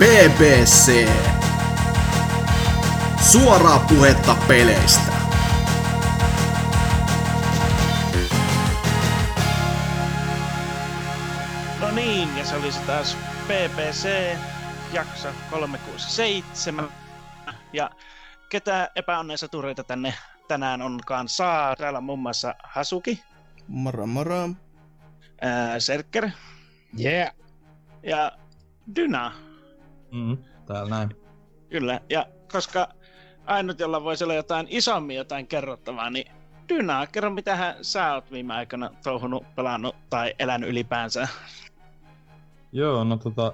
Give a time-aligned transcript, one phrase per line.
[0.00, 1.08] BBC.
[3.30, 5.12] Suoraa puhetta peleistä.
[11.80, 13.16] No niin, ja se olisi taas
[13.46, 14.36] BBC
[14.92, 16.88] jakso 367.
[17.72, 17.90] Ja
[18.48, 20.14] ketä epäonneen tureita tänne
[20.48, 21.76] tänään onkaan saa.
[21.76, 23.22] Täällä on muun muassa Hasuki,
[23.68, 24.48] Moro moro.
[25.40, 26.30] ää, Serker
[27.00, 27.32] Yeah.
[28.02, 28.32] ja
[28.96, 29.32] Dyna.
[30.12, 31.08] Mm, täällä näin.
[31.68, 32.88] Kyllä, ja koska
[33.46, 36.32] ainut, jolla voisi olla jotain isommin jotain kerrottavaa, niin
[36.68, 41.28] Dyna, kerro mitä sä oot viime aikoina touhunut, pelannut tai elänyt ylipäänsä.
[42.72, 43.52] Joo, no tota,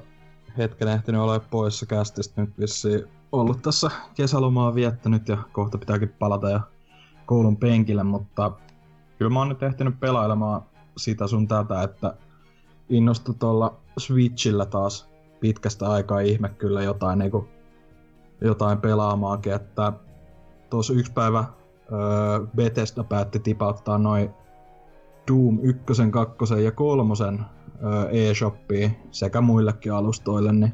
[0.58, 6.50] hetken ehtinyt olla poissa kästistä nyt vissiin ollut tässä kesälomaa viettänyt ja kohta pitääkin palata
[6.50, 6.60] ja
[7.26, 8.52] koulun penkille, mutta
[9.18, 10.62] kyllä mä oon nyt ehtinyt pelailemaan
[10.96, 12.14] sitä sun tätä, että
[12.88, 15.08] innostu tuolla Switchillä taas
[15.40, 17.48] pitkästä aikaa ihme kyllä jotain, niinku,
[18.40, 19.92] jotain pelaamaankin, että
[20.70, 21.44] tuossa yksi päivä
[21.92, 24.30] öö, Bethesda päätti tipauttaa noin
[25.30, 27.14] Doom 1, 2 ja 3
[27.82, 30.72] öö, eShopiin sekä muillekin alustoille, niin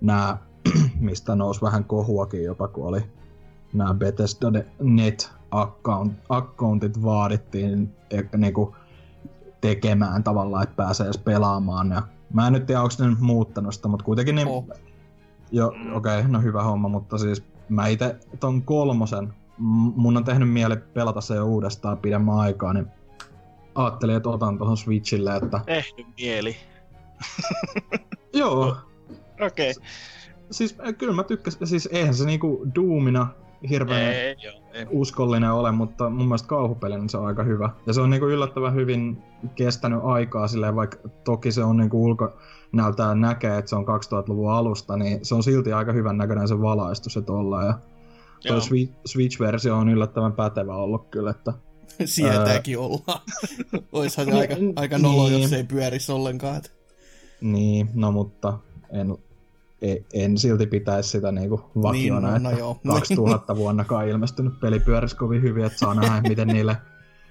[0.00, 0.38] nämä,
[1.00, 3.02] mistä nousi vähän kohuakin jopa, kun oli
[3.72, 4.46] nämä Bethesda
[4.80, 8.76] Net account, accountit vaadittiin e, niinku,
[9.60, 11.90] tekemään tavallaan, että pääsee edes pelaamaan.
[11.90, 12.02] Ja
[12.34, 14.48] mä en nyt tiedä, onko ne nyt muuttanut sitä, mutta kuitenkin niin...
[14.48, 14.68] Oh.
[15.52, 20.50] Jo, okei, okay, no hyvä homma, mutta siis mä itse ton kolmosen, mun on tehnyt
[20.50, 22.86] mieli pelata se jo uudestaan pidemmän aikaa, niin
[23.74, 26.56] ajattelin, että otan tuohon Switchille, että Tehty mieli.
[28.34, 28.76] joo,
[29.40, 29.70] Okei.
[29.70, 29.82] Okay.
[30.50, 33.28] siis äh, kyllä mä tykkäsin, siis eihän se niinku Doomina
[33.70, 34.63] hirveän Ei, joo.
[34.74, 34.86] Ei.
[34.90, 37.70] uskollinen ole, mutta mun mielestä kauhupelinä se on aika hyvä.
[37.86, 39.22] Ja se on niinku yllättävän hyvin
[39.54, 42.32] kestänyt aikaa silleen, vaikka toki se on niinku ulko
[42.72, 46.60] näyttää näkee, että se on 2000-luvun alusta, niin se on silti aika hyvän näköinen se
[46.60, 47.62] valaistus ja tolla.
[47.62, 47.78] Ja
[48.44, 48.56] Joo.
[48.56, 51.52] toi Swi- Switch-versio on yllättävän pätevä ollut kyllä, että
[52.04, 53.20] Sieltäkin ollaan.
[53.92, 55.42] Oishan se aika, aika nolo, Niin.
[55.42, 56.56] jos ei pyörisi ollenkaan.
[56.56, 56.74] et.
[57.40, 58.58] niin, no mutta
[58.90, 59.16] en,
[59.82, 62.80] en, en silti pitäisi sitä niinku vakiona, Niin, no, no että joo.
[62.94, 66.76] 2000 vuonnakaan ilmestynyt peli pyörisi kovin hyvin, että saa nähdä, miten niille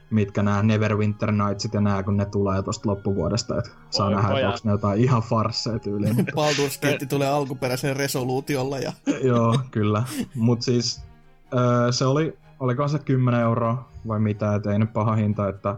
[0.09, 4.33] mitkä nämä Neverwinter Nightsit ja nämä, kun ne tulee tuosta loppuvuodesta, että saa Oi, nähdä,
[4.35, 6.15] että onko ne jotain ihan farsseja tyyliin.
[6.39, 8.91] Baldur's Gate tulee alkuperäisen resoluutiolla ja
[9.23, 10.03] Joo, kyllä.
[10.35, 11.01] Mut siis
[11.53, 15.75] öö, se oli, olikohan se 10 euroa vai mitä, et ei nyt paha hinta, että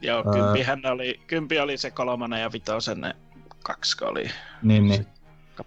[0.00, 3.16] Joo, kympihän oli, kympi oli se kolmonen ja vitosen ne
[3.62, 4.24] kaksi oli.
[4.62, 5.06] niin, niin.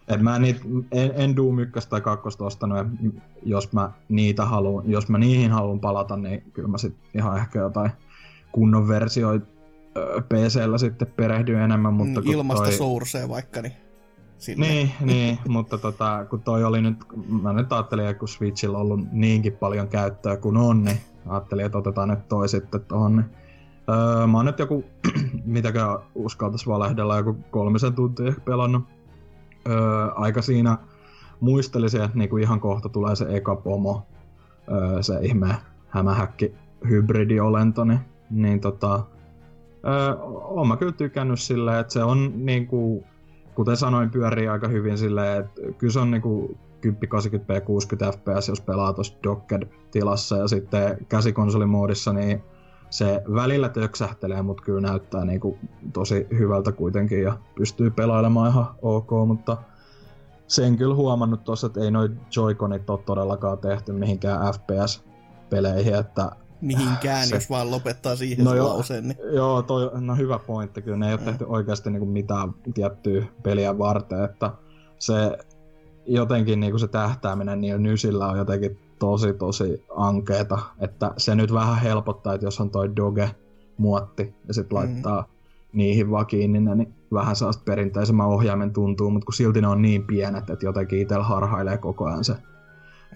[0.07, 2.85] Et mä niit, en, en Doom 1 tai 2 ostanut, ja
[3.43, 7.59] jos mä niitä haluan, jos mä niihin haluan palata, niin kyllä mä sit ihan ehkä
[7.59, 7.91] jotain
[8.51, 9.45] kunnon versioita
[9.97, 12.73] öö, PCllä sitten perehdyn enemmän, mutta kun ilmasta toi...
[12.73, 13.73] sourcea vaikka, niin
[14.37, 14.67] sinne.
[14.67, 16.97] Niin, niin, mutta tota, kun toi oli nyt,
[17.41, 20.97] mä nyt ajattelin, että kun Switchillä on ollut niinkin paljon käyttöä kuin on, niin
[21.27, 23.15] ajattelin, että otetaan nyt toi sitten tohon.
[23.15, 23.25] Niin.
[23.89, 24.85] Öö, mä oon nyt joku,
[25.45, 28.83] mitäkään uskaltais valehdella, joku kolmisen tuntia ehkä pelannut.
[29.69, 30.77] Öö, aika siinä
[31.39, 34.07] muistelisin, että niinku ihan kohta tulee se eka pomo,
[34.71, 35.55] öö, se ihme
[35.87, 36.55] hämähäkki
[36.89, 37.99] hybridiolento, niin,
[38.29, 39.03] niin tota,
[39.87, 43.03] öö, oon mä kyllä tykännyt silleen, että se on niinku,
[43.55, 48.61] kuten sanoin, pyörii aika hyvin silleen, että kyllä se on niinku 1080p 60 fps, jos
[48.61, 52.43] pelaa tuossa docked-tilassa, ja sitten käsikonsolimoodissa, niin
[52.95, 55.57] se välillä töksähtelee, mutta kyllä näyttää niinku
[55.93, 59.57] tosi hyvältä kuitenkin, ja pystyy pelailemaan ihan ok, mutta
[60.47, 67.27] sen kyllä huomannut tuossa, että ei noi Joy-Conit ole todellakaan tehty mihinkään FPS-peleihin, että Mihinkään,
[67.27, 68.67] Se- jos vaan lopettaa siihen No joo.
[68.69, 69.07] lauseen.
[69.07, 69.17] Niin.
[69.33, 70.97] Joo, toi, no hyvä pointti kyllä.
[70.97, 71.25] Ne ei ole Mm.
[71.25, 74.51] tehty oikeasti niinku mitään tiettyä peliä varten, että
[74.99, 75.37] se
[76.05, 81.81] jotenkin niinku se tähtääminen niillä nysillä on jotenkin tosi tosi ankeeta, että se nyt vähän
[81.81, 84.75] helpottaa, että jos on toi doge-muotti ja sit Mm.
[84.75, 85.27] laittaa
[85.73, 90.49] niihin vakiin, niin vähän saa perinteisemmän ohjaimen tuntuu, mutta kun silti ne on niin pienet,
[90.49, 92.35] että jotenkin itsellä harhailee koko ajan se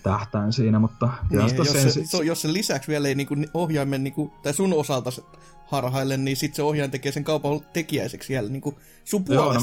[0.04, 4.04] tähtäin siinä, mutta Niin, jos, sen, se, se, jos sen lisäksi vielä ei niinku ohjaimen,
[4.04, 5.22] niinku, tai sun osalta se
[5.66, 8.74] harhaille, niin sit se ohjaaja tekee sen kaupan tekijäiseksi siellä niinku
[9.06, 9.60] sun Joo, no.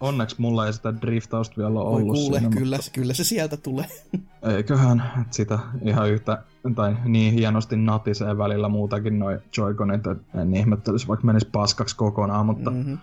[0.00, 3.56] Onneksi mulla ei sitä driftausta vielä ole ollut kuule, siinä, kyllä, se- kyllä se sieltä
[3.56, 3.86] tulee.
[4.56, 6.42] Eiköhän että sitä ihan yhtä,
[6.74, 12.46] tai niin hienosti natisee välillä muutakin noin Joy-Conit, että en ihmettelisi vaikka menisi paskaksi kokonaan,
[12.46, 12.76] mutta, mm.
[12.76, 12.98] Mm-hmm.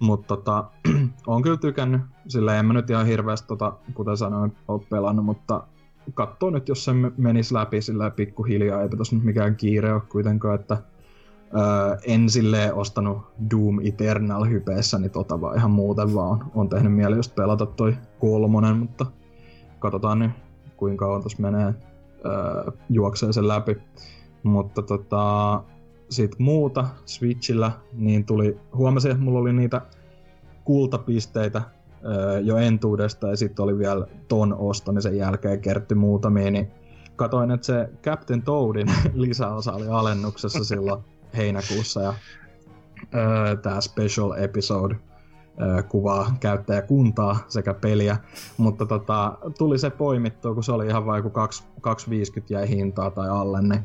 [0.00, 0.64] mutta tota,
[1.26, 5.62] on kyllä tykännyt, sillä en mä nyt ihan hirveästi, tota, kuten sanoin, ole pelannut, mutta
[6.14, 10.60] katsoo nyt, jos se menisi läpi sillä pikkuhiljaa, ei tässä nyt mikään kiire ole kuitenkaan,
[10.60, 10.78] että
[11.56, 13.18] Öö, en silleen ostanut
[13.50, 16.50] Doom Eternal hypeessä, niin tota vaan ihan muuten vaan.
[16.54, 19.06] On, tehnyt mieli just pelata toi kolmonen, mutta
[19.78, 20.30] katsotaan nyt
[20.76, 21.74] kuinka kauan tuossa menee.
[22.24, 23.76] Öö, juoksee sen läpi.
[24.42, 25.62] Mutta tota,
[26.10, 29.80] sit muuta Switchillä, niin tuli, huomasin, että mulla oli niitä
[30.64, 31.62] kultapisteitä
[32.04, 36.70] öö, jo entuudesta ja sitten oli vielä ton ostamisen jälkeen kertty muutamia, niin
[37.16, 41.04] katoin, että se Captain Toadin lisäosa oli alennuksessa silloin
[41.36, 42.14] heinäkuussa ja
[43.14, 44.96] öö, tämä special episode
[45.60, 48.16] öö, kuvaa käyttäjäkuntaa sekä peliä,
[48.56, 51.24] mutta tota, tuli se poimittua, kun se oli ihan vain
[51.80, 53.80] 250 jäi hintaa tai alle, niin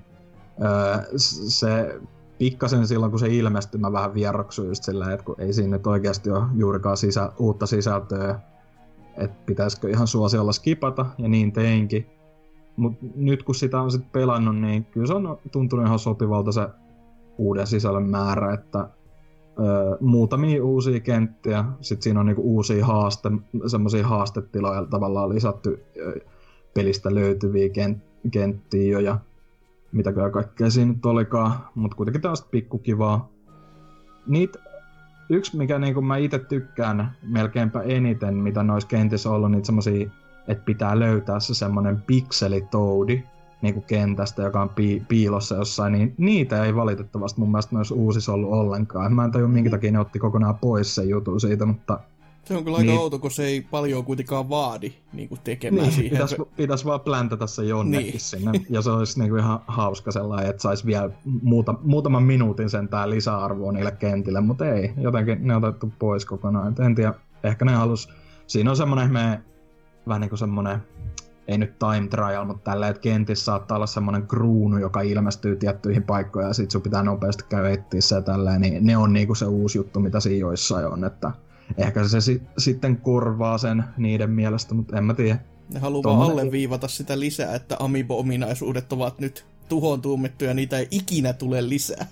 [0.63, 1.17] öö,
[1.47, 1.99] se
[2.37, 5.87] pikkasen silloin, kun se ilmestyi, mä vähän vieroksuin just silleen, että kun ei siinä nyt
[5.87, 8.39] oikeasti ole juurikaan sisä, uutta sisältöä,
[9.17, 12.05] että pitäisikö ihan suosiolla skipata, ja niin teinkin.
[12.75, 16.67] Mutta nyt kun sitä on sitten pelannut, niin kyllä se on tuntunut ihan sopivalta se
[17.37, 23.29] uuden sisällön määrä, että ö, muutamia uusia kenttiä, sitten siinä on niinku uusia haaste,
[23.67, 26.19] semmoisia haastetiloja tavallaan lisätty ö,
[26.73, 29.19] pelistä löytyviä kent, kenttiä jo, ja
[29.91, 33.29] mitäkään kaikkea siinä nyt olikaan, mutta kuitenkin tällaista pikkukivaa.
[34.27, 34.59] Niitä,
[35.29, 40.09] yksi mikä niinku mä itse tykkään melkeinpä eniten, mitä noissa kentissä on ollut, niitä semmosia,
[40.47, 43.23] että pitää löytää se semmonen pikselitoudi,
[43.61, 48.33] niinku kentästä, joka on pi- piilossa jossain, niin niitä ei valitettavasti mun mielestä noissa uusissa
[48.33, 49.13] ollut ollenkaan.
[49.13, 51.99] Mä en tajua minkä takia ne otti kokonaan pois sen jutun siitä, mutta
[52.43, 52.99] Se on kyllä aika Niin.
[52.99, 56.11] outo, kun se ei paljon kuitenkaan vaadi niin kuin tekemään niin, siihen.
[56.11, 58.11] pitäisi pitäis vaan pläntata se jonnekin Niin.
[58.11, 58.19] niin.
[58.19, 61.09] sinne, ja se olisi niinku ihan hauska sellainen, että saisi vielä
[61.41, 66.71] muuta, muutaman minuutin sentään lisäarvoa niille kentille, mutta ei, jotenkin ne on otettu pois kokonaan,
[66.71, 67.13] Et en tiedä,
[67.43, 68.09] ehkä ne halus,
[68.47, 69.41] siinä on semmoinen me
[70.07, 70.79] vähän niinku semmoinen,
[71.47, 76.03] ei nyt time trial, mutta tällä, että kentissä saattaa olla semmoinen kruunu, joka ilmestyy tiettyihin
[76.03, 79.35] paikkoihin ja sit sun pitää nopeasti käydä etsiä se ja tälleen, niin ne on niinku
[79.35, 81.31] se uusi juttu, mitä siinä joissain on, että
[81.77, 85.39] ehkä se si- sitten korvaa sen niiden mielestä, mutta en mä tiedä.
[85.73, 90.77] Ne haluaa vaan Tommonen- alleviivata sitä lisää, että Amiibo-ominaisuudet ovat nyt tuhoon tuumittu ja niitä
[90.77, 92.05] ei ikinä tule lisää.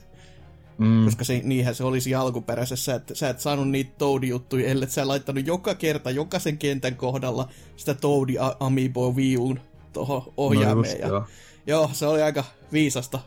[0.77, 1.05] Mm.
[1.05, 5.47] Koska se, niinhän se olisi alkuperäisessä, että sä et saanut niitä Toad-juttuja, ellei sä laittanut
[5.47, 9.59] joka kerta, jokaisen kentän kohdalla sitä Toadi A- Amiibo viuun
[9.93, 10.77] tuohon ohjaameen.
[10.91, 11.23] just ja, joo.
[11.67, 12.43] joo, se oli aika
[12.73, 13.19] viisasta.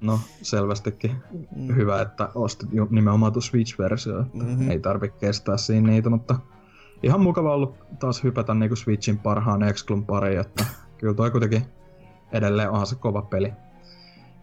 [0.00, 1.16] No, selvästikin
[1.56, 1.76] Mm.
[1.76, 4.24] hyvä, että ostit nimenomaan tuon Switch-versio.
[4.32, 4.70] Mhm.
[4.70, 6.38] Ei tarvi kestää siinä niitä, mutta
[7.02, 10.64] ihan mukava ollut taas hypätä niinku Switchin parhaan Exclun pariin, että
[10.98, 11.62] kyllä toi kuitenkin
[12.32, 13.52] edelleen onhan se kova peli.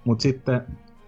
[0.05, 0.61] Mut sitten,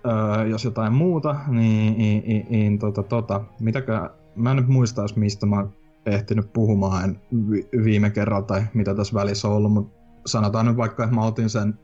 [0.05, 5.01] öö, jos jotain muuta, niin, niin, niin, niin tota, tota, mitäkö, mä en nyt muista,
[5.01, 5.73] jos mistä mä oon
[6.05, 7.19] ehtinyt puhumaan
[7.49, 11.25] vi- viime kerralla tai mitä tässä välissä on ollut, mutta sanotaan nyt vaikka, että mä
[11.25, 11.79] otin sen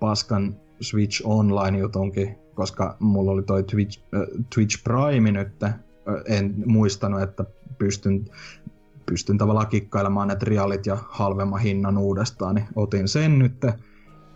[0.00, 4.20] paskan Switch Online-jutunkin, koska mulla oli toi Twitch, äh,
[4.54, 5.74] Twitch Prime nyt, äh,
[6.26, 7.44] en muistanut, että
[7.78, 8.24] pystyn,
[9.06, 13.66] pystyn tavallaan kikkailemaan ne trialit ja halvemman hinnan uudestaan, niin otin sen nyt.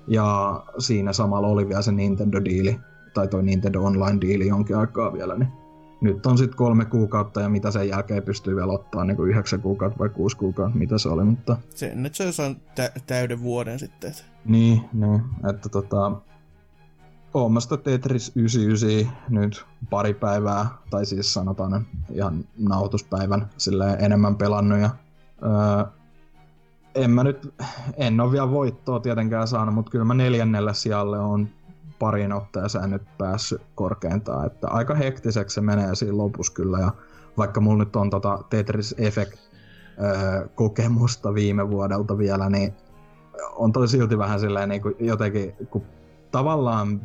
[0.06, 2.80] Ja siinä samalla oli vielä se Nintendo-diili,
[3.14, 5.48] tai toi Nintendo Online-diili jonkin aikaa vielä, niin
[6.00, 9.60] nyt on sitten kolme kuukautta ja mitä sen jälkeen pystyy vielä ottaa, niin kuin yhdeksän
[9.60, 13.78] kuukautta vai kuusi kuukautta, mitä se oli, mutta Sen, että se saa tä- täyden vuoden
[13.78, 14.10] sitten.
[14.10, 14.22] Että.
[14.44, 16.12] niin, niin, että tota...
[17.34, 24.04] Oon mä sitä Tetris 99 nyt pari päivää, tai siis sanotaan nyt ihan nauhoituspäivän silleen
[24.04, 24.90] enemmän pelannut ja
[25.42, 25.84] öö,
[26.94, 27.54] en mä nyt,
[27.96, 31.48] en ole vielä voittoa tietenkään saanut, mutta kyllä mä neljännelle sijalle on
[32.00, 36.78] parin otteeseen nyt päässyt korkeintaan, että aika hektiseksi se menee siinä lopussa kyllä.
[36.78, 36.92] Ja
[37.36, 39.38] vaikka mulla nyt on tota Tetris Effect
[40.02, 42.74] öö, kokemusta viime vuodelta vielä, niin
[43.52, 45.82] on toi silti vähän silleen niin kuin jotenkin, kun
[46.30, 47.00] tavallaan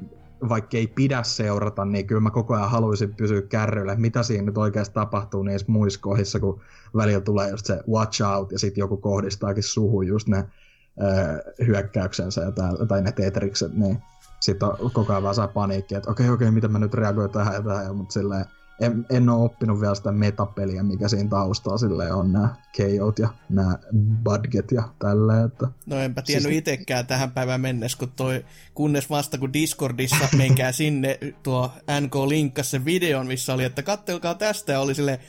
[0.49, 4.57] vaikka ei pidä seurata, niin kyllä mä koko ajan haluaisin pysyä kärryillä, mitä siinä nyt
[4.57, 6.61] oikeasti tapahtuu niissä muissa kohdissa, kun
[6.95, 12.41] välillä tulee just se watch out ja sitten joku kohdistaakin suhun just ne ö, hyökkäyksensä
[12.41, 13.97] ja tää, tai ne tetrikset, niin
[14.45, 17.61] sitten on koko ajan saa paniikki, että okei, okei, miten mä nyt reagoin tähän ja
[17.61, 18.45] tähän, mutta silleen
[18.81, 23.29] en, en ole oppinut vielä sitä metapeliä, mikä siinä taustalla silleen on nämä KOt ja
[23.49, 23.77] nämä
[24.23, 29.09] budget ja tälleen, että No enpä tiennyt Siis- itsekään tähän päivään mennessä, kun toi, kunnes
[29.09, 31.71] vasta kun Discordissa menkää sinne, tuo
[32.01, 35.19] NK linkkasi sen videon, missä oli, että kattelkaa tästä, ja oli silleen,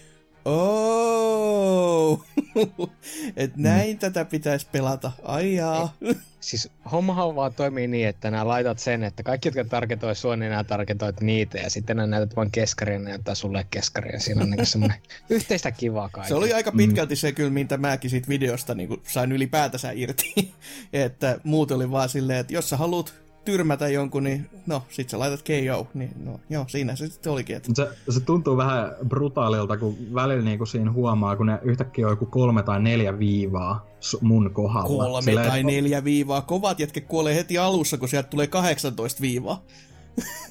[0.47, 2.25] oh,
[3.37, 3.99] että näin mm.
[3.99, 5.97] tätä pitäisi pelata, ai jaa.
[6.41, 10.53] Siis hommahan vaan toimii niin, että nää laitat sen, että kaikki, jotka targetoi sua, niin
[10.67, 14.51] targetoit niitä, ja sitten nää näytät vaan keskaria, ja näyttää sulle keskaria, ja siinä on
[14.51, 14.99] niinku semmonen
[15.31, 16.39] yhteistä kivaa Se kaikille.
[16.39, 20.55] oli aika pitkälti se kyllä, mitä mäkin siitä videosta niin sain ylipäätänsä irti.
[20.93, 25.19] että muut oli vaan silleen, että jos sä haluat tyrmätä jonkun, niin no, sit sä
[25.19, 27.57] laitat KO, niin no, joo, siinä se sitten olikin.
[27.57, 27.71] Että...
[27.75, 32.27] Se, se, tuntuu vähän brutaalilta, kun välillä niinku siinä huomaa, kun ne yhtäkkiä on joku
[32.27, 33.87] kolme tai neljä viivaa
[34.21, 35.05] mun kohdalla.
[35.05, 36.43] Kolme Silleen, tai neljä viivaa.
[36.43, 39.63] Kovat jätket kuolee heti alussa, kun sieltä tulee 18 viivaa.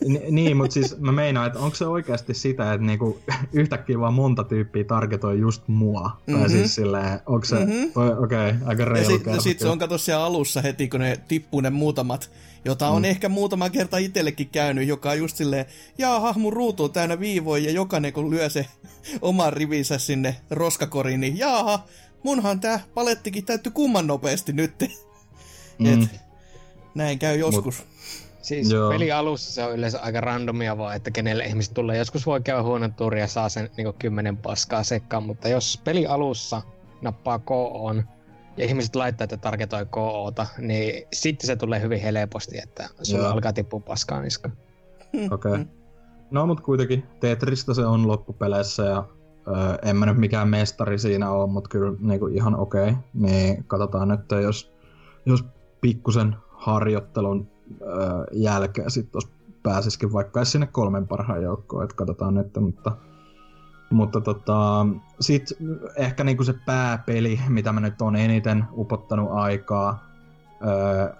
[0.07, 3.19] Ni, niin, mutta siis mä meinaan, että onko se oikeasti sitä, että niinku
[3.53, 6.03] yhtäkkiä vaan monta tyyppiä targetoi just mua?
[6.27, 6.39] Mm-hmm.
[6.39, 7.91] Tai siis silleen, onko se, mm-hmm.
[8.23, 11.19] okei, okay, aika reilu Ja sitten sit se on kato siellä alussa heti, kun ne
[11.27, 12.31] tippuu ne muutamat,
[12.65, 13.05] jota on mm.
[13.05, 15.65] ehkä muutama kerta itsellekin käynyt, joka on just silleen,
[15.97, 18.65] jaa, mun ruutu on täynnä viivoja, ja jokainen kun lyö se
[19.21, 21.85] oman rivinsä sinne roskakoriin, niin jaaha,
[22.23, 24.73] munhan tää palettikin täytty kumman nopeasti nyt.
[25.79, 26.03] Mm.
[26.03, 26.09] Et,
[26.93, 27.77] näin käy joskus.
[27.77, 27.95] Mut
[28.45, 28.89] Siis Joo.
[28.89, 31.97] peli alussa se on yleensä aika randomia vaan, että kenelle ihmiset tulee.
[31.97, 36.61] Joskus voi käydä tuuri ja saa sen niin kymmenen paskaa sekkaan, mutta jos peli alussa
[37.01, 37.93] nappaa KO
[38.57, 43.53] ja ihmiset laittaa, että targetoi KOta, niin sitten se tulee hyvin helposti, että sulla alkaa
[43.53, 44.49] tippua paskaa niska.
[45.31, 45.51] Okei.
[45.51, 45.65] Okay.
[46.31, 49.03] No mutta kuitenkin Tetristä se on loppupeleissä ja
[49.47, 52.89] öö, en mä nyt mikään mestari siinä ole, mutta kyllä niinku ihan okei.
[52.89, 52.95] Okay.
[53.13, 54.73] Niin katsotaan nyt, jos,
[55.25, 55.45] jos
[55.81, 57.47] pikkusen harjoittelun
[58.31, 59.21] jälkeen sitten
[59.63, 62.91] pääsisikin vaikka sinne kolmen parhaan joukkoon, että katsotaan nyt, mutta
[63.89, 64.85] mutta tota,
[65.19, 65.53] sit
[65.95, 70.03] ehkä niinku se pääpeli, mitä mä nyt on eniten upottanut aikaa
[70.67, 71.13] öö,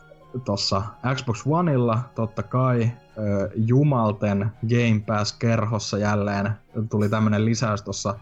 [0.45, 0.81] tuossa
[1.15, 6.51] Xbox Oneilla, totta kai öö, Jumalten Game Pass-kerhossa jälleen
[6.89, 8.15] tuli tämmönen lisäys tuossa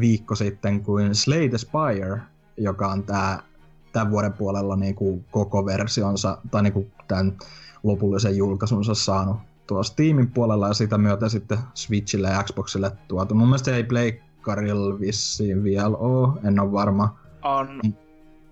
[0.00, 2.20] viikko sitten kuin Slay the Spire,
[2.56, 3.42] joka on tää
[3.92, 7.38] tämän vuoden puolella niinku koko versionsa, tai niinku tämän
[7.82, 9.36] lopullisen julkaisunsa saanut
[9.68, 13.34] tuossa Steamin puolella ja sitä myötä sitten Switchille ja Xboxille tuotu.
[13.34, 17.18] Mun mielestä ei Pleikkarilla vissiin vielä oo, en ole varma.
[17.42, 17.80] On.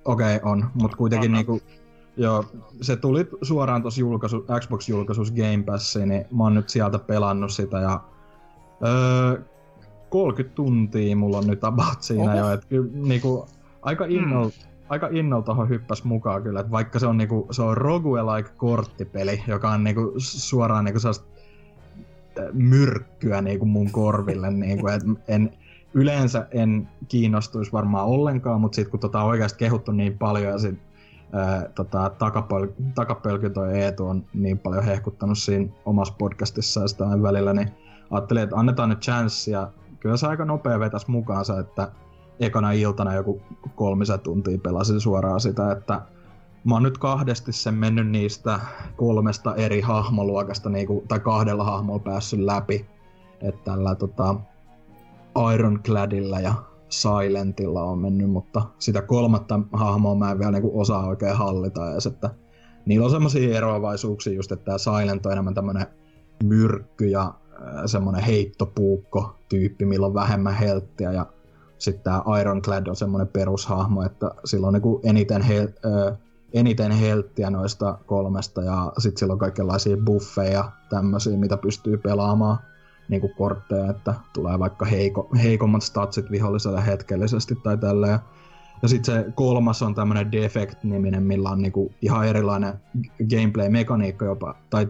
[0.04, 1.35] Okei, okay, on, mutta kuitenkin on.
[1.35, 1.61] niinku,
[2.16, 2.44] joo,
[2.80, 7.78] se tuli suoraan tuossa julkaisu, Xbox-julkaisussa Game Passiin, niin mä oon nyt sieltä pelannut sitä
[7.78, 8.00] ja
[8.87, 9.42] öö,
[10.11, 12.38] 30 tuntia mulla on nyt about siinä Oho.
[12.38, 13.46] jo, että niinku,
[13.82, 17.62] aika innolla, hmm aika innolla tuohon hyppäs mukaan kyllä, että vaikka se on, niinku, se
[17.62, 21.00] on roguelike korttipeli, joka on niinku, suoraan niinku
[22.52, 25.52] myrkkyä niinku mun korville, niinku, että en,
[25.94, 30.58] yleensä en kiinnostuisi varmaan ollenkaan, mutta sitten kun tota on oikeasti kehuttu niin paljon ja
[30.58, 30.78] sit,
[31.32, 37.04] ää, tota, takapöl, takapölky toi Eetu on niin paljon hehkuttanut siinä omassa podcastissa ja sitä
[37.22, 37.70] välillä, niin
[38.10, 41.88] ajattelin, että annetaan nyt chance ja kyllä se aika nopea vetäisi mukaansa, että
[42.40, 43.42] ekana iltana joku
[43.74, 46.02] kolmisen tuntia pelasin suoraan sitä, että
[46.64, 48.60] mä oon nyt kahdesti sen mennyt niistä
[48.96, 52.86] kolmesta eri hahmoluokasta, niinku, tai kahdella hahmolla päässyt läpi.
[53.40, 54.34] Että tällä tota,
[55.54, 56.54] Ironcladilla ja
[56.88, 62.06] Silentilla on mennyt, mutta sitä kolmatta hahmoa mä en vielä niinku osaa oikein hallita edes,
[62.06, 62.30] että
[62.86, 65.86] niillä on semmoisia eroavaisuuksia just, että tämä Silent on enemmän tämmönen
[66.42, 67.34] myrkky ja
[67.86, 71.26] semmonen heittopuukko tyyppi, millä on vähemmän helttiä ja
[71.78, 76.16] sitten tämä Ironclad on semmoinen perushahmo, että sillä on niinku eniten, hel, ö,
[76.52, 82.59] eniten helttiä noista kolmesta ja sitten sillä on kaikenlaisia buffeja tämmöisiä, mitä pystyy pelaamaan
[83.09, 88.18] niin kuin kortteja, että tulee vaikka heiko, heikommat statsit viholliselle hetkellisesti tai tälleen.
[88.83, 92.75] Ja sitten se kolmas on tämmöinen Defect-niminen, millä on niinku ihan erilainen
[93.30, 94.54] gameplay-mekaniikka jopa.
[94.71, 94.88] Tai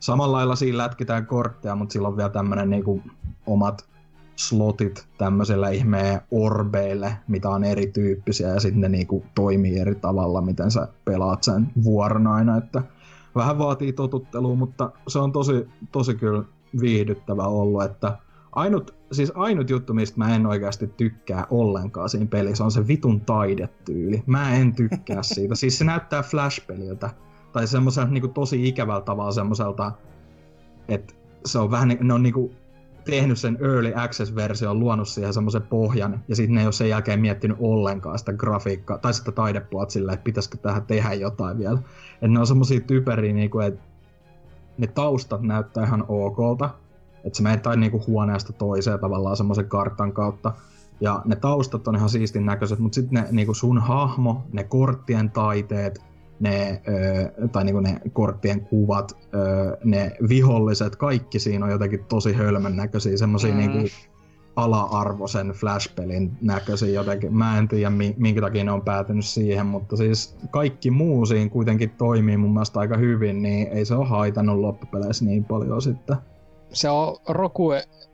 [0.00, 3.02] samalla lailla siinä lätkitään kortteja, mutta sillä on vielä tämmöinen niinku
[3.46, 3.84] omat
[4.36, 10.70] slotit tämmöisellä ihmeen orbeille, mitä on erityyppisiä ja sitten ne niinku toimii eri tavalla, miten
[10.70, 12.82] sä pelaat sen vuoron aina, että
[13.34, 16.42] vähän vaatii totuttelua, mutta se on tosi, tosi kyllä
[16.80, 18.18] viihdyttävä ollut, että
[18.52, 23.20] ainut, siis ainut juttu, mistä mä en oikeasti tykkää ollenkaan siinä pelissä, on se vitun
[23.20, 24.22] taidetyyli.
[24.26, 25.54] Mä en tykkää siitä.
[25.54, 27.10] Siis se näyttää Flash-peliltä.
[27.52, 29.92] Tai semmoiselta niin tosi ikävällä tavalla semmoiselta,
[30.88, 31.14] että
[31.44, 32.52] se on vähän, ne on niinku
[33.06, 37.20] tehnyt sen Early Access-version, luonut siihen semmoisen pohjan, ja sitten ne ei ole sen jälkeen
[37.20, 41.78] miettinyt ollenkaan sitä grafiikkaa, tai sitä taidepuolta silleen, että pitäisikö tähän tehdä jotain vielä.
[42.22, 43.80] Et ne on semmosia typeriä, niinku, että
[44.78, 46.70] ne taustat näyttää ihan okolta,
[47.24, 50.52] että se menee tai niinku huoneesta toiseen tavallaan semmoisen kartan kautta,
[51.00, 55.30] ja ne taustat on ihan siistin näköiset, mutta sitten ne niinku sun hahmo, ne korttien
[55.30, 56.04] taiteet,
[56.40, 56.82] ne,
[57.52, 59.16] tai niinku ne korttien kuvat,
[59.84, 63.58] ne viholliset, kaikki siinä on jotenkin tosi hölmön näköisiä, semmosia mm.
[63.58, 63.88] niinku
[64.56, 67.34] ala-arvoisen Flash-pelin näköisiä jotenkin.
[67.34, 71.90] Mä en tiedä, minkä takia ne on päätynyt siihen, mutta siis kaikki muu siinä kuitenkin
[71.90, 76.16] toimii mun mielestä aika hyvin, niin ei se ole haitannut loppupeleissä niin paljon sitten.
[76.72, 77.70] Se on Roku,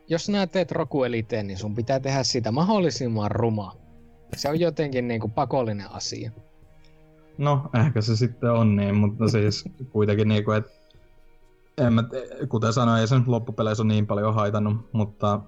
[0.08, 3.76] jos sinä teet Roku Eliteen, niin sun pitää tehdä siitä mahdollisimman ruma.
[4.36, 6.30] Se on jotenkin niin kuin pakollinen asia.
[7.38, 10.70] No, ehkä se sitten on niin, mutta siis kuitenkin niinku, että
[11.78, 12.04] en mä,
[12.48, 15.40] kuten sanoin, ei se nyt loppupeleissä ole niin paljon haitannut, mutta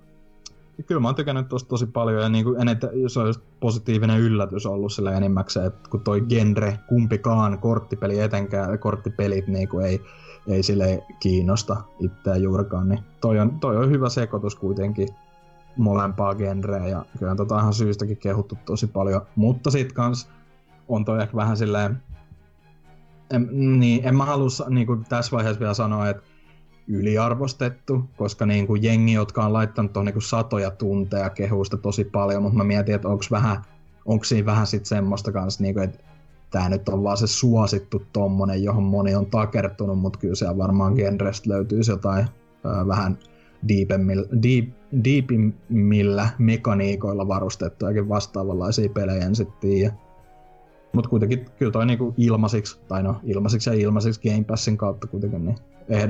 [0.87, 4.67] kyllä mä oon tykännyt tosta tosi paljon ja niin kuin eniten, se on positiivinen yllätys
[4.67, 10.03] ollut sillä enimmäkseen, että kun toi genre, kumpikaan korttipeli etenkään, korttipelit niin kuin ei,
[10.49, 15.09] ei sille kiinnosta itseään juurikaan, niin toi on, toi on hyvä sekoitus kuitenkin
[15.77, 20.29] molempaa genreä ja kyllä tota ihan syystäkin kehuttu tosi paljon, mutta sit kans
[20.89, 22.03] on toi ehkä vähän silleen,
[23.31, 23.49] en,
[23.81, 26.23] niin, en mä halua niin kuin tässä vaiheessa vielä sanoa, että
[26.89, 32.43] yliarvostettu, koska niin kuin jengi, jotka on laittanut tuohon niin satoja tunteja kehusta tosi paljon,
[32.43, 33.63] mutta mä mietin, että onko vähän,
[34.05, 35.99] onko siinä vähän sitten semmoista kanssa, niin kuin, että
[36.51, 40.95] tämä nyt on vaan se suosittu tommonen, johon moni on takertunut, mutta kyllä siellä varmaan
[40.95, 42.27] genrestä löytyisi jotain
[42.65, 43.19] ää, vähän
[43.69, 44.69] deepemmillä, deep,
[45.05, 49.93] deepimmillä mekaniikoilla varustettujakin vastaavanlaisia pelejä en sitten.
[50.95, 55.45] Mutta kuitenkin kyllä toi niinku ilmaisiksi, tai no ilmaisiksi ja ilmaisiksi Game Passin kautta kuitenkin,
[55.45, 55.57] niin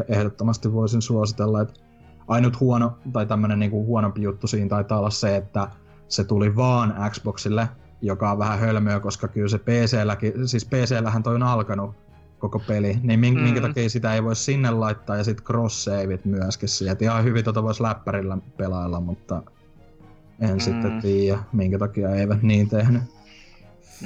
[0.09, 1.81] ehdottomasti voisin suositella, että
[2.29, 5.69] ainut huono, tai tämmönen niinku huonompi juttu siinä taitaa olla se, että
[6.09, 7.69] se tuli vaan Xboxille,
[8.03, 11.95] joka on vähän hölmöä, koska kyllä se PC-lläkin, siis PC-lähän toi on alkanut
[12.39, 13.45] koko peli, niin minkä, mm.
[13.45, 17.05] minkä takia sitä ei voi sinne laittaa, ja sitten cross-saveit myöskin sieltä.
[17.05, 19.43] Ihan hyvin tota voisi läppärillä pelailla, mutta
[20.41, 20.61] en mm.
[20.61, 23.03] sitten tiedä, minkä takia eivät niin tehnyt.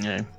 [0.06, 0.37] Ei.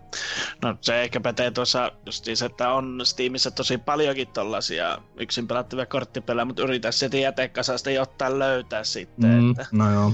[0.64, 6.46] No se ehkä pätee tuossa justiinsa, että on Steamissa tosi paljonkin tollasia yksin pelattavia korttipelejä,
[6.46, 9.30] mutta yritä sieltä jätekasasta jotain löytää sitten.
[9.30, 10.14] Mm, että, no joo.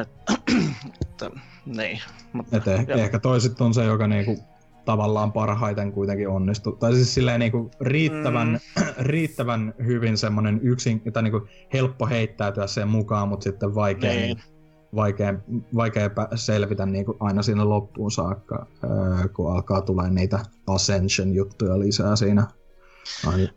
[0.00, 0.08] et,
[1.02, 1.30] että,
[1.66, 2.00] niin.
[2.32, 4.38] Mutta, Et ehkä, ehkä toiset on se, joka niinku
[4.84, 6.72] tavallaan parhaiten kuitenkin onnistuu.
[6.72, 8.84] Tai siis silleen niinku riittävän, mm.
[9.12, 14.42] riittävän hyvin semmonen yksin, tai niinku helppo heittäytyä sen mukaan, mutta sitten vaikea niin
[14.94, 15.34] vaikea,
[15.74, 18.66] vaikea selvitä niin kuin aina siinä loppuun saakka,
[19.36, 22.46] kun alkaa tulee niitä Ascension-juttuja lisää siinä.
[23.26, 23.48] Ai.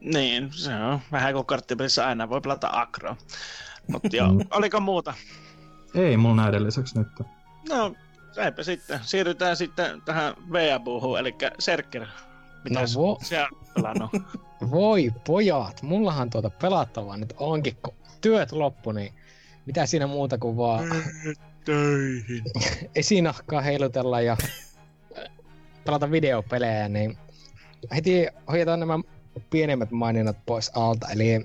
[0.00, 3.16] Niin, se on vähän kuin karttipelissä aina voi pelata Akro.
[3.92, 4.40] Mutta joo, mm.
[4.50, 5.14] oliko muuta?
[5.94, 7.08] Ei mulla näiden lisäksi nyt.
[7.68, 7.94] No,
[8.36, 9.00] eipä sitten.
[9.02, 12.06] Siirrytään sitten tähän Veabuuhun, eli Serker.
[12.64, 14.10] Mitä no, vo- siellä pelannut?
[14.70, 19.14] Voi pojat, mullahan tuota pelattavaa nyt onkin, kun työt loppu, niin
[19.68, 20.84] mitä siinä muuta kuin vaan...
[21.64, 22.44] Töihin.
[22.94, 24.36] Esinahkaa heilutella ja
[25.84, 27.16] pelata videopelejä, niin
[27.94, 28.98] heti hoidetaan nämä
[29.50, 31.08] pienemmät maininnat pois alta.
[31.08, 31.38] Eli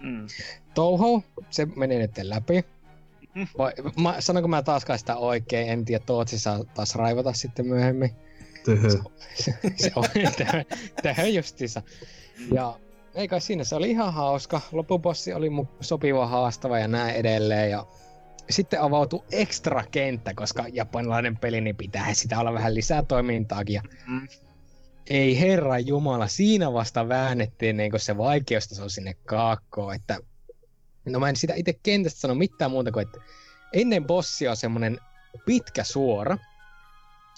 [0.00, 0.26] mm.
[0.74, 2.64] Touhou, se meni nyt läpi.
[3.34, 3.46] Mm.
[3.58, 8.10] Vai, mä, sanonko mä taaskaan sitä oikein, en tiedä, Tootsi saa taas raivata sitten myöhemmin.
[8.64, 8.90] Töhö.
[9.34, 10.04] Se, se on
[11.02, 11.82] tähän justiinsa.
[12.54, 12.78] Ja
[13.14, 14.60] ei kai siinä, se oli ihan hauska.
[14.72, 17.70] Loppupossi oli mu- sopiva haastava ja näin edelleen.
[17.70, 17.86] Ja
[18.50, 23.74] sitten avautui ekstra kenttä, koska japanilainen peli, niin pitää sitä olla vähän lisää toimintaakin.
[23.74, 24.28] Ja mm.
[25.10, 30.18] Ei herra jumala, siinä vasta väännettiin niin se vaikeustaso sinne kaakkoon, että
[31.04, 33.18] no mä en sitä itse kentästä sano mitään muuta kuin, että
[33.72, 34.98] ennen bossia on semmonen
[35.46, 36.38] pitkä suora,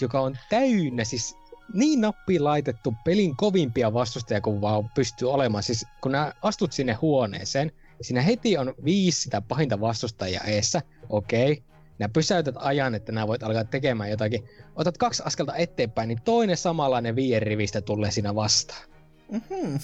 [0.01, 1.37] joka on täynnä siis
[1.75, 5.63] niin nappiin laitettu pelin kovimpia vastustajia kuin vaan pystyy olemaan.
[5.63, 11.53] Siis kun nää astut sinne huoneeseen, siinä heti on viisi sitä pahinta vastustajia eessä, okei.
[11.53, 11.65] Okay.
[11.99, 14.49] Nää pysäytät ajan, että nää voit alkaa tekemään jotakin.
[14.77, 18.89] Otat kaksi askelta eteenpäin, niin toinen samanlainen viien rivistä tulee siinä vastaan.
[19.31, 19.79] Mm-hmm.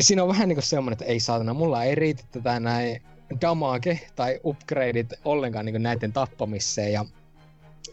[0.00, 3.02] Siinä on vähän niinku semmonen, että ei saatana, mulla ei riitä tätä näin
[3.40, 6.92] damage tai upgradeit ollenkaan niinku näiden tappamiseen.
[6.92, 7.04] Ja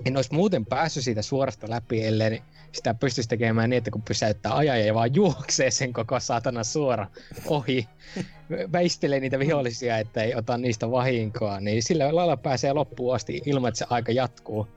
[0.06, 4.56] en olisi muuten päässyt siitä suorasta läpi, ellei sitä pystyisi tekemään niin, että kun pysäyttää
[4.56, 7.08] ajan ja vaan juoksee sen koko saatana suora
[7.46, 7.90] ohi,
[8.74, 13.70] väistelee niitä vihollisia, että ei ota niistä vahinkoa, niin sillä lailla pääsee loppuun asti ilman,
[13.70, 14.68] että se aika jatkuu.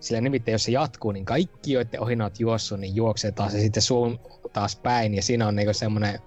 [0.00, 3.60] Sillä nimittäin jos se jatkuu, niin kaikki, joiden ohi oot juossut, niin juoksee taas ja
[3.60, 4.20] sitten suun
[4.52, 6.18] taas päin, ja siinä on niinku semmoinen,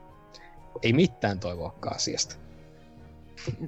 [0.83, 2.44] ei mitään toivoakaan asiasta.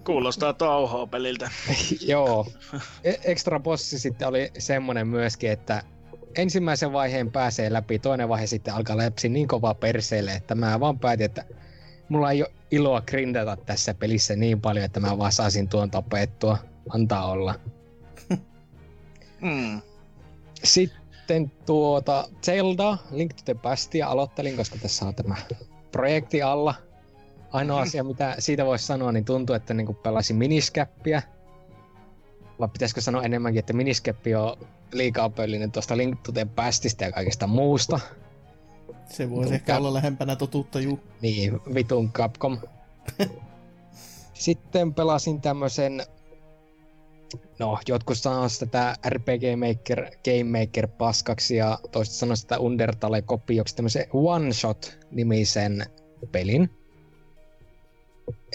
[0.04, 1.52] Kuulostaa touhoa peliltä.
[2.08, 2.48] Joo.
[3.04, 5.84] E- extra bossi sitten oli semmonen myöskin, että
[6.36, 11.00] ensimmäisen vaiheen pääsee läpi, toinen vaihe sitten alkaa läpsi niin kovaa perseelle, että mä vaan
[11.00, 11.46] päätin, että
[12.10, 16.58] mulla ei ole iloa grindata tässä pelissä niin paljon, että mä vaan saisin tuon tapettua.
[16.90, 17.56] Antaa olla.
[19.42, 19.82] mm.
[20.64, 25.36] Sitten tuota Zelda, Link to the Pastia aloittelin, koska tässä on tämä
[25.92, 26.87] projekti alla.
[27.52, 31.22] Ainoa asia, mitä siitä voisi sanoa, niin tuntuu, että niin pelasin miniskäppiä.
[32.60, 34.58] Vai pitäisikö sanoa enemmänkin, että miniskäppi on
[34.92, 38.00] liikaa pöllinen tuosta Link to the Pastista ja kaikesta muusta.
[39.10, 39.80] Se voisi ehkä Cap...
[39.80, 41.00] olla lähempänä totuutta, juu.
[41.22, 42.58] Niin, vitun Capcom.
[44.34, 46.04] Sitten pelasin tämmösen
[47.60, 53.76] no, jotkut sanoo tätä RPG Maker, Game Maker paskaksi ja toiset sanoo sitä Undertale kopioksi
[53.76, 55.86] tämmöisen One Shot-nimisen
[56.32, 56.77] pelin.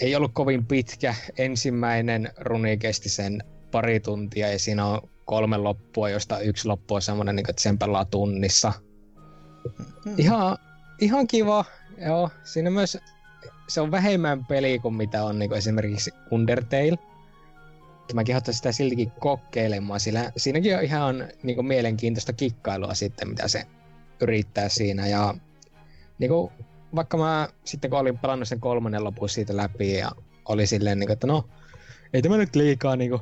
[0.01, 1.15] Ei ollut kovin pitkä.
[1.37, 7.01] Ensimmäinen runi kesti sen pari tuntia ja siinä on kolme loppua, josta yksi loppu on
[7.01, 8.73] semmoinen, niin että sen pelaa tunnissa.
[10.05, 10.15] Hmm.
[10.17, 10.57] Ihan,
[11.01, 11.65] ihan kiva.
[12.05, 12.97] Joo, siinä myös
[13.67, 16.97] se on vähemmän peli kuin mitä on niin esimerkiksi Undertale
[18.13, 23.47] mä kehottaisin sitä siltikin kokeilemaan, sillä siinäkin on ihan niin kuin, mielenkiintoista kikkailua sitten, mitä
[23.47, 23.65] se
[24.21, 25.07] yrittää siinä.
[25.07, 25.35] Ja
[26.19, 26.51] niin kuin,
[26.95, 30.11] vaikka mä sitten kun olin pelannut sen kolmannen lopun siitä läpi ja
[30.45, 31.49] oli silleen, niin kuin, että no,
[32.13, 33.21] ei tämä nyt liikaa niin kuin,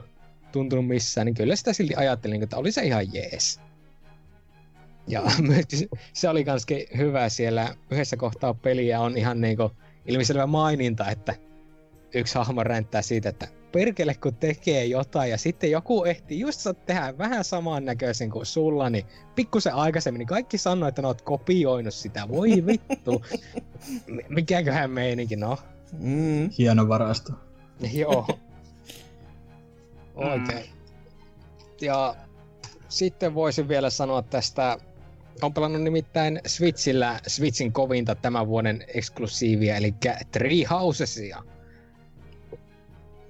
[0.52, 3.60] tuntunut missään, niin kyllä sitä silti ajattelin, niin että oli se ihan jees.
[5.08, 5.24] Ja
[6.14, 6.66] se oli kans
[6.98, 9.72] hyvä siellä yhdessä kohtaa peliä on ihan niinku
[10.06, 11.36] ilmiselvä maininta, että
[12.14, 17.18] yksi hahmo ränttää siitä, että perkele kun tekee jotain ja sitten joku ehti just tehdä
[17.18, 22.28] vähän samannäköisen kuin sulla, niin pikkusen aikaisemmin niin kaikki sanoi, että ne oot kopioinut sitä.
[22.30, 23.22] Voi vittu.
[24.30, 25.58] Mikäköhän meininki, no.
[26.00, 26.50] Mm.
[26.58, 27.34] Hieno varasto.
[27.94, 28.28] Joo.
[30.16, 30.66] Oikein.
[30.66, 30.82] Mm.
[31.82, 32.16] Ja
[32.90, 34.78] sitten voisin vielä sanoa tästä
[35.42, 39.94] on pelannut nimittäin Switchillä Switchin kovinta tämän vuoden eksklusiivia, eli
[40.32, 41.44] Three Housesia.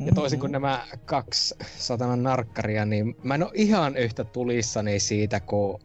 [0.06, 5.40] Ja toisin kuin nämä kaksi satanan narkkaria, niin mä en ole ihan yhtä tulissani siitä,
[5.40, 5.82] kuin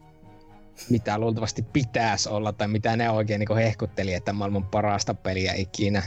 [0.89, 6.03] mitä luultavasti pitäisi olla, tai mitä ne oikein niin hehkutteli, että maailman parasta peliä ikinä.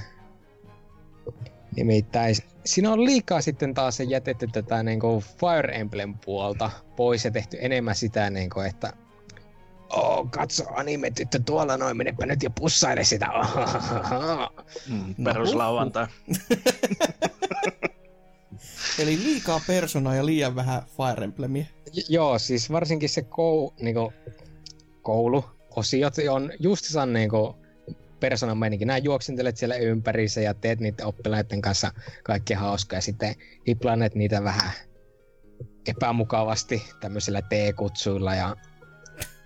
[1.77, 7.31] Nimittäin siinä on liikaa sitten taas jätetty tätä niin kuin Fire Emblem puolta pois ja
[7.31, 8.93] tehty enemmän sitä, niin kuin, että
[9.93, 13.27] Oh, katso anime tyttö tuolla noin, menepä nyt ja pussaile sitä.
[14.89, 16.07] Mm, peruslauantai.
[18.99, 21.65] Eli liikaa personaa ja liian vähän Fire Emblemia.
[21.93, 24.13] J- joo, siis varsinkin se kou, niinku,
[25.03, 27.57] kouluosiot on justissaan niinku,
[28.21, 28.85] persoonan meininki.
[28.85, 31.93] Nää juoksentelet siellä ympärissä ja teet niiden oppilaiden kanssa
[32.25, 33.35] kaikkea hauskaa ja sitten
[33.67, 34.71] iplanet niitä vähän
[35.87, 38.57] epämukavasti tämmöisillä T-kutsuilla ja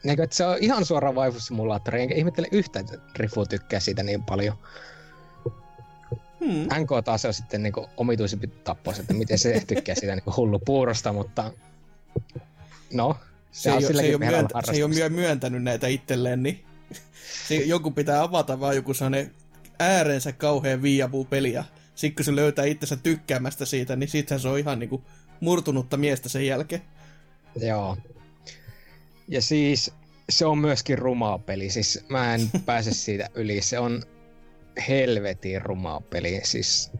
[0.05, 4.57] niin, se on ihan suora vaivusimulaattori, enkä ihmettele yhtä, että Rifu tykkää siitä niin paljon.
[6.40, 6.83] Hmm.
[6.83, 11.12] NK taas on sitten niinku omituisempi tappos, että miten se tykkää siitä niinku hullu puurosta,
[11.12, 11.53] mutta
[12.92, 13.16] no,
[13.53, 16.64] se, se, ei, se, ei, ole myöntä, se ei ole myöntänyt näitä itselleen, niin
[17.49, 19.33] se, joku pitää avata vaan joku sellainen
[19.79, 24.49] äärensä kauhean viiapuu peli ja sitten kun se löytää itsensä tykkäämästä siitä, niin sitten se
[24.49, 25.05] on ihan niinku
[25.40, 26.83] murtunutta miestä sen jälkeen.
[27.57, 27.97] Joo.
[29.29, 29.90] Ja siis
[30.29, 33.62] se on myöskin rumaa peli, siis mä en pääse siitä yli.
[33.62, 34.03] Se on
[34.88, 36.40] helvetin rumaa peli.
[36.44, 36.92] Siis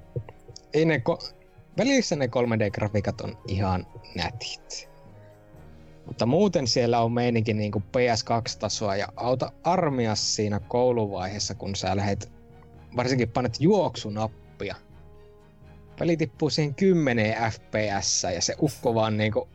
[0.73, 1.35] ei ne ko-
[1.79, 4.89] välissä ne 3D-grafiikat on ihan nätit.
[6.07, 12.33] Mutta muuten siellä on meininkin niinku PS2-tasoa ja auta armias siinä kouluvaiheessa, kun sä lähet,
[12.97, 14.77] varsinkin panet juoksunappia.
[15.99, 19.49] Peli tippuu siihen 10 fps ja se ukko vaan niinku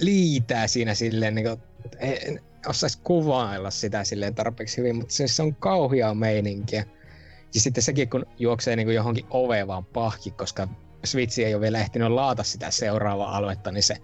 [0.00, 1.62] liitää siinä silleen niinku,
[2.64, 6.84] en osais kuvailla sitä silleen tarpeeksi hyvin, mutta se, on kauhia meininkiä.
[7.54, 10.68] Ja sitten sekin, kun juoksee niinku johonkin oveen vaan pahki, koska
[11.04, 13.96] Switch ei ole vielä ehtinyt laata sitä seuraavaa aluetta, niin se,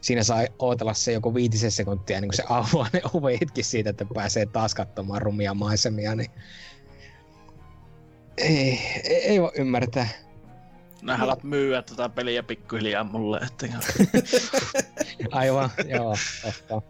[0.00, 4.06] siinä saa ootella se joku viitisen sekuntia, niin kun se avaa ne ovetkin siitä, että
[4.14, 6.30] pääsee taas katsomaan rumia maisemia, niin
[8.36, 10.08] ei, ei, ei voi ymmärtää.
[11.02, 13.66] Nää haluat myyä tätä peliä pikkuhiljaa mulle, että
[15.30, 16.16] Aivan, joo,
[16.68, 16.82] totta.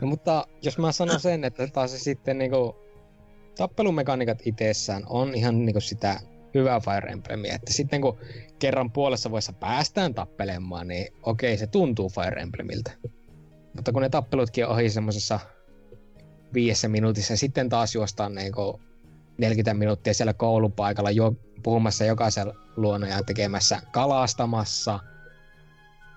[0.00, 2.76] No, mutta jos mä sanon sen, että taas sitten niinku
[3.56, 6.20] tappelumekaniikat itsessään on ihan niinku sitä
[6.54, 8.18] hyvää Fire Emblemia, että sitten kun
[8.58, 12.90] kerran puolessa vuodessa päästään tappelemaan, niin okei, se tuntuu Fire Emblemiltä.
[13.76, 15.40] Mutta kun ne tappelutkin on ohi semmoisessa
[16.54, 18.80] viidessä minuutissa sitten taas juostaan niinku
[19.40, 25.00] 40 minuuttia siellä koulupaikalla jo, puhumassa jokaisen luona ja tekemässä kalastamassa,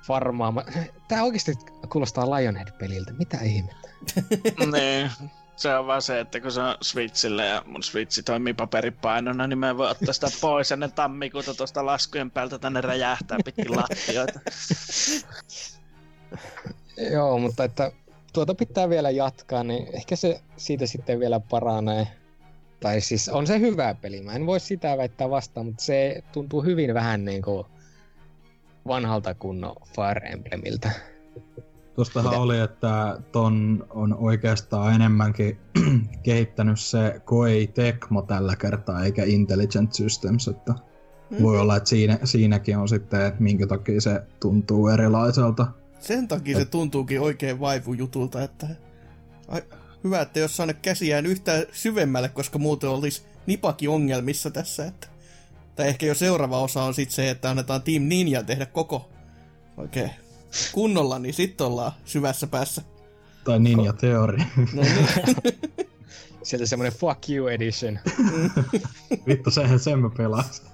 [0.07, 0.63] farmaama.
[1.07, 1.53] Tää oikeasti
[1.91, 3.13] kuulostaa Lionhead-peliltä.
[3.13, 3.89] Mitä ihmettä?
[4.77, 5.12] niin.
[5.55, 9.57] Se on vaan se, että kun se on Switchillä ja mun Switch toimii paperipainona, niin
[9.57, 14.39] mä en voi ottaa sitä pois ennen tammikuuta tuosta laskujen päältä tänne räjähtää pitkin lattioita.
[17.12, 17.91] Joo, mutta että
[18.33, 22.07] tuota pitää vielä jatkaa, niin ehkä se siitä sitten vielä paranee.
[22.83, 26.61] Tai siis on se hyvä peli, mä en voi sitä väittää vastaan, mutta se tuntuu
[26.61, 27.65] hyvin vähän niin kuin
[28.87, 30.91] vanhalta kunnon Fire Emblemiltä.
[31.95, 32.41] Tuostahan Mitä?
[32.41, 35.57] oli, että ton on oikeastaan enemmänkin
[36.23, 40.73] kehittänyt se Koei Tecmo tällä kertaa, eikä Intelligent Systems, että
[41.41, 45.67] voi olla, että siinä, siinäkin on sitten, että minkä takia se tuntuu erilaiselta.
[45.99, 48.67] Sen takia se tuntuukin oikein vaivujutulta, että
[49.47, 49.61] ai,
[50.03, 55.07] hyvä, että jos saanut käsiään yhtään syvemmälle, koska muuten olisi nipaki ongelmissa tässä, että
[55.75, 59.09] tai ehkä jo seuraava osa on sitten se, että annetaan Team Ninja tehdä koko
[59.77, 60.11] oikein
[60.71, 62.81] kunnolla, niin sitten ollaan syvässä päässä.
[63.43, 64.37] Tai Ninja Theory.
[64.73, 65.07] No niin.
[66.43, 67.99] Sieltä semmonen fuck you edition.
[69.27, 70.65] Vittu, sehän sen mä pelasin.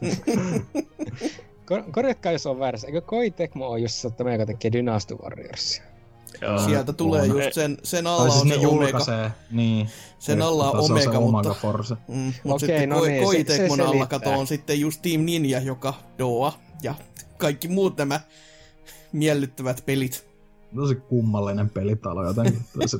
[1.65, 2.87] Kor- korjatkaa, jos on väärässä.
[2.87, 5.83] Eikö Koi Tecmo ole just se, että tekee Dynasty Warriorsia?
[6.41, 6.59] Joo.
[6.65, 7.27] Sieltä tulee on.
[7.29, 9.31] just sen, sen alla Tai siis on ne se Omega.
[9.51, 9.89] niin.
[10.19, 11.95] Sen alla on se Omega, se mutta- Omega Force.
[12.07, 14.19] Mm, mutta Okei, sitten no Koi, niin, se- Koitekmon se alla selittää.
[14.19, 16.95] kato on sitten just Team Ninja, joka Doa ja
[17.37, 18.19] kaikki muut nämä
[19.11, 20.29] miellyttävät pelit.
[20.75, 22.61] Tosi kummallinen pelitalo jotenkin.
[22.81, 22.97] Tosi,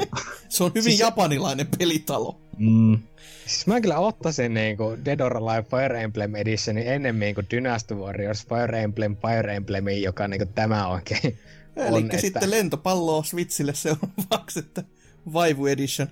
[0.49, 2.39] Se on hyvin Siis se- japanilainen pelitalo.
[2.57, 2.99] mm,
[3.45, 8.47] Siis mä kyllä ottaisin niinku Dead or Alive Fire Emblem Editionin ennemmin kuin Dynasty Warriors
[8.47, 11.39] Fire Emblem Fire Emblemin, joka niinku tämä oikein
[11.87, 12.09] Eli on.
[12.19, 12.49] sitten että...
[12.49, 14.83] lentopalloa Switchille seuraavaksi, että
[15.33, 16.07] Vaivu Edition.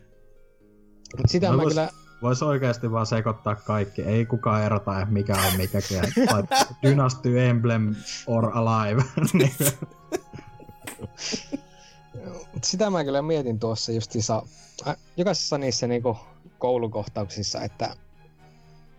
[1.17, 1.89] Mut sitä Mä mä vois- kyllä...
[2.21, 4.01] Voisi oikeasti vaan sekoittaa kaikki.
[4.01, 5.97] Ei kukaan erota, että mikä on mikäkin.
[6.34, 6.43] Vai
[6.84, 7.95] Dynasty Emblem
[8.27, 9.03] or Alive.
[12.53, 14.43] Mut sitä mä kyllä mietin tuossa justiinsa
[14.88, 16.17] äh, jokaisessa niissä niinku
[16.60, 17.95] koulukohtauksissa, että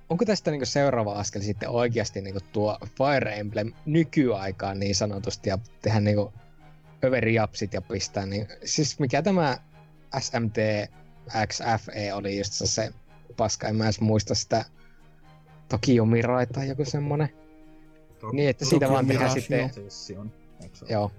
[0.09, 5.59] onko tästä niinku seuraava askel sitten oikeasti niinku tuo Fire Emblem nykyaikaan niin sanotusti ja
[5.83, 6.33] tehdä niinku
[7.05, 9.59] överiapsit ja pistää niin, siis mikä tämä
[10.19, 10.57] SMT
[11.47, 12.91] XFE oli just se
[13.37, 14.65] paska, en mä edes muista sitä
[15.69, 17.29] Tokyo Mirai tai joku semmonen.
[18.33, 19.71] Niin, että siitä vaan tehdään sitten,
[20.19, 20.33] on.
[20.89, 21.11] Joo,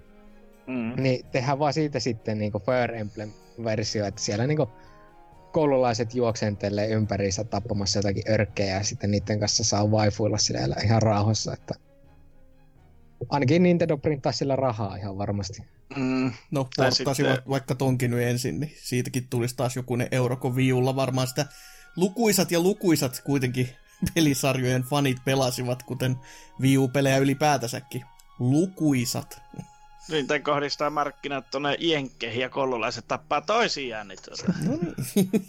[0.70, 1.02] Mm.
[1.02, 4.68] niin tehdään vaan siitä sitten niinku Fire Emblem-versio, että siellä niinku
[5.52, 11.52] koululaiset juoksentelee ympäriinsä tappamassa jotakin örkkejä ja sitten niiden kanssa saa vaifuilla siellä ihan rauhassa,
[11.52, 11.74] että
[13.28, 15.62] ainakin Nintendo printtaa sillä rahaa ihan varmasti.
[15.96, 16.32] Mm.
[16.50, 20.56] No, Tai porttasivat sitten- vaikka tonkin nyt ensin, niin siitäkin tulisi taas jokunen euro, kun
[20.56, 21.46] viulla varmaan sitä
[21.96, 23.68] lukuisat ja lukuisat kuitenkin
[24.14, 26.16] pelisarjojen fanit pelasivat, kuten
[26.60, 28.04] Wii-pelejä ylipäätänsäkin.
[28.38, 29.40] Lukuisat.
[30.08, 34.78] Niin, tämän kohdistaa markkinat tuonne jenkkeihin ja koululaiset tappaa toisiaan niin tuota, No
[35.14, 35.46] niin.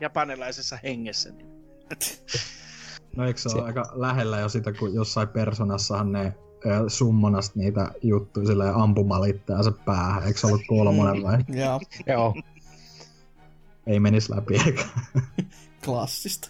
[0.00, 1.30] japanilaisessa hengessä.
[1.30, 1.46] Niin.
[3.16, 6.34] No eikö se ole aika lähellä jo sitä, kun jossain persoonassahan ne
[6.88, 10.26] summonasta niitä juttuja silleen ampumalla itseänsä päähän.
[10.26, 11.38] Eikö se ollut kolmonen vai?
[11.48, 12.34] ja Joo,
[13.86, 14.84] Ei menis läpi eikä.
[15.84, 16.48] klassista.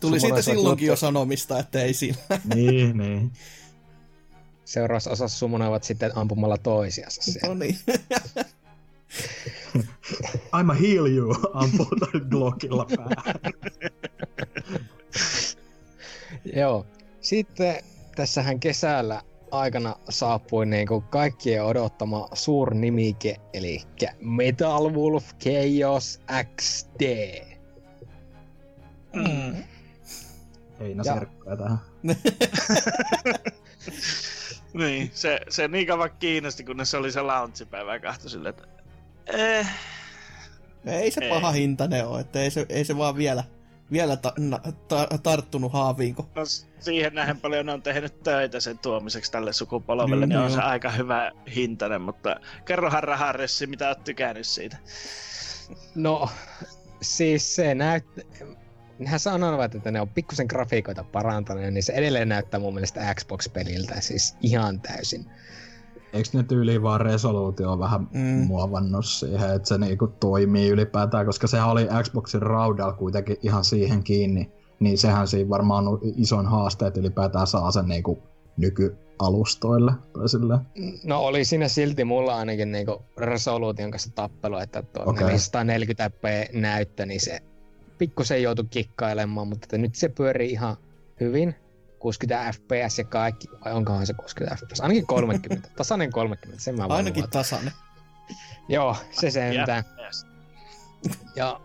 [0.00, 2.18] Tuli siitä silloinkin jo sanomista, että ei siinä.
[2.54, 3.32] niin, niin.
[4.64, 7.48] seuraavassa osassa sumunoivat sitten ampumalla toisiansa siellä.
[7.48, 7.78] No niin.
[10.56, 13.40] I'm a heal you, ampuu toi Glockilla päähän.
[16.56, 16.86] Joo.
[17.20, 17.82] Sitten
[18.16, 23.82] tässähän kesällä aikana saapui niin kuin kaikkien odottama suurnimike, eli
[24.20, 26.20] Metal Wolf Chaos
[26.56, 27.02] XD.
[29.14, 29.64] Mm.
[30.80, 31.78] Heinäserkkoja tähän.
[34.74, 38.68] Niin, se, se niin kauan kiinnosti, kunnes se oli se launchipäivä ja kahtoi silleen, että
[39.26, 39.66] eh,
[40.86, 41.30] Ei se Ei.
[41.30, 43.44] paha hintainen ole, että ei se, ei se vaan vielä,
[43.92, 46.42] vielä ta, na, ta, tarttunut haaviin, kun no,
[46.78, 50.90] siihen nähden paljon on tehnyt töitä sen tuomiseksi tälle sukupolvelle, Niin, niin, on se aika
[50.90, 54.76] hyvä hintainen, mutta kerrohan raharessi, mitä oot tykännyt siitä.
[55.94, 56.28] No,
[57.02, 58.04] siis se näyt...
[58.98, 64.00] Nehän sanovat, että ne on pikkusen grafiikoita parantaneet, niin se edelleen näyttää mun mielestä Xbox-peliltä
[64.00, 65.26] siis ihan täysin.
[66.12, 68.46] Eikö ne tyyliin vaan resoluutio on vähän Mm.
[68.46, 74.02] muovannut siihen, että se niinku toimii ylipäätään, koska sehän oli Xboxin raudalla kuitenkin ihan siihen
[74.02, 78.22] kiinni, niin sehän siinä varmaan on ison haaste, että ylipäätään saa sen niinku
[78.56, 80.60] nykyalustoille tai silleen.
[81.04, 85.28] No oli siinä silti mulla ainakin niinku resoluution kanssa tappelu, että tuo okay.
[85.28, 87.40] 440p näyttö, niin se
[87.98, 90.76] pikkusen joutui kikkailemaan, mutta nyt se pyörii ihan
[91.20, 91.54] hyvin.
[92.02, 94.80] 60 fps ja kaikki, vai onkohan se 60 fps?
[94.80, 97.38] Ainakin 30, tasainen 30, sen mä voin ainakin luvata.
[97.38, 97.72] tasainen.
[98.68, 99.84] Joo, se sentään.
[100.04, 100.26] Yes.
[101.36, 101.60] Ja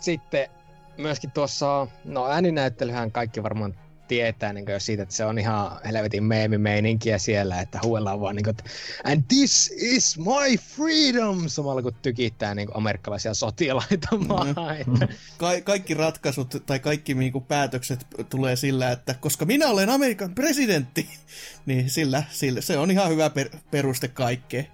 [0.00, 0.48] sitten
[0.96, 3.74] myöskin tuossa, no ääninäyttelyhän kaikki varmaan
[4.10, 8.44] tietää niin jo siitä, että se on ihan helvetin meemimeininkiä siellä, että huuellaan vaan niin
[8.44, 8.56] kuin,
[9.04, 14.76] and this is my freedom, samalla kun tykittää niin kuin amerikkalaisia sotilaita maahan.
[14.76, 20.34] Että, Ka- kaikki ratkaisut tai kaikki niinku päätökset tulee sillä, että koska minä olen Amerikan
[20.34, 21.08] presidentti,
[21.66, 24.66] niin sillä, sillä se on ihan hyvä per- peruste kaikkeen.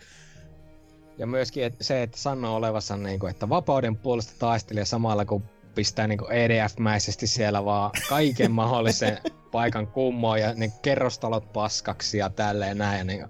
[1.18, 5.42] ja myöskin että se, että sanoo olevansa niin kuin, että vapauden puolesta taistelija samalla kun
[5.76, 9.18] pistää niinku EDF-mäisesti siellä vaan kaiken mahdollisen
[9.52, 12.98] paikan kummoon ja ne kerrostalot paskaksi ja tälleen näin.
[12.98, 13.28] Ja niinku,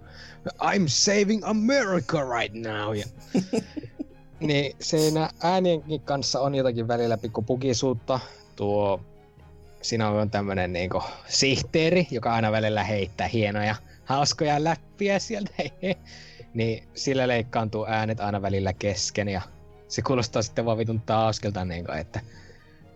[0.62, 2.94] I'm saving America right now.
[2.94, 3.06] Ja,
[4.48, 8.20] niin siinä äänienkin kanssa on jotakin välillä pikku pukisuutta.
[8.56, 9.00] Tuo,
[9.82, 15.52] siinä on tämmönen niinku sihteeri, joka aina välillä heittää hienoja hauskoja läppiä sieltä.
[16.54, 19.42] niin sillä leikkaantuu äänet aina välillä kesken ja
[19.88, 22.20] se kuulostaa sitten vaan vitun taaskelta niinku, että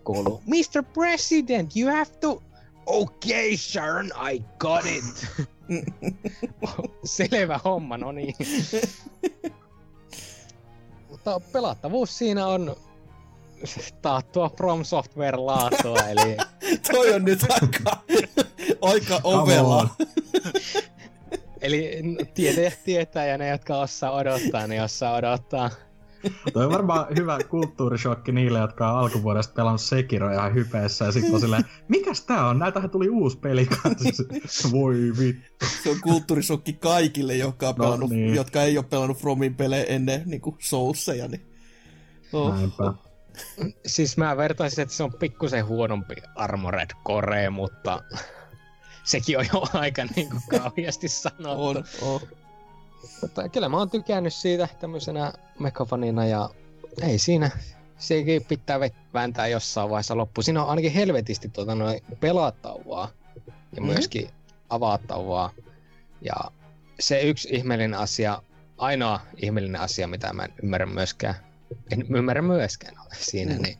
[0.04, 0.82] kuuluu Mr.
[0.94, 2.42] President, you have to...
[2.86, 5.26] Okay, Sharon, I got it.
[7.04, 8.34] Selvä homma, no niin.
[11.10, 12.76] Mutta pelattavuus siinä on
[14.02, 16.36] taattua From Software laatua, eli
[16.92, 18.04] Toi on nyt aika,
[18.82, 19.88] aika ovella.
[21.60, 22.02] Eli
[22.34, 25.70] tietäjät tietää ja ne, jotka osaa odottaa, niin osaa odottaa.
[26.52, 31.34] Toi on varmaan hyvä kulttuurishokki niille, jotka on alkuvuodesta pelannut Sekiro ihan hypeessä ja sitten
[31.34, 32.58] on silleen, mikäs tää on?
[32.58, 34.22] Näitähän tuli uusi peli kanssa.
[34.72, 35.66] Voi vittu.
[35.82, 38.34] Se on kulttuurisokki kaikille, jotka, on No pelannut, niin.
[38.34, 41.28] jotka ei ole pelannut Fromin pelejä ennen niin Soulseja.
[41.28, 41.46] Niin.
[42.32, 42.54] Oh.
[42.54, 42.92] Näinpä.
[43.86, 48.02] Siis mä vertaisin, että se on pikkusen huonompi Armored Core, mutta
[49.04, 51.62] sekin on jo aika niinku kauheasti sanottu.
[51.62, 52.20] On, on.
[53.22, 56.50] Mutta kyllä mä oon tykännyt siitä tämmöisenä mekafanina ja
[57.02, 57.50] ei siinä.
[57.98, 58.78] Sekin pitää
[59.14, 60.42] vääntää jossain vaiheessa loppu.
[60.42, 63.08] Siinä on ainakin helvetisti tuota noin pelattavaa
[63.46, 63.84] ja Mhm.
[63.90, 64.30] myöskin
[64.68, 65.50] avattavaa.
[66.22, 66.34] Ja
[67.00, 68.42] se yksi ihmeellinen asia,
[68.78, 71.34] ainoa ihmeellinen asia, mitä mä en ymmärrä myöskään,
[71.92, 73.62] en ymmärrä myöskään siinä, Mm.
[73.62, 73.78] niin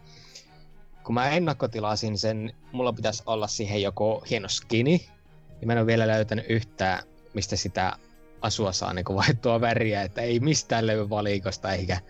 [1.05, 5.09] kun mä ennakkotilasin sen, mulla pitäisi olla siihen joku hieno skini,
[5.61, 7.03] ja mä en ole vielä löytänyt yhtään,
[7.35, 7.93] mistä sitä
[8.43, 12.01] asua saa niin vaihtua väriä, että ei mistään löydy valikosta eikä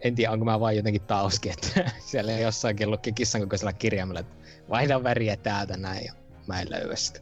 [0.00, 4.34] en tiedä, onko mä vaan jotenkin tauski, että siellä jossakin lukki kissan kokoisella kirjaimella, että
[4.70, 6.12] vaihda väriä täältä näin, ja
[6.46, 7.20] mä en löyä sitä.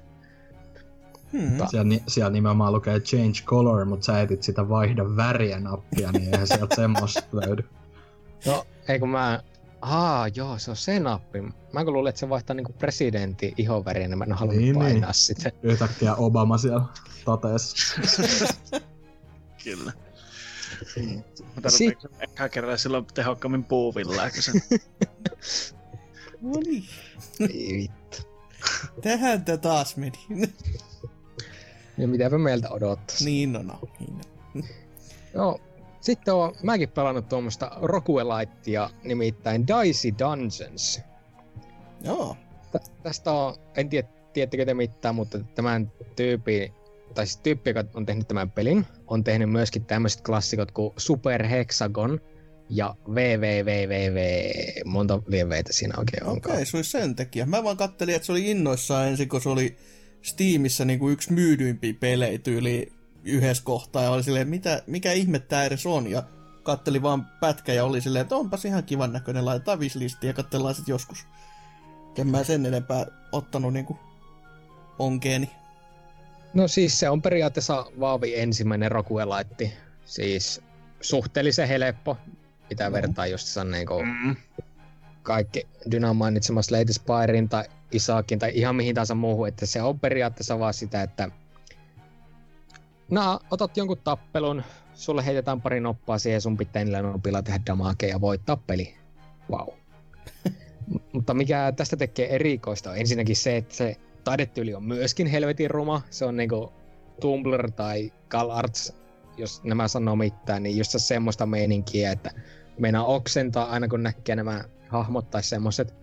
[1.32, 1.66] Hmm.
[1.70, 6.34] Siellä, ni- siellä nimenomaan lukee change color, mutta sä etit sitä vaihda väriä nappia, niin
[6.34, 7.64] eihän sieltä semmoista löydy.
[8.46, 9.42] No, ei kun mä...
[9.82, 11.40] Aa, joo, se on se nappi.
[11.72, 15.00] Mä kun luulin, että se vaihtaa niinku presidentin ihonväriä, niin mä en halunnut Niin, painaa
[15.10, 15.14] niin.
[15.14, 15.52] sitä.
[15.62, 16.82] Yhtäkkiä Obama siellä
[17.24, 17.74] totees.
[19.64, 19.92] Kyllä.
[20.86, 21.24] Sit-
[21.62, 24.52] Tarviiko ehkä kerran silloin tehokkaammin puuvillaa, kun se...
[26.40, 26.84] No niin.
[27.40, 28.16] Ei vittu.
[29.02, 30.18] Tähän tää taas meni.
[31.98, 33.20] Ja mitäpä meiltä odottais.
[33.24, 33.80] niin no, no.
[34.00, 34.20] Niin.
[34.54, 34.62] no.
[35.34, 35.60] Joo,
[36.00, 41.00] sitten on mäkin pelannut tuommoista roguelitea, nimittäin Dicey Dungeons.
[42.04, 42.36] Joo.
[42.72, 46.72] Tä- tästä on, en tiedä, tiedättekö te mitään, mutta tämän tyyppi,
[47.14, 51.46] tai siis tyyppi, joka on tehnyt tämän pelin, on tehnyt myöskin tämmöiset klassikot kuin Super
[51.46, 52.20] Hexagon
[52.68, 54.50] ja VVVVV.
[54.84, 56.54] Monta lieveitä siinä oikein Okei, onkaan.
[56.54, 57.46] okay, se oli sen tekijä.
[57.46, 59.76] Mä vaan kattelin, että se oli innoissaan ensin, kun se oli
[60.22, 62.92] Steamissa niin kuin yksi myydyimpiä pelejä tyyli
[63.24, 64.02] yhdessä kohtaa.
[64.02, 66.11] Ja oli silleen, mitä, mikä ihme tää edes on.
[66.11, 66.22] Ja
[66.62, 70.74] katteli vaan pätkä ja oli silleen, että onpas ihan kivan näköinen, laitetaan wislistiin ja katsellaan
[70.74, 71.26] sit joskus.
[72.18, 73.98] En mä sen enempää ottanut niinku
[74.98, 75.50] onkeeni.
[76.54, 79.72] No siis se on periaatteessa Vaavi ensimmäinen roguelite.
[80.04, 80.61] Siis
[81.00, 82.16] suhteellisen helppo,
[82.70, 82.92] mitä Joo.
[82.92, 84.37] vertaa just niin kuin Mm.
[85.22, 90.00] kaikki Dynan mainitsemaan Slate Spirein tai Isaakin tai ihan mihin tahansa muuhun, että se on
[90.00, 91.28] periaatteessa vaan sitä, että
[93.10, 94.62] no, otat jonkun tappelun,
[94.94, 98.94] sulle heitetään pari noppaa siihen, sun pitää niillä nopilla tehdä damagea ja voittaa peli.
[99.50, 99.68] Wow.
[100.94, 105.70] M- Mutta mikä tästä tekee erikoista on ensinnäkin se, että se taidetyyli on myöskin helvetin
[105.70, 106.02] ruma.
[106.10, 106.72] Se on niinku
[107.20, 108.92] Tumblr tai CalArts,
[109.36, 112.30] jos nämä sanoo mitään, niin just semmoista meininkiä, että
[112.78, 115.94] meinaa oksentaa aina kun näkee nämä hahmot tai semmoset.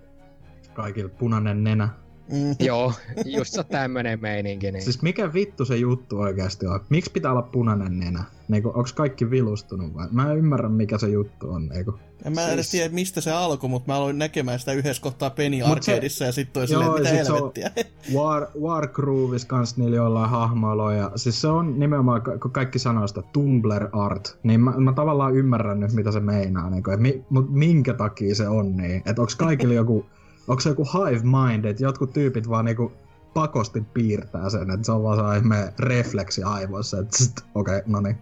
[0.74, 1.90] Kaikilla punainen nenä.
[2.32, 2.56] Mm.
[2.60, 2.94] Joo,
[3.26, 4.72] just se tämmönen meininki.
[4.72, 4.84] Niin.
[4.84, 6.80] Siis mikä vittu se juttu oikeasti on?
[6.90, 8.24] Miksi pitää olla punainen nenä?
[8.48, 10.08] Niinku, onks kaikki vilustunut vai?
[10.12, 11.68] Mä en ymmärrä mikä se juttu on.
[11.68, 12.00] Niinku.
[12.26, 15.30] En mä edes Siis- tiedä, mistä se alkoi, mutta mä aloin näkemään sitä yhdessä kohtaa
[15.30, 17.72] Penny Mut se- Arcadeissa ja sitten toi Joo, silleen, mitä sit helvettiä.
[18.16, 23.22] War, Wargroovis kans niillä jollain hahmoilla ja siis se on nimenomaan, kun kaikki sanoo sitä
[23.34, 27.54] Tumblr art, niin mä, mä tavallaan ymmärrän nyt mitä se meinaa, niin kuin, mi, mut
[27.54, 30.06] minkä takia se on niin, että onks kaikilla joku,
[30.48, 32.92] onks se joku hive mind, että jotkut tyypit vaan niinku
[33.34, 37.18] pakosti piirtää sen, että se on vaan se ihme refleksi aivoissa, että
[37.56, 38.18] okei, okay, no niin.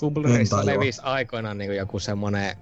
[0.00, 2.56] Tumblrissa levisi aikoinaan niin joku semmonen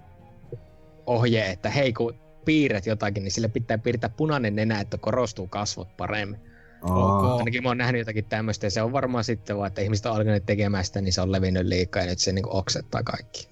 [1.06, 2.14] ohje, että hei kun
[2.44, 6.40] piirret jotakin, niin sille pitää piirtää punainen nenä, että korostuu kasvot paremmin.
[6.82, 7.38] Ok.
[7.38, 10.12] Ainakin mä oon nähnyt jotakin tämmöistä ja se on varmaan sitten vaan, että ihmiset on
[10.12, 13.48] alkaneet tekemään sitä, niin se on levinnyt liikaa ja nyt se niin oksettaa kaikki.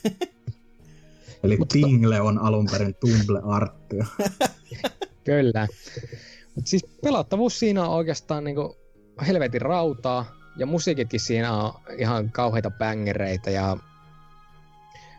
[1.42, 4.06] Eli Tingle on alun perin Tumble-arttia.
[5.24, 5.66] Kyllä.
[6.54, 8.76] Mut siis pelattavuus siinä on oikeastaan niinku
[9.26, 13.76] helvetin rautaa, ja musiikitkin siinä on ihan kauheita bängereitä, ja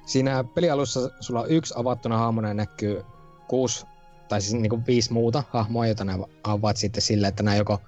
[0.05, 3.03] siinä pelialussa sulla on yksi avattuna hahmona ja näkyy
[3.47, 3.85] kuusi,
[4.29, 7.81] tai siis niinku viisi muuta hahmoa, joita nämä avaat sitten sillä, että nämä joko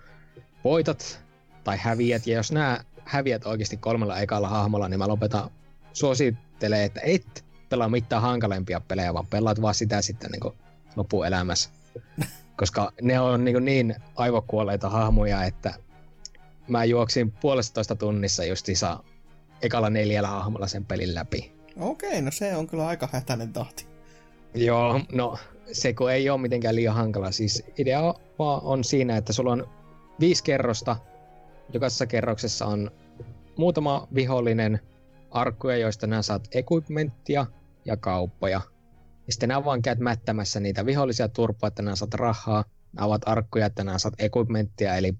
[0.63, 1.23] voitat
[1.63, 5.49] tai häviät, ja jos nämä häviät oikeasti kolmella ekalla hahmolla, niin mä lopetan
[5.93, 10.53] suosittelen, että et pelaa mitään hankalempia pelejä, vaan pelaat vaan sitä sitten niin
[10.95, 11.69] loppuelämässä.
[12.59, 15.73] Koska ne on niin, niin aivokuolleita hahmoja, että
[16.67, 19.03] mä juoksin puolestatoista tunnissa justiinsa
[19.61, 21.51] ekalla neljällä hahmolla sen pelin läpi.
[21.79, 23.87] Okei, no se on kyllä aika hätäinen tahti.
[24.53, 25.37] Joo, no
[25.71, 27.31] se kun ei ole mitenkään liian hankala.
[27.31, 29.67] Siis idea vaan on siinä, että sulla on
[30.19, 30.95] viisi kerrosta.
[31.73, 32.91] Jokaisessa kerroksessa on
[33.57, 34.79] muutama vihollinen
[35.31, 37.45] arkkuja, joista nämä saat equipmenttia
[37.85, 38.61] ja kauppoja.
[39.27, 42.65] Ja sitten nämä vaan käyt mättämässä niitä vihollisia turpaa, että nämä saat rahaa.
[42.93, 45.13] Nämä ovat arkkuja, että nämä saat equipmenttia, eli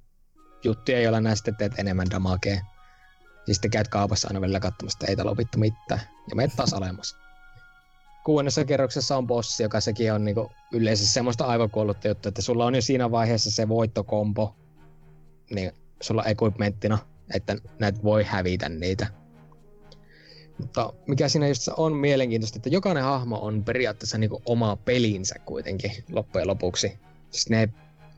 [0.63, 2.61] juttuja, joilla nämä sitten teet enemmän damakea.
[3.47, 6.01] Ja sitten käyt kaupassa aina välillä katsomassa, että ei täällä opittu mitään.
[6.29, 7.17] Ja menet taas alemmas.
[8.25, 12.75] Kuudennessa kerroksessa on bossi, joka sekin on niinku yleensä semmoista aivokuollutta juttua, että sulla on
[12.75, 14.55] jo siinä vaiheessa se voittokompo,
[15.51, 16.97] niin sulla equipmenttina,
[17.33, 19.07] että näet voi hävitä niitä.
[20.57, 25.91] Mutta mikä siinä just on mielenkiintoista, että jokainen hahmo on periaatteessa niinku oma pelinsä kuitenkin
[26.11, 26.97] loppujen lopuksi.
[27.31, 27.69] Siis ne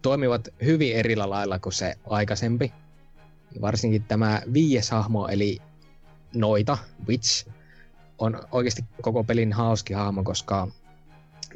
[0.01, 2.73] toimivat hyvin eri lailla kuin se aikaisempi.
[3.55, 5.57] Ja varsinkin tämä viides hahmo, eli
[6.35, 6.77] Noita,
[7.07, 7.47] Witch,
[8.17, 10.67] on oikeasti koko pelin hauski hahmo, koska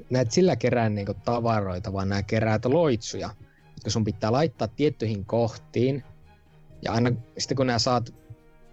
[0.10, 3.30] näet sillä kerää niinku tavaroita, vaan nämä keräät loitsuja,
[3.76, 6.04] jotka sun pitää laittaa tiettyihin kohtiin.
[6.82, 8.14] Ja aina sitten kun nämä saat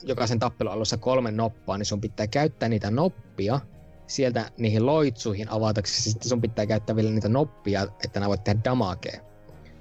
[0.03, 3.61] jokaisen tappelun alussa kolme noppaa, niin sun pitää käyttää niitä noppia
[4.07, 6.11] sieltä niihin loitsuihin avataksesi.
[6.11, 9.21] Sitten sun pitää käyttää vielä niitä noppia, että nämä voit tehdä damakea.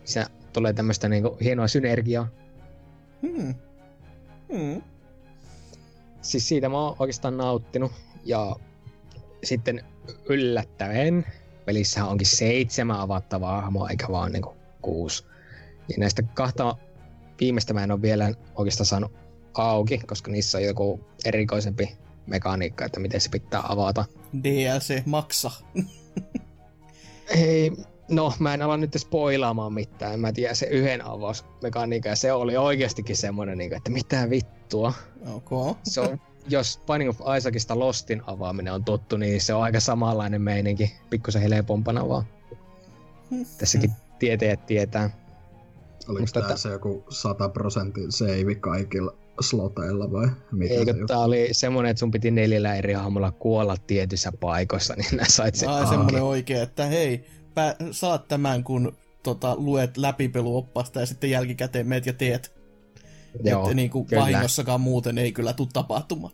[0.04, 2.28] Se tulee tämmöistä niinku hienoa synergiaa.
[3.22, 3.56] Hmm.
[4.54, 4.82] Hmm.
[6.22, 7.92] Siis siitä mä oon oikeastaan nauttinut.
[8.24, 8.56] Ja
[9.44, 9.86] sitten
[10.30, 11.26] yllättäen
[11.66, 15.26] pelissä onkin seitsemän avattavaa hahmoa, eikä vaan niinku kuusi.
[15.90, 16.78] Ja näistä kahta
[17.40, 19.25] viimeistä mä en ole vielä oikeastaan saanut
[19.56, 21.98] auki, koska niissä on joku erikoisempi
[22.28, 24.06] mekaniikka, että miten se pitää avata.
[24.44, 25.52] DLC maksa.
[27.36, 27.72] Ei,
[28.10, 30.20] no mä en ala nyt spoilaamaan mitään.
[30.20, 34.94] Mä tiedän se yhden avausmekaniikan ja se oli oikeastikin semmoinen, niinku, että mitä vittua.
[35.34, 35.74] Okay.
[35.84, 40.42] Se on, jos Binding of Isaacista Lostin avaaminen on tuttu, niin se on aika samanlainen
[40.42, 40.96] meininki.
[41.10, 42.26] Pikkusen helpompana vaan.
[43.58, 45.10] Tässäkin tietäjät tietää.
[46.08, 51.00] Oliko Mutta tää ta- se joku 100 prosentin save kaikilla sloteilla vai mitä Eikö se
[51.08, 55.56] tää oli semmonen, että sun piti neljällä eri hahmolla kuolla tietyissä paikoissa, niin nää sait
[55.56, 61.30] sen Ai semmonen oikein, että hei, pä, saat tämän, kun tota, luet läpipeluoppasta ja sitten
[61.30, 62.56] jälkikäteen meet ja teet.
[63.44, 66.34] Joo, että niin kuin vahingossakaan muuten ei kyllä tule tapahtumaan.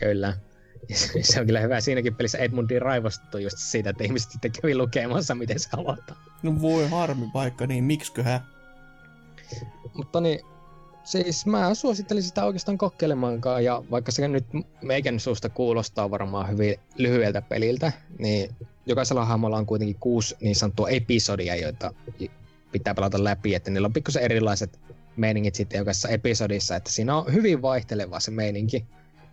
[0.00, 0.36] Kyllä.
[1.22, 1.80] Se- on kyllä hyvä.
[1.80, 6.18] Siinäkin pelissä Edmundin raivostuttu just siitä, että ihmiset sitten kävi lukemassa, miten se avataan.
[6.42, 8.40] No voi harmi paikka, niin miksiköhän?
[9.94, 10.40] Mutta niin,
[11.04, 14.44] siis mä suosittelisin sitä oikeastaan kokeilemaankaan, ja vaikka se nyt
[14.82, 18.50] meikän suusta kuulostaa varmaan hyvin lyhyeltä peliltä, niin
[18.86, 21.94] jokaisella hahmolla on kuitenkin kuusi niin sanottua episodia, joita
[22.72, 24.80] pitää pelata läpi, että niillä on pikkusen erilaiset
[25.16, 28.86] meiningit sitten jokaisessa episodissa, että siinä on hyvin vaihteleva se meininki.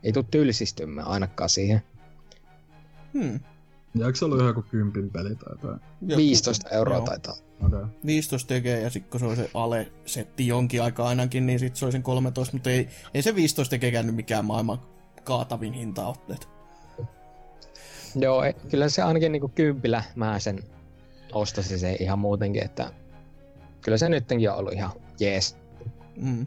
[0.04, 1.82] Ei tule tylsistymään ainakaan siihen.
[3.14, 3.40] Hmm.
[3.96, 5.82] Ja eikö se ollut joku kympin peli tai jotain?
[6.02, 7.06] Joku- 15 euroa joo.
[7.06, 7.36] taitaa.
[7.66, 7.86] Okay.
[8.06, 11.86] 15 tekee ja sitten kun se on se ale-setti jonkin aikaa ainakin, niin sitten se
[11.86, 14.82] on sen 13, mutta ei, ei se 15 tekekään nyt mikään maailman
[15.24, 16.38] kaatavin hinta ole.
[18.16, 20.64] Joo, kyllä se ainakin niinku kympillä mä sen
[21.32, 22.92] ostasin se ihan muutenkin, että
[23.82, 25.58] kyllä se nyttenkin on ollut ihan jees.
[26.16, 26.46] Mm.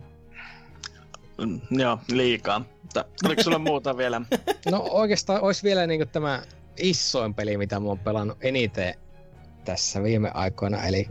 [1.38, 2.64] Mm, joo, liikaa.
[2.82, 4.20] Mutta oliko sulla muuta vielä?
[4.70, 6.42] No oikeastaan olisi vielä niinku tämä
[6.76, 8.94] isoin peli, mitä mä oon pelannut eniten
[9.64, 11.08] tässä viime aikoina, eli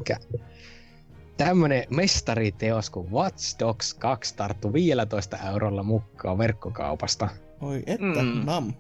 [1.38, 7.30] tämmönen mestariteos kuin Watch Dogs 2 tarttu 15 eurolla mukaan verkkokaupasta.
[7.62, 8.28] Oi että, Mm.
[8.40, 8.46] mm.
[8.46, 8.74] nam.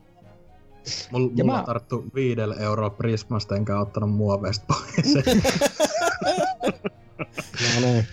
[1.12, 1.66] Mul, Ja mulla mä- mä...
[1.66, 5.14] tarttu viidellä euroa Prismasta, enkä ottanut muoveista pois.
[7.76, 8.08] No niin.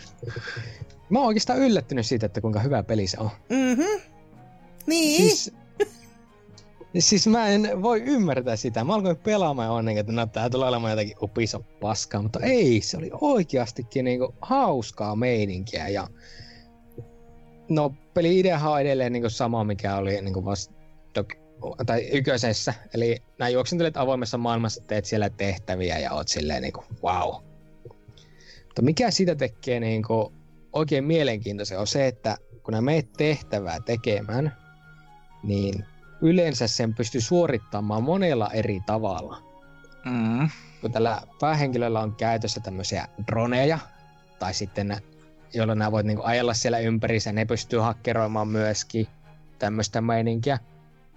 [1.10, 3.30] Mä oon oikeastaan yllättynyt siitä, että kuinka hyvä peli se on.
[3.50, 3.80] Mhm.
[4.86, 5.16] Niin.
[5.22, 5.54] Siis,
[6.98, 8.84] siis mä en voi ymmärtää sitä.
[8.84, 12.80] Mä alkoin pelaamaan ja onnen, että no tää tulee olemaan jotakin upisa paskaa, mutta ei,
[12.80, 16.08] se oli oikeastikin niinku hauskaa meininkiä ja
[17.68, 20.44] no peli ideahan on edelleen niinku sama mikä oli niinku
[21.14, 21.32] Dog
[21.86, 27.42] tai yköisessä, eli nämä juoksentelet avoimessa maailmassa, teet siellä tehtäviä ja oot silleen niinku, wow.
[28.64, 30.32] Mutta mikä sitä tekee niinku
[30.72, 34.56] oikein mielenkiintoisen on se, että kun nämä meet tehtävää tekemään,
[35.42, 35.84] niin
[36.20, 39.42] yleensä sen pystyy suorittamaan monella eri tavalla.
[40.04, 40.48] Mm.
[40.80, 43.78] Kun tällä päähenkilöllä on käytössä tämmöisiä droneja,
[44.38, 44.96] tai sitten
[45.54, 49.06] joilla nämä voit niinku ajella siellä ympärissä, ne pystyy hakkeroimaan myöskin
[49.58, 50.58] tämmöistä meininkiä.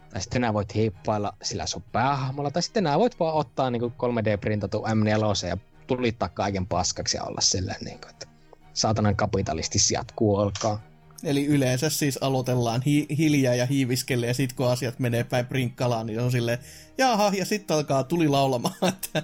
[0.09, 3.93] Tai sitten nämä voit hiippailla sillä sun päähahmolla, tai sitten nämä voit vaan ottaa niinku
[3.97, 8.27] 3D-printatu M4 ja tulittaa kaiken paskaksi ja olla silleen, niinku, että
[8.73, 10.90] saatanan kapitalisti jatkuu olkaa.
[11.23, 16.05] Eli yleensä siis aloitellaan hi- hiljaa ja hiiviskelle ja sitten kun asiat menee päin prinkkalaan,
[16.05, 16.57] niin on silleen,
[16.97, 19.23] jaha, ja sitten alkaa tuli laulamaan, että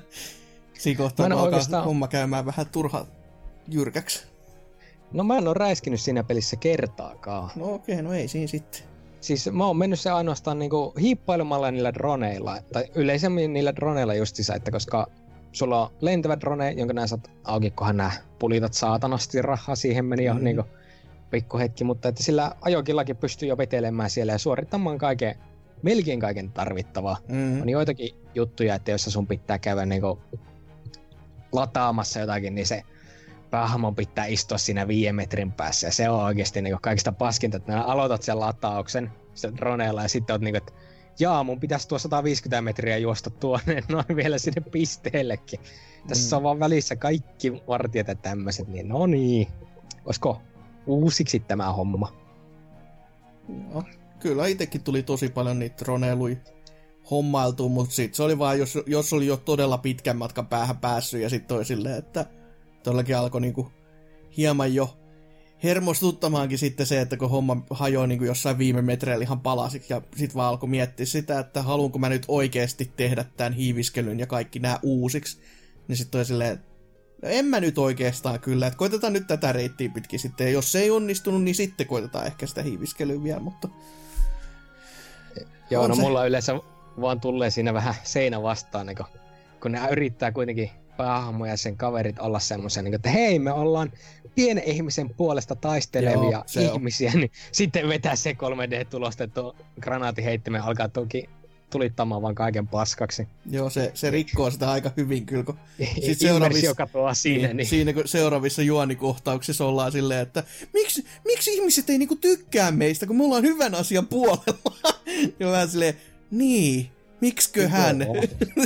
[0.73, 3.05] siinä kohtaa alkaa oikeastaan- homma käymään vähän turha
[3.67, 4.25] jyrkäksi.
[5.11, 7.51] No mä en ole räiskinyt siinä pelissä kertaakaan.
[7.55, 8.81] No okei, okay, no ei siinä sitten.
[9.21, 14.55] Siis mä oon mennyt se ainoastaan niinku hiippailemalla niillä droneilla, tai yleisemmin niillä droneilla justiinsa,
[14.55, 15.07] että koska
[15.51, 20.25] sulla on lentävä drone, jonka nää saat auki, kunhan nää pulitat saatanasti rahaa, siihen meni
[20.25, 20.43] jo mm.
[20.43, 20.63] niinku
[21.29, 25.35] pikkuhetki, mutta että sillä ajokillakin pystyy jo vetelemään siellä ja suorittamaan kaiken,
[25.81, 27.17] melkein kaiken tarvittavaa.
[27.27, 27.61] Mm.
[27.61, 30.19] On joitakin juttuja, että jos sun pitää käydä niinku
[31.51, 32.81] lataamassa jotakin, niin se
[33.49, 35.87] päähamon pitää istua siinä viiden metrin päässä.
[35.87, 40.33] Ja se on oikeasti niinku kaikista paskinta, että aloitat sen latauksen sen droneella ja sitten
[40.33, 40.73] oot niinku, että
[41.19, 45.59] jaa, mun pitäisi tuo 150 metriä juosta tuonne noin vielä sinne pisteellekin.
[46.07, 46.37] Tässä Mm.
[46.37, 49.47] on vaan välissä kaikki vartijat ja tämmöiset, niin no niin.
[50.05, 50.41] Olisiko
[50.87, 52.13] uusiksi tämä homma?
[53.73, 53.83] No,
[54.19, 56.35] kyllä itsekin tuli tosi paljon niitä droneiluja
[57.11, 61.21] hommailtua, mutta sit se oli vaan, jos, jos oli jo todella pitkän matkan päähän päässyt
[61.21, 62.25] ja sitten toi silleen, että
[62.83, 63.71] todellakin alkoi niinku
[64.37, 64.97] hieman jo
[65.63, 70.35] hermostuttamaankin sitten se, että kun homma hajoaa niinku jossain viime metreillä ihan palasiksi ja sitten
[70.35, 74.79] vaan alkoi miettiä sitä, että haluanko mä nyt oikeasti tehdä tämän hiiviskelyn ja kaikki nämä
[74.83, 75.39] uusiksi,
[75.87, 76.59] niin sitten toi silleen,
[77.21, 80.71] no en mä nyt oikeastaan kyllä, että koitetaan nyt tätä reittiä pitkin sitten, ja jos
[80.71, 83.67] se ei onnistunut, niin sitten koitetaan ehkä sitä hiiviskelyä vielä, mutta
[85.69, 86.01] Joo, On no se.
[86.01, 86.53] mulla yleensä
[87.01, 89.05] vaan tulee siinä vähän seinä vastaan, niin kun,
[89.61, 93.91] kun ne yrittää kuitenkin päähahmo ja sen kaverit olla semmoisia, niin että hei, me ollaan
[94.35, 96.75] pienen ihmisen puolesta taistelevia Joo, se on.
[96.75, 101.29] ihmisiä, niin sitten vetää se 3D-tulostettu granaatiheittime alkaa toki
[101.69, 103.27] tulittamaan vaan kaiken paskaksi.
[103.51, 107.67] joo, se, se rikkoo sitä aika hyvin kyllä, kun Sitten seuraavis- Immersio katoaa siinä, niin,
[107.67, 110.43] Siinä kun seuraavissa juonikohtauksissa ollaan silleen, että
[110.73, 114.93] miksi, miksi ihmiset ei niinku tykkää meistä, kun me ollaan hyvän asian puolella.
[115.39, 115.93] ja vähän silleen,
[116.31, 116.89] niin,
[117.21, 118.15] miksiköhän Joo.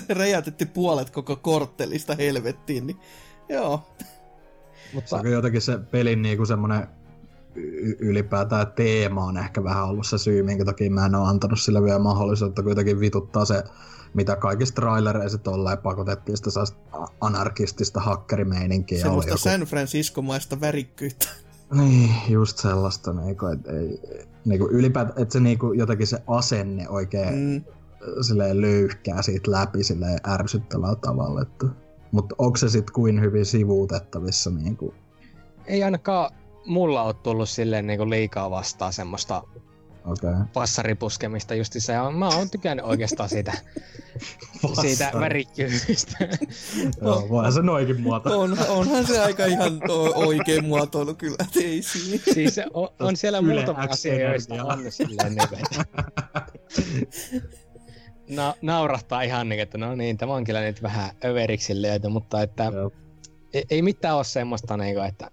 [0.19, 2.97] räjäytetty puolet koko korttelista helvettiin, niin
[3.49, 3.93] joo.
[3.99, 6.87] Se mutta on jotenkin se pelin niinku semmonen y-
[7.99, 11.83] ylipäätään teema on ehkä vähän ollut se syy, minkä takia mä en ole antanut sille
[11.83, 13.63] vielä mahdollisuutta, kuitenkin vituttaa se,
[14.13, 16.49] mitä kaikista trailereissa tolleen pakotettiin sitä
[17.21, 19.01] anarkistista hakkerimeininkiä.
[19.01, 21.27] Semmoista joku- San Francisco-maista värikkyyttä.
[21.73, 24.01] Niin, just sellaista, niinku, että ei,
[24.45, 27.63] niinku ylipäätään, että se niinku, jotenkin se asenne oikein mm.
[28.07, 31.65] Mm, silleen löyhkää siitä läpi silleen ärsyttävällä tavalla, että
[32.11, 34.93] mutta onko se sitten kuin hyvin sivuutettavissa niinku,
[35.65, 36.31] ei ainakaan
[36.65, 39.43] mulla ole tullut silleen niin liikaa vastaan semmoista
[40.05, 40.29] okei.
[40.29, 40.45] Okay.
[40.53, 41.91] passaripuskemista justiinsa.
[41.91, 43.53] Ja mä oon tykännyt oikeastaan siitä,
[44.81, 46.17] siitä värikkyydestä.
[47.01, 48.41] Joo, voihan se noikin muoto.
[48.41, 52.23] on, onhan se aika ihan o- oikein muotoilu kyllä, ei siinä.
[52.33, 55.47] siis on, on siellä muutama asia, joista on silleen niin.
[58.29, 62.41] Na, naurahtaa ihan niin, että no niin, tämä on kyllä nyt vähän överiksi löyty, mutta
[62.41, 62.91] että Joo.
[63.53, 65.31] ei, ei mitään ole semmoista niin kuin, että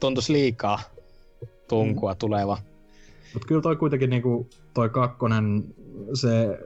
[0.00, 0.80] tuntuisi liikaa
[1.68, 2.18] tunkua Mm.
[2.18, 2.58] tuleva.
[3.34, 5.64] Mut kyllä toi kuitenkin niinku, toi kakkonen,
[6.14, 6.58] se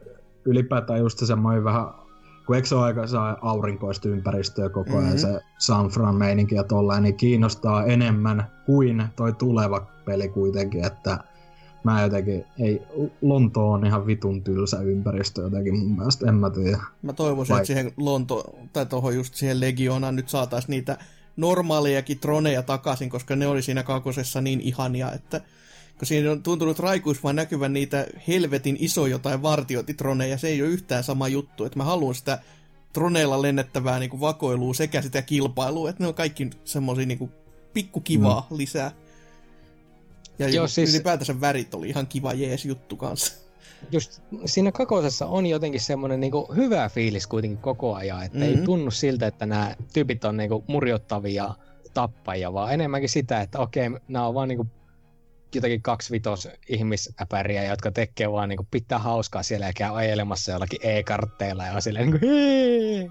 [0.44, 1.86] ylipäätään just se semmoinen vähän,
[2.46, 5.16] kun eikö se ole aika saa aurinkoista ympäristöä koko ajan, Mhm.
[5.16, 11.18] se San Fran meininki ja tolleen, niin kiinnostaa enemmän kuin toi tuleva peli kuitenkin, että
[11.84, 12.82] mä jotenkin, ei,
[13.22, 16.78] Lonto on ihan vitun tylsä ympäristö jotenkin mun mielestä, en mä tiedä.
[17.02, 20.98] Mä toivoisin, Vai- että siihen Lonto, tai tuohon just siihen Legionaan nyt saataisiin niitä
[21.36, 25.40] normaalejakin troneja takaisin, koska ne oli siinä kakosessa niin ihania, että
[25.98, 30.70] kun siinä on tuntunut raikuus vaan näkyvän niitä helvetin iso jotain vartiointitroneja, se ei ole
[30.70, 32.38] yhtään sama juttu, että mä haluan sitä
[32.92, 37.30] troneilla lennettävää niin kuin vakoilua sekä sitä kilpailua, että ne on kaikki semmosia niin
[37.72, 38.56] pikkukivaa mm.
[38.56, 38.92] lisää.
[40.38, 40.94] Ja Joo, siis...
[40.94, 43.34] ylipäätänsä värit oli ihan kiva jees juttu kanssa.
[43.92, 48.58] Just siinä kakosessa on jotenkin semmoinen niinku hyvä fiilis kuitenkin koko ajan, että mm-hmm.
[48.58, 51.54] ei tunnu siltä, että nämä tyypit on niinku murjottavia
[51.94, 54.66] tappajia, vaan enemmänkin sitä, että okei, nämä on vaan niinku
[55.54, 61.66] jotakin kaksivitos ihmisäpäriä, jotka tekee vaan niin pitää hauskaa siellä ja käy ajelemassa jollakin e-kartteilla
[61.66, 63.10] ja on silleen niin kuin, hei!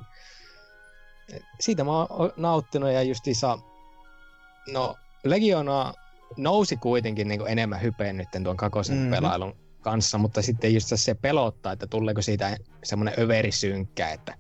[1.60, 3.58] Siitä mä oon nauttinut ja justiinsa,
[4.72, 5.94] no Legiona
[6.38, 9.12] nousi kuitenkin niin enemmän hypeen nyt tuon kakosen mm-hmm.
[9.12, 14.38] pelailun kanssa, mutta sitten just se pelottaa, että tuleeko siitä semmoinen överisynkkä, että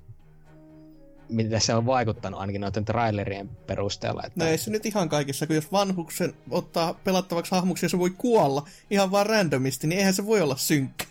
[1.29, 4.23] mitä se on vaikuttanut ainakin noiden trailerien perusteella.
[4.25, 4.45] Että...
[4.45, 8.09] No ei se nyt ihan kaikissa, kun jos vanhuksen ottaa pelattavaksi hahmoksi ja se voi
[8.09, 11.05] kuolla ihan vaan randomisti, niin eihän se voi olla synkkä.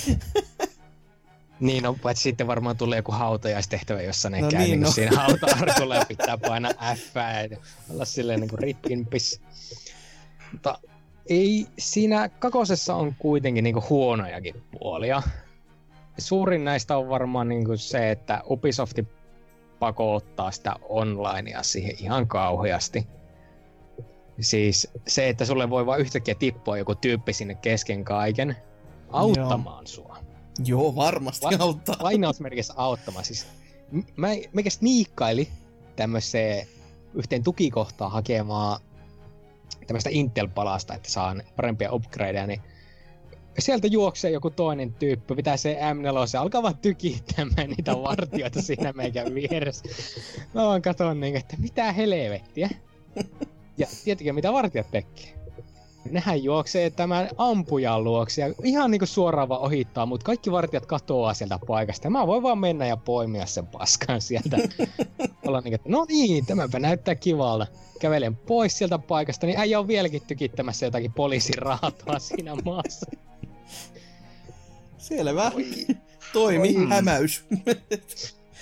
[1.60, 4.90] niin, no paitsi sitten varmaan tulee joku hautajaistehtävä, jossa ne no käy niin, niin no.
[4.90, 5.46] siinä hauta
[5.94, 7.14] ja pitää painaa F
[7.50, 7.58] ja
[7.90, 9.08] olla silleen niin kuin rip in.
[10.52, 10.78] Mutta
[11.30, 15.22] ei, siinä kakosessa on kuitenkin niin kuin huonojakin puolia.
[16.18, 19.08] Suurin näistä on varmaan niin kuin se, että Ubisofti
[19.78, 23.06] pakottaa sitä onlinea siihen ihan kauheasti.
[24.40, 28.56] Siis se, että sulle voi vaan yhtäkkiä tippua joku tyyppi sinne kesken kaiken
[29.12, 29.86] auttamaan Joo.
[29.86, 30.16] sua.
[30.64, 31.96] Joo, varmasti Va- auttaa.
[32.00, 33.24] Lainausmerkissä auttamaan.
[33.24, 33.46] Siis,
[34.16, 35.48] mä, mä sniikkaili
[35.96, 36.66] tämmöiseen
[37.14, 38.80] yhteen tukikohtaan hakemaan
[39.90, 42.60] tämmöistä Intel-palasta, että saan parempia upgradeja, niin
[43.58, 48.92] sieltä juoksee joku toinen tyyppi, pitää se M4, se alkaa vaan tykittämään niitä vartioita siinä
[48.92, 49.84] meikän vieressä.
[50.54, 52.70] Mä vaan katson niin, että mitä helvettiä.
[53.78, 55.39] Ja tietenkin mitä vartijat tekee.
[56.10, 61.34] Nehän juoksee tämän ampujan luoksi ja ihan niinku suoraan vaan ohittaa, mutta kaikki vartijat katoaa
[61.34, 62.06] sieltä paikasta.
[62.06, 64.56] Ja mä voin vaan mennä ja poimia sen paskan sieltä.
[65.46, 67.66] Olla niin, että no niin, tämäpä näyttää kivalta.
[68.00, 73.10] Kävelen pois sieltä paikasta, niin äijä on vieläkin tykittämässä jotakin poliisin raatoa siinä maassa.
[74.98, 75.52] Selvä.
[76.32, 76.86] Toimi, Oi.
[76.88, 77.44] hämäys.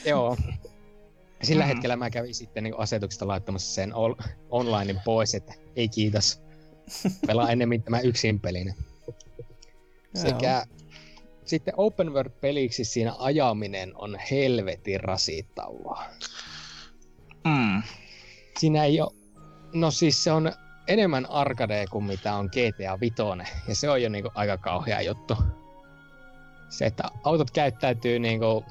[0.05, 0.36] Joo.
[1.43, 1.68] Sillä mm.
[1.68, 3.93] hetkellä mä kävin sitten niin asetuksesta laittamassa sen
[4.51, 6.48] onlinein pois, että ei kiitos.
[7.26, 8.74] Pelaa ennemmin tämä yksin pelinä.
[10.14, 10.64] Sekä
[11.45, 16.11] sitten open world-peliksi siinä ajaminen on helvetin rasittavaa.
[17.45, 17.82] Mm.
[18.59, 19.12] Siinä ei ole...
[19.74, 20.53] No siis se on
[20.86, 23.14] enemmän arcade kuin mitä on GTA 5,
[23.68, 25.36] ja se on jo niinku aika kauhea juttu
[26.68, 28.64] se, että autot käyttäytyy niinku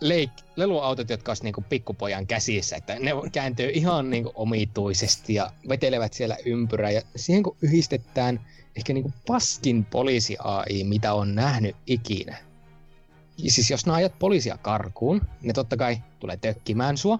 [0.00, 6.12] leik- leluautot, jotka olisi niinku pikkupojan käsissä, että ne kääntyy ihan niinku omituisesti ja vetelevät
[6.12, 8.40] siellä ympyrää ja siihen kun yhdistetään
[8.76, 12.36] ehkä niinku paskin poliisi AI, mitä on nähnyt ikinä.
[13.38, 17.18] Ja siis jos ajat poliisia karkuun, ne totta kai tulee tökkimään sua.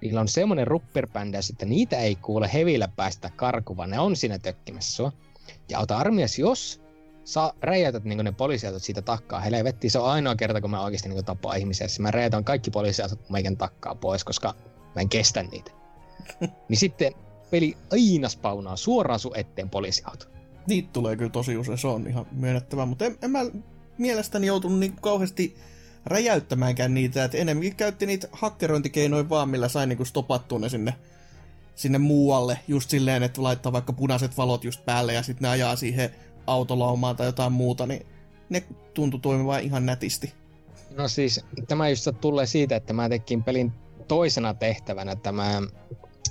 [0.00, 4.96] Niillä on semmonen rupperbändäys, että niitä ei kuule hevillä päästä karkuvan, ne on siinä tökkimässä
[4.96, 5.12] sua.
[5.68, 6.79] Ja auta armias, jos
[7.24, 9.40] sä räjäytät niin ne poliisiautot siitä takkaa.
[9.40, 11.88] Helvetti, se on ainoa kerta, kun mä oikeasti niin tapaa ihmisiä.
[11.88, 14.54] Siis mä räjäytän kaikki poliisiautot meikän takkaa pois, koska
[14.94, 15.70] mä en kestä niitä.
[16.68, 17.12] niin sitten
[17.50, 20.26] peli aina spawnaa suoraan sun eteen poliisiauto.
[20.66, 23.38] Niitä tulee kyllä tosi usein, se on ihan myönnettävää, mutta en, en mä
[23.98, 25.56] mielestäni joutunut niin kauheasti
[26.06, 30.94] räjäyttämäänkään niitä, että enemmänkin käytti niitä hakkerointikeinoja vaan, millä sai niin stopattua ne sinne,
[31.74, 35.76] sinne muualle, just silleen, että laittaa vaikka punaiset valot just päälle ja sitten ne ajaa
[35.76, 36.10] siihen
[36.50, 38.06] autolaumaa tai jotain muuta, niin
[38.48, 40.32] ne tuntui toimivan ihan nätisti.
[40.96, 43.72] No siis tämä just tulee siitä, että mä tekin pelin
[44.08, 45.62] toisena tehtävänä tämä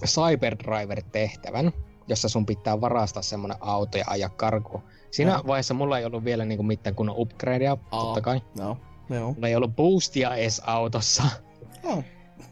[0.05, 1.71] Cyberdriver-tehtävän,
[2.07, 4.83] jossa sun pitää varastaa semmonen auto ja ajaa karku.
[5.11, 5.43] Siinä no.
[5.47, 8.03] vaiheessa mulla ei ollut vielä niinku mitään kunnon upgradea, oh.
[8.03, 8.41] totta kai.
[8.57, 8.77] No.
[9.09, 9.31] No.
[9.33, 11.23] Mulla ei ollut boostia edes autossa.
[11.83, 12.03] Oh.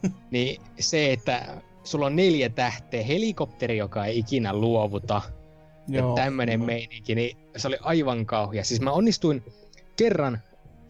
[0.31, 5.21] niin se, että sulla on neljä tähteä, helikopteri, joka ei ikinä luovuta,
[5.87, 6.09] Joo.
[6.09, 8.63] ja tämmönen meininki, niin se oli aivan kauhia.
[8.63, 9.43] Siis mä onnistuin
[9.95, 10.39] kerran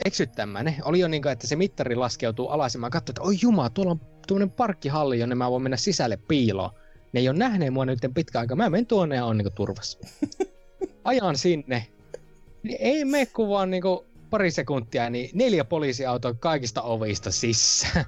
[0.05, 0.75] eksyttämään ne.
[0.83, 3.69] Oli jo niin kuin, että se mittari laskeutuu alas ja mä katsoin, että oi juma,
[3.69, 6.69] tuolla on tuommoinen parkkihalli, jonne mä voin mennä sisälle piiloon.
[7.13, 8.55] Ne ei ole nähneet mua nyt pitkä aika.
[8.55, 9.99] Mä menen tuonne ja on niin turvassa.
[11.03, 11.87] Ajan sinne.
[12.63, 13.83] Niin ei me kuin vaan niin
[14.29, 18.05] pari sekuntia, niin neljä poliisiautoa kaikista ovista sisään.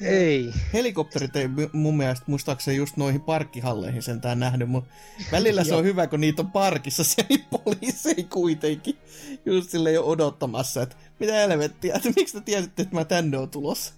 [0.00, 0.54] Ei.
[0.72, 4.90] Helikopterit ei mun mielestä muistaakseni just noihin parkkihalleihin sentään nähnyt, mutta
[5.32, 8.98] välillä se on hyvä, kun niitä on parkissa siellä niin poliiseja kuitenkin
[9.46, 13.50] just sille jo odottamassa, että mitä helvettiä, että miksi te tiesitte, että mä tänne on
[13.50, 13.94] tulossa?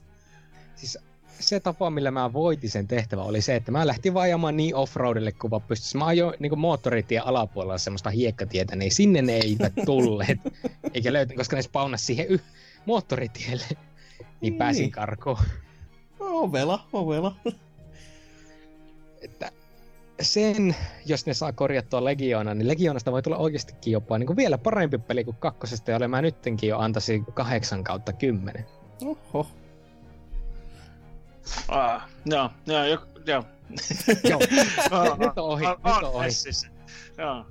[0.77, 0.99] Siis
[1.41, 5.33] se tapa, millä mä voitin sen tehtävä, oli se, että mä lähtin vajamaan niin offroadille
[5.33, 5.97] kuin vaan pystyisi.
[5.97, 10.39] Mä ajoin niin moottoritien alapuolella semmoista hiekkatietä, niin sinne ne eivät tulleet,
[10.95, 12.41] eikä löytänyt, koska ne spawnas siihen y-
[12.87, 13.65] moottoritielle.
[14.41, 14.93] Niin pääsin niin.
[16.37, 17.37] Ovela, ovela.
[19.23, 19.53] Että
[20.21, 20.77] sen,
[21.07, 24.99] jos ne saa korjattua Legioona, niin Legionasta voi tulla oikeastikin jopa niin kuin vielä parempi
[24.99, 28.67] peli kuin kakkosesta, jolle mä nyttenkin jo antaisin kahdeksan kautta kymmenen.
[29.05, 29.47] Oho.
[31.69, 33.45] Ah, joo, joo, jo, joo.
[34.31, 34.41] Joo,
[34.91, 36.27] on, nyt on ohi, on, nyt on on ohi.
[36.27, 36.69] messissä.
[37.19, 37.47] Joo.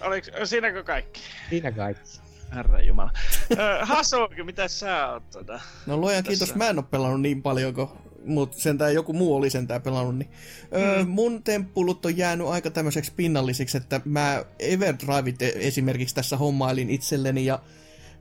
[0.00, 1.20] Oliko, siinäkö kaikki?
[1.50, 2.20] Siinä kaikki.
[2.54, 3.10] Herra Jumala.
[3.52, 5.30] Ö, Hasuki, mitä sä oot?
[5.30, 5.60] Tota?
[5.86, 7.88] No luojan kiitos, mä en oo pelannut niin paljon, kun
[8.26, 10.30] mut sentään joku muu oli sentään pelannut, niin
[10.74, 11.08] öö, Mm.
[11.10, 17.44] mun temppulut on jäänyt aika tämmöiseksi pinnallisiksi, että mä Everdriveit e- esimerkiksi tässä hommailin itselleni
[17.44, 17.58] ja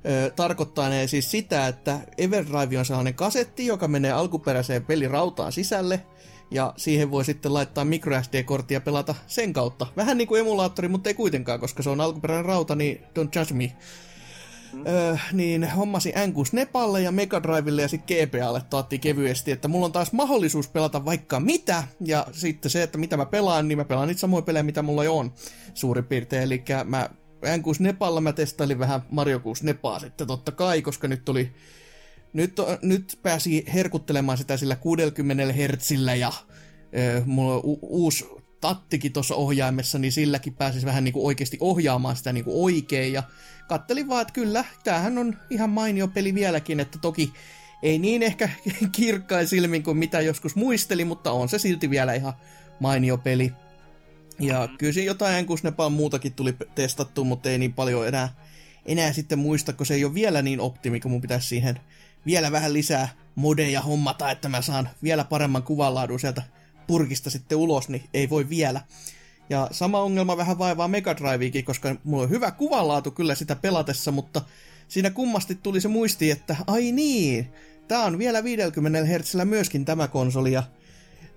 [0.05, 6.01] ö, tarkoittaa ne siis sitä, että Everdrive on sellainen kasetti, joka menee alkuperäiseen pelirautaan sisälle,
[6.51, 9.87] ja siihen voi sitten laittaa microSD-kortti ja pelata sen kautta.
[9.97, 13.53] Vähän niin kuin emulaattori, mutta ei kuitenkaan, koska se on alkuperäinen rauta, niin don't judge
[13.53, 13.71] me.
[14.87, 19.85] Öö, niin hommasin N6 Nepalle ja Mega Drivelle ja sitten GPAlle taattiin kevyesti, että mulla
[19.85, 23.85] on taas mahdollisuus pelata vaikka mitä, ja sitten se, että mitä mä pelaan, niin mä
[23.85, 25.33] pelaan niitä samoja pelejä, mitä mulla jo on
[25.73, 27.09] suurin piirtein, eli mä
[27.45, 31.51] N6 Nepalla mä testailin vähän Mario 6 Nepaa sitten totta kai, koska nyt oli
[32.33, 36.33] nyt, nyt pääsi herkuttelemaan sitä sillä 60 hertsillä ja
[36.97, 38.25] ö, mulla on u- uusi
[38.61, 43.13] tattikin tuossa ohjaimessa, niin silläkin pääsisi vähän niin kuin oikeasti ohjaamaan sitä niin kuin oikein.
[43.13, 43.23] Ja
[43.69, 47.33] kattelin vaan, että kyllä, tämähän on ihan mainio peli vieläkin, että toki
[47.83, 48.49] ei niin ehkä
[48.91, 52.33] kirkkain silmin kuin mitä joskus muisteli, mutta on se silti vielä ihan
[52.79, 53.53] mainio peli.
[54.39, 58.29] Ja kyllä siinä jotain N6 muutakin tuli testattu, mutta ei niin paljon enää,
[58.85, 61.79] enää sitten muista, kun se ei ole vielä niin optimi, kun mun pitäisi siihen
[62.25, 66.43] vielä vähän lisää modeja hommata, että mä saan vielä paremman kuvanlaadun sieltä
[66.87, 68.81] purkista sitten ulos, niin ei voi vielä.
[69.49, 74.11] Ja sama ongelma vähän vaivaa Mega Driveakin, koska mulla on hyvä kuvanlaatu kyllä sitä pelatessa,
[74.11, 74.41] mutta
[74.87, 77.53] siinä kummasti tuli se muisti, että ai niin,
[77.87, 80.63] tää on vielä 50 Hz myöskin tämä konsoli, ja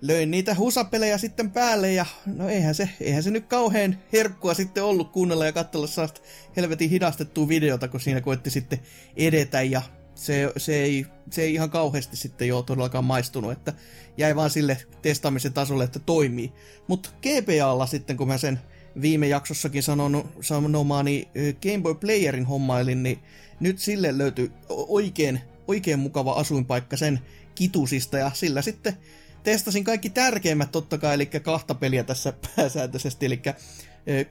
[0.01, 4.83] löin niitä husapelejä sitten päälle, ja no eihän se, eihän se nyt kauhean herkkua sitten
[4.83, 6.21] ollut kuunnella ja katsella sellaista
[6.57, 8.79] helvetin hidastettua videota, kun siinä koetti sitten
[9.17, 9.81] edetä, ja
[10.15, 13.73] se, se, ei, se ei ihan kauheasti sitten jo todellakaan maistunut, että
[14.17, 16.53] jäi vaan sille testaamisen tasolle, että toimii.
[16.87, 18.59] Mutta GPAlla sitten, kun mä sen
[19.01, 23.19] viime jaksossakin sanon, sanomaani ö, Game Boy Playerin hommailin, niin
[23.59, 27.19] nyt sille löytyi oikein, oikein mukava asuinpaikka sen
[27.55, 28.97] kitusista, ja sillä sitten
[29.43, 33.41] testasin kaikki tärkeimmät totta kai, eli kahta peliä tässä pääsääntöisesti, eli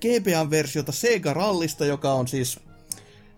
[0.01, 2.61] GPA-versiota Sega Rallista, joka on siis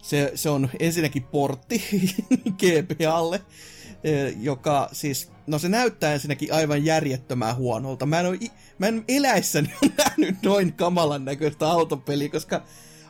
[0.04, 1.84] se, se on ensinnäkin portti
[2.60, 3.40] GPAlle,
[4.04, 8.06] eh, joka siis, no se näyttää ensinnäkin aivan järjettömän huonolta.
[8.06, 8.38] Mä en, ole,
[8.78, 12.62] mä en eläissäni ole nähnyt noin kamalan näköistä autopeliä, koska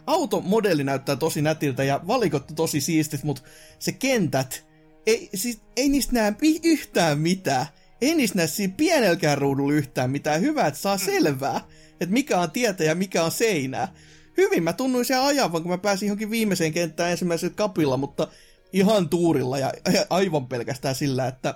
[0.07, 3.43] automodelli näyttää tosi nätiltä ja valikot tosi siistit, mutta
[3.79, 4.67] se kentät,
[5.07, 6.35] ei, siis, ei niistä näe
[6.65, 7.67] yhtään mitään.
[8.01, 10.41] Ei niistä näe siinä pienelläkään ruudulla yhtään mitään.
[10.41, 11.61] Hyvä, että saa selvää,
[12.01, 13.89] että mikä on tietä ja mikä on seinää
[14.37, 18.29] hyvin mä tunnuin sen ajavan, kun mä pääsin johonkin viimeiseen kenttään ensimmäisellä kapilla, mutta
[18.73, 19.73] ihan tuurilla ja
[20.11, 21.55] aivan pelkästään sillä, että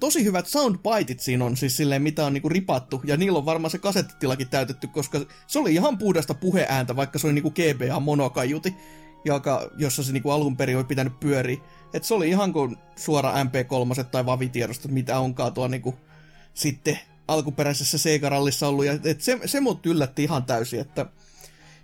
[0.00, 3.70] tosi hyvät soundbiteit siinä on, siis silleen mitä on niinku ripattu, ja niillä on varmaan
[3.70, 8.74] se kasettitilakin täytetty, koska se oli ihan puhdasta puheääntä, vaikka se oli niinku GBA monokajuti,
[9.24, 11.60] joka, jossa se niinku alun perin oli pitänyt pyöriä.
[11.94, 15.94] Et se oli ihan kuin suora MP3 tai Vavi-tiedostot, mitä onkaan tuo niinku
[16.54, 21.06] sitten alkuperäisessä Sega-rallissa ollut, ja et se, se mut yllätti ihan täysin, että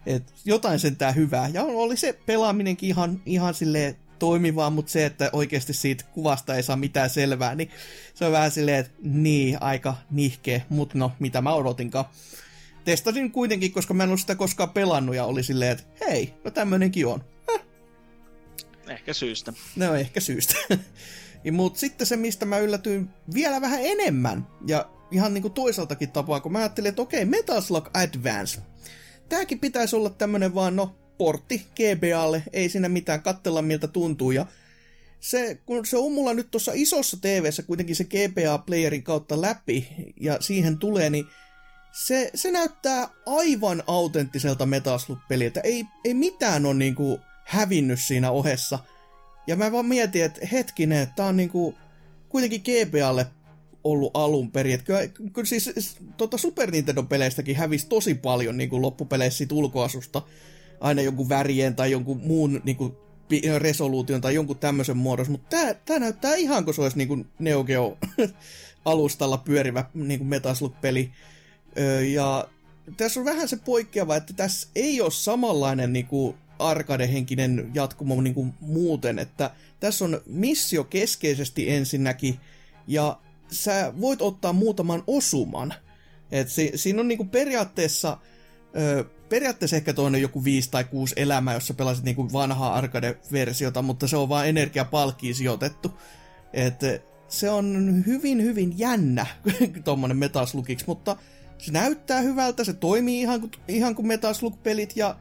[0.06, 1.48] et jotain sentään hyvää.
[1.48, 6.62] Ja oli se pelaaminenkin ihan, ihan silleen toimivaa, mutta se, että oikeasti siitä kuvasta ei
[6.62, 7.70] saa mitään selvää, niin
[8.14, 12.04] se on vähän silleen, että niin, aika nihkeä, mutta no, mitä mä odotinkaan.
[12.84, 16.50] Testasin kuitenkin, koska mä en ollut sitä koskaan pelannut ja oli silleen, että hei, no
[16.50, 17.24] tämmönenkin on.
[18.88, 19.52] Ehkä syystä.
[19.76, 20.54] No ehkä syystä.
[21.52, 26.52] Mutta sitten se, mistä mä yllätyin vielä vähän enemmän, ja ihan niinku toiseltakin tapaa, kun
[26.52, 28.60] mä ajattelin, että okei, Metal Slug Advance.
[29.28, 34.46] Tääkin pitäisi olla tämmönen vaan, no, portti GBAlle, ei siinä mitään, kattella miltä tuntuu, ja
[35.20, 39.88] se, kun se on mulla nyt tuossa isossa TVssä kuitenkin se GBA-playerin kautta läpi,
[40.20, 41.26] ja siihen tulee, niin
[41.92, 45.60] se, se näyttää aivan autenttiselta Metal Slug-peliltä.
[45.60, 48.78] Ei, ei mitään ole niinku hävinnyt siinä ohessa.
[49.46, 51.74] Ja mä vaan mietin, että hetkinen, tää on niinku
[52.28, 53.26] kuitenkin GBAlle
[53.90, 54.74] ollut alun perin.
[54.74, 60.22] Että kyllä, kyllä siis s- tota Super Nintendo-peleistäkin hävisi tosi paljon niinku loppupeleissä siitä ulkoasusta.
[60.80, 62.96] Aina jonkun värien tai jonkun muun niinku
[63.28, 65.30] pi- resoluution tai jonkun tämmöisen muodossa.
[65.32, 67.98] Mutta tää näyttää ihan kuin se olisi niinku Neo Geo
[68.84, 71.10] alustalla pyörivä niinku Metal Slug-peli.
[71.78, 72.48] Öö, ja
[72.96, 79.18] tässä on vähän se poikkeava, että tässä ei ole samanlainen niinku arcade-henkinen jatkumo niinku muuten,
[79.18, 82.40] että tässä on missio keskeisesti ensinnäkin,
[82.86, 83.18] ja
[83.50, 85.74] sä voit ottaa muutaman osuman.
[86.32, 88.18] Et si- siinä on niinku periaatteessa,
[88.76, 93.82] ö, periaatteessa ehkä toinen joku viisi tai kuusi elämää, jos sä pelasit niinku vanhaa arcade-versiota,
[93.82, 95.92] mutta se on vaan energiapalkkiin sijoitettu.
[96.52, 96.80] Et
[97.28, 99.26] se on hyvin, hyvin jännä
[99.84, 101.16] tuommoinen Metal Slugiksi, mutta
[101.58, 105.16] se näyttää hyvältä, se toimii ihan, ihan kuin Metal Slug-pelit ja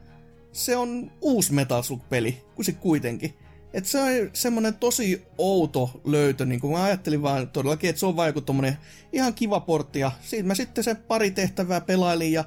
[0.52, 3.34] se on uusi Metal Slug-peli, kun se kuitenkin.
[3.76, 8.06] Et se on semmonen tosi outo löytö, niin kuin mä ajattelin vaan todellakin, että se
[8.06, 8.78] on vaan joku tommonen
[9.14, 12.44] ihan kiva portti ja siitä mä sitten se pari tehtävää pelailin ja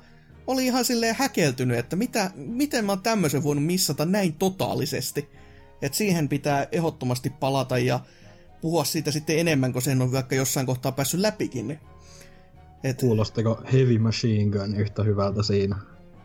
[0.46, 5.28] oli ihan silleen häkeltynyt, että mitä, miten mä oon tämmöisen voinut missata näin totaalisesti.
[5.82, 8.00] Et siihen pitää ehdottomasti palata ja
[8.60, 11.68] puhua siitä sitten enemmän, kun sen on vaikka jossain kohtaa päässyt läpikin.
[11.68, 11.80] Niin.
[12.84, 15.76] Et Kuulostiko Heavy Machine Gun yhtä hyvältä siinä?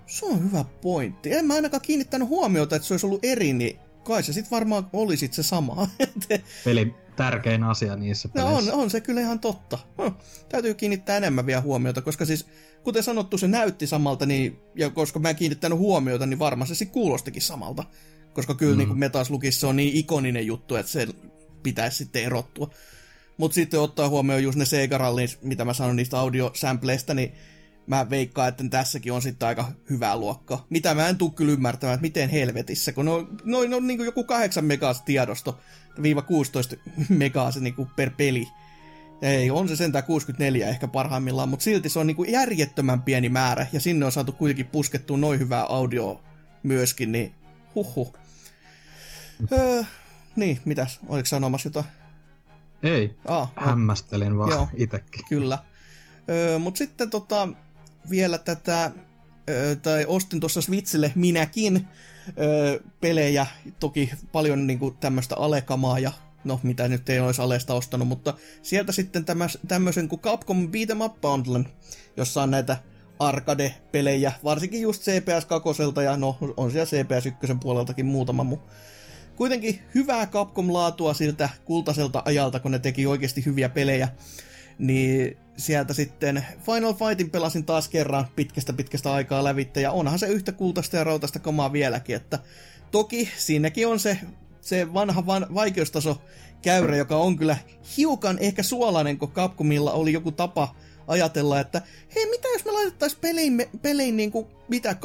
[0.05, 1.33] se on hyvä pointti.
[1.33, 4.89] En mä ainakaan kiinnittänyt huomiota, että se olisi ollut eri, niin kai se sitten varmaan
[4.93, 5.87] oli sit se sama.
[6.29, 8.73] Et- Peli tärkein asia niissä No peleissä.
[8.73, 9.79] on, on se kyllä ihan totta.
[9.97, 10.13] Huh.
[10.49, 12.45] Täytyy kiinnittää enemmän vielä huomiota, koska siis,
[12.83, 16.85] kuten sanottu, se näytti samalta, niin, ja koska mä en kiinnittänyt huomiota, niin varmaan se
[16.85, 17.83] kuulostikin samalta.
[18.33, 18.77] Koska kyllä mm.
[18.77, 21.07] niin kuin Metal Slugissa on niin ikoninen juttu, että se
[21.63, 22.69] pitäisi sitten erottua.
[23.37, 27.33] Mutta sitten ottaa huomioon just ne Sega Rallyn, mitä mä sanon niistä audiosampleista, niin
[27.87, 30.65] mä veikkaan, että tässäkin on sitten aika hyvää luokkaa.
[30.69, 34.23] Mitä mä en tuu kyllä ymmärtämään, että miten helvetissä, kun no, noin no, niin joku
[34.23, 35.59] 8 megas tiedosto,
[36.01, 36.75] viiva 16
[37.09, 38.47] megaa se niin per peli.
[39.21, 43.67] Ei, on se sentään 64 ehkä parhaimmillaan, mutta silti se on niin järjettömän pieni määrä,
[43.73, 46.21] ja sinne on saatu kuitenkin puskettua noin hyvää audio
[46.63, 47.35] myöskin, niin
[47.75, 48.13] huhhuh.
[49.51, 49.83] Öö,
[50.35, 50.99] niin, mitäs?
[51.07, 51.85] Oliko sanomassa jotain?
[52.83, 53.61] Ei, Ah, no.
[53.65, 54.67] hämmästelin vaan Joo.
[54.75, 55.25] itekin.
[55.29, 55.59] Kyllä.
[56.29, 57.49] Öö, Mutta sitten tota,
[58.09, 58.91] vielä tätä,
[59.81, 61.87] tai ostin tuossa Switchille minäkin
[63.01, 63.47] pelejä,
[63.79, 66.11] toki paljon niinku tämmöistä alekamaa ja
[66.43, 69.25] no mitä nyt ei olisi alesta ostanut, mutta sieltä sitten
[69.67, 71.67] tämmöisen kuin Capcom Beat'em Up Bundlen,
[72.17, 72.77] jossa on näitä
[73.19, 75.69] arcade-pelejä, varsinkin just CPS 2
[76.03, 78.59] ja no on siellä CPS 1 puoleltakin muutama muu
[79.35, 84.07] kuitenkin hyvää Capcom-laatua siltä kultaiselta ajalta, kun ne teki oikeasti hyviä pelejä.
[84.79, 90.27] Niin sieltä sitten Final Fightin pelasin taas kerran pitkästä pitkästä aikaa lävitte, ja onhan se
[90.27, 92.39] yhtä kultaista ja rautaista kamaa vieläkin, että
[92.91, 94.17] toki siinäkin on se,
[94.61, 96.21] se vanha van, vaikeustaso
[96.61, 97.57] käyrä, joka on kyllä
[97.97, 100.75] hiukan ehkä suolainen, kun Capcomilla oli joku tapa
[101.07, 101.81] ajatella, että
[102.15, 104.95] hei, mitä jos me laitettaisiin peliin, peliin niin kuin, mitä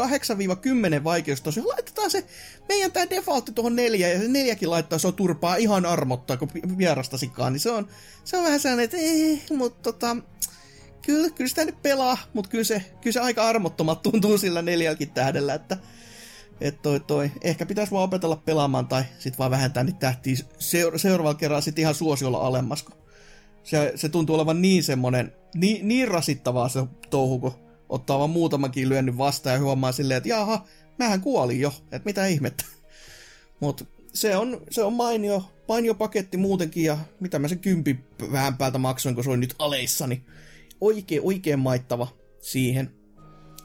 [1.01, 2.25] 8-10 vaikeustaso, laitetaan se
[2.69, 6.51] meidän tämä defaultti tuohon neljä, ja se neljäkin laittaa, se on turpaa ihan armottaa, kun
[6.55, 7.89] vi- vierasta sikaa, niin se on,
[8.25, 10.17] se on vähän sellainen, että ei, mutta tota,
[11.03, 15.11] kyllä, kyllä sitä nyt pelaa, mutta kyllä se, kyllä se aika armottomat tuntuu sillä neljälläkin
[15.11, 15.77] tähdellä, että
[16.61, 17.31] et toi, toi.
[17.43, 21.79] Ehkä pitäisi vaan opetella pelaamaan tai sit vaan vähentää niitä tähtiä seur- seuraavalla kerralla sit
[21.79, 22.97] ihan suosiolla alemmas, kun
[23.71, 27.53] se, se tuntuu olevan niin semmonen, niin, niin rasittavaa se touhu, kun
[27.89, 30.65] ottaa vaan muutamankin lyönnin vastaan ja huomaa silleen, että jaha,
[30.99, 32.65] mähän kuolin jo, että mitä ihmettä.
[33.61, 37.99] Mut se on, se on mainio, mainio paketti muutenkin ja mitä mä sen kympi
[38.33, 40.25] vähän päältä maksoin, kun se oli nyt aleissa, niin
[40.81, 42.09] oikein, oikein maittava
[42.41, 42.91] siihen.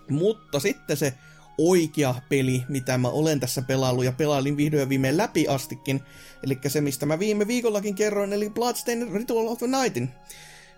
[0.10, 1.14] Mutta sitten se
[1.58, 6.02] oikea peli, mitä mä olen tässä pelaillut ja pelailin vihdoin viimein läpi astikin,
[6.44, 10.10] eli se, mistä mä viime viikollakin kerroin, eli Bloodstained Ritual of the Nightin,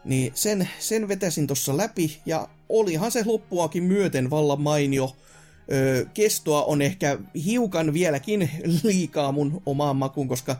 [0.05, 5.15] niin sen, sen vetäsin tuossa läpi, ja olihan se loppuakin myöten vallan mainio.
[5.71, 8.49] Öö, kestoa on ehkä hiukan vieläkin
[8.84, 10.55] liikaa mun omaan makuun, koska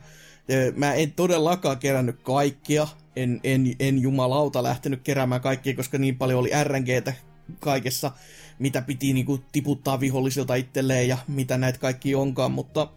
[0.52, 2.88] öö, mä en todellakaan kerännyt kaikkia.
[3.16, 7.14] En, en, en jumalauta lähtenyt keräämään kaikkia, koska niin paljon oli RNGtä
[7.60, 8.12] kaikessa,
[8.60, 12.88] mitä piti niinku tiputtaa vihollisilta itselleen ja mitä näitä kaikki onkaan, mutta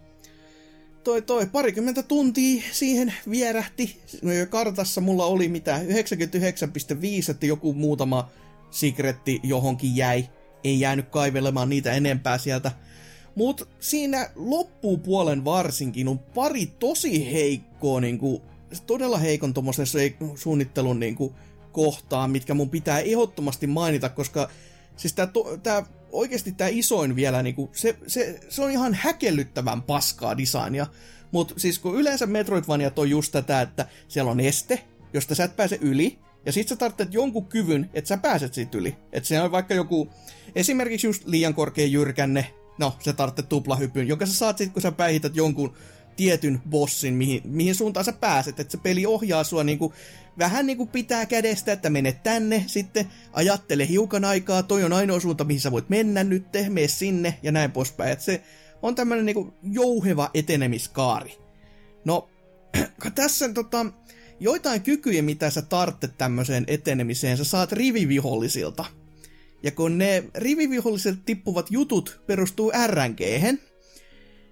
[1.05, 4.01] toi, toi parikymmentä tuntia siihen vierähti.
[4.51, 8.29] Kartassa mulla oli mitä 99,5, että joku muutama
[8.71, 10.29] secretti johonkin jäi.
[10.65, 12.73] Ei jäänyt kaivelemaan niitä enempää sieltä.
[13.35, 18.43] Mut siinä loppupuolen varsinkin on pari tosi heikkoa, niinku,
[18.87, 21.35] todella heikon tommosen se- suunnittelun niinku,
[21.73, 24.51] kohtaa, mitkä mun pitää ehdottomasti mainita, koska
[24.99, 29.83] siis tää, to, tää oikeasti tää isoin vielä, niinku, se, se, se on ihan häkellyttävän
[29.83, 30.87] paskaa designia.
[31.33, 35.57] Mutta siis kun yleensä Metroidvaniat on just tätä, että siellä on este, josta sä et
[35.57, 38.97] pääse yli, ja sit sä tarvitset jonkun kyvyn, että sä pääset siitä yli.
[39.13, 40.09] Että se on vaikka joku,
[40.55, 44.93] esimerkiksi just liian korkea jyrkänne, no sä tarvitset tuplahypyn, jonka sä saat sit kun sä
[44.93, 45.75] päihität jonkun
[46.19, 49.93] tietyn bossin, mihin, mihin suuntaan sä pääset, että se peli ohjaa sua niinku,
[50.39, 55.45] vähän niinku pitää kädestä, että mene tänne, sitten ajattele hiukan aikaa, toi on ainoa suunta,
[55.45, 58.13] mihin sä voit mennä nyt, mene sinne ja näin poispäin.
[58.13, 58.43] Et se
[58.83, 61.39] on tämmönen niinku jouheva etenemiskaari.
[62.05, 62.29] No,
[63.15, 63.87] tässä tota,
[64.41, 68.85] joitain kykyjä, mitä sä tarvitset tämmöiseen etenemiseen, sä saat rivivihollisilta.
[69.63, 73.19] Ja kun ne rivivihollisilta tippuvat jutut perustuu rng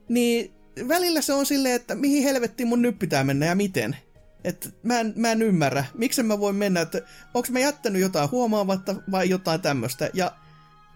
[0.08, 0.55] niin
[0.88, 3.96] välillä se on silleen, että mihin helvettiin mun nyt pitää mennä ja miten.
[4.44, 7.02] Että mä en, mä en ymmärrä, miksi mä voin mennä, että
[7.34, 10.10] onko mä jättänyt jotain huomaamatta vai jotain tämmöistä.
[10.14, 10.32] Ja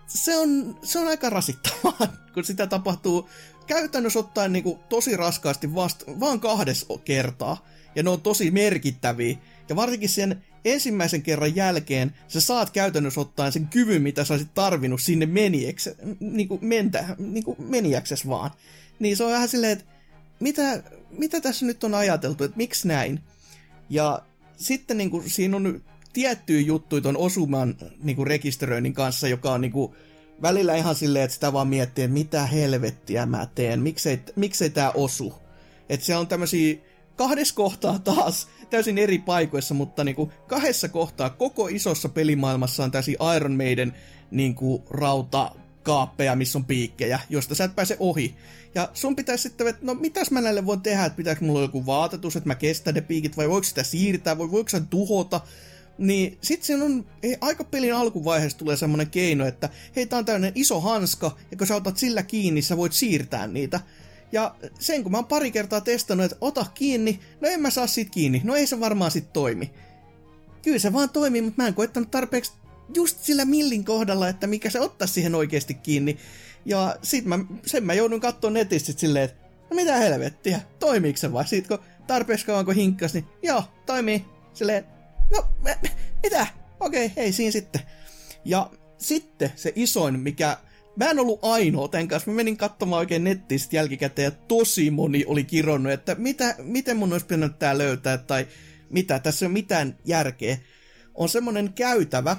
[0.06, 3.28] se on, se on aika rasittavaa, kun sitä tapahtuu
[3.66, 7.66] käytännössä ottaen niin kuin tosi raskaasti vasta, vaan kahdessa kertaa.
[7.94, 9.36] Ja ne on tosi merkittäviä.
[9.68, 14.54] Ja varsinkin sen ensimmäisen kerran jälkeen sä saat käytännössä ottaen sen kyvyn, mitä sä olisit
[14.54, 18.50] tarvinnut sinne meniäksä, niin kuin mentä, niin kuin meniäkses vaan.
[19.00, 19.84] Niin se on vähän silleen, että
[20.40, 23.20] mitä, mitä tässä nyt on ajateltu, että miksi näin?
[23.90, 24.22] Ja
[24.56, 25.82] sitten niin kuin, siinä on
[26.12, 29.92] tiettyjä juttuja ton osuman niin kuin rekisteröinnin kanssa, joka on niin kuin,
[30.42, 34.90] välillä ihan silleen, että sitä vaan miettii, että mitä helvettiä mä teen, miksei, miksei tää
[34.90, 35.34] osu.
[35.88, 36.76] Että se on tämmöisiä
[37.16, 43.16] kahdessa kohtaa taas täysin eri paikoissa, mutta niinku kahdessa kohtaa koko isossa pelimaailmassa on täysin
[43.36, 43.92] Iron Maiden
[44.30, 45.54] niinku rauta
[45.90, 48.34] kaappeja, missä on piikkejä, josta sä et pääse ohi.
[48.74, 51.86] Ja sun pitäisi sitten, että no mitäs mä näille voin tehdä, että pitääkö mulla joku
[51.86, 55.40] vaatetus, että mä kestän ne piikit, vai voiko sitä siirtää, vai voiko sen tuhota.
[55.98, 60.24] Niin sit siinä on, ei, aika pelin alkuvaiheessa tulee semmonen keino, että hei tää on
[60.24, 63.80] tämmönen iso hanska, ja kun sä otat sillä kiinni, sä voit siirtää niitä.
[64.32, 67.86] Ja sen kun mä oon pari kertaa testannut, että ota kiinni, no en mä saa
[67.86, 69.70] sit kiinni, no ei se varmaan sit toimi.
[70.62, 72.52] Kyllä se vaan toimii, mutta mä en koettanut tarpeeksi
[72.94, 76.16] just sillä millin kohdalla, että mikä se ottaa siihen oikeasti kiinni.
[76.64, 81.32] Ja sit mä, sen mä joudun katsoa netistä silleen, että no mitä helvettiä, toimiiko se
[81.32, 81.46] vai?
[81.46, 84.24] Sit kun tarpeeksi kauan kun hinkkas, niin joo, toimii.
[84.54, 84.84] Silleen,
[85.32, 85.44] no
[86.22, 86.46] mitä?
[86.80, 87.80] Okei, hei siinä sitten.
[88.44, 90.56] Ja sitten se isoin, mikä
[90.96, 92.30] Mä en ollut ainoa tämän kanssa.
[92.30, 97.12] Mä menin katsomaan oikein nettistä jälkikäteen ja tosi moni oli kironnut, että mitä, miten mun
[97.12, 98.46] olisi pitänyt tää löytää tai
[98.90, 100.58] mitä, tässä ei ole mitään järkeä.
[101.14, 102.36] On semmonen käytävä,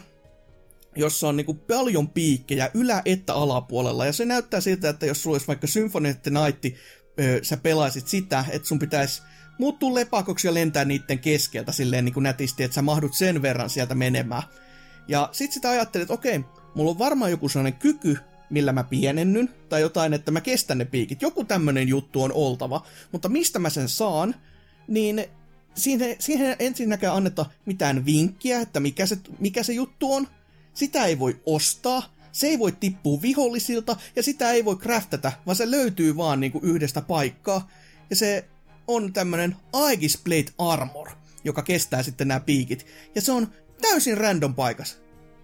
[0.96, 4.06] jossa on niinku paljon piikkejä ylä- että alapuolella.
[4.06, 6.78] Ja se näyttää siltä, että jos sulla olisi vaikka Symphony of the Night,
[7.20, 9.22] öö, sä pelaisit sitä, että sun pitäisi
[9.60, 13.70] muuttua lepakoksi ja lentää niiden keskeltä silleen niin kuin nätisti, että sä mahdut sen verran
[13.70, 14.44] sieltä menemään.
[15.08, 16.40] Ja sit sitä ajattelet, että okei,
[16.76, 18.18] mulla on varmaan joku sellainen kyky,
[18.50, 21.22] millä mä pienennyn, tai jotain, että mä kestän ne piikit.
[21.22, 24.36] Joku tämmönen juttu on oltava, mutta mistä mä sen saan,
[24.88, 25.26] niin
[25.76, 30.28] siihen, siihen ensinnäkään anneta mitään vinkkiä, että mikä se, mikä se juttu on.
[30.74, 35.56] Sitä ei voi ostaa, se ei voi tippua vihollisilta, ja sitä ei voi craftata, vaan
[35.56, 37.70] se löytyy vaan niinku yhdestä paikkaa.
[38.10, 38.46] Ja se
[38.88, 41.10] on tämmönen Aegis Plate Armor,
[41.44, 42.86] joka kestää sitten nämä piikit.
[43.16, 43.52] Ja se on
[43.82, 44.98] täysin random paikas.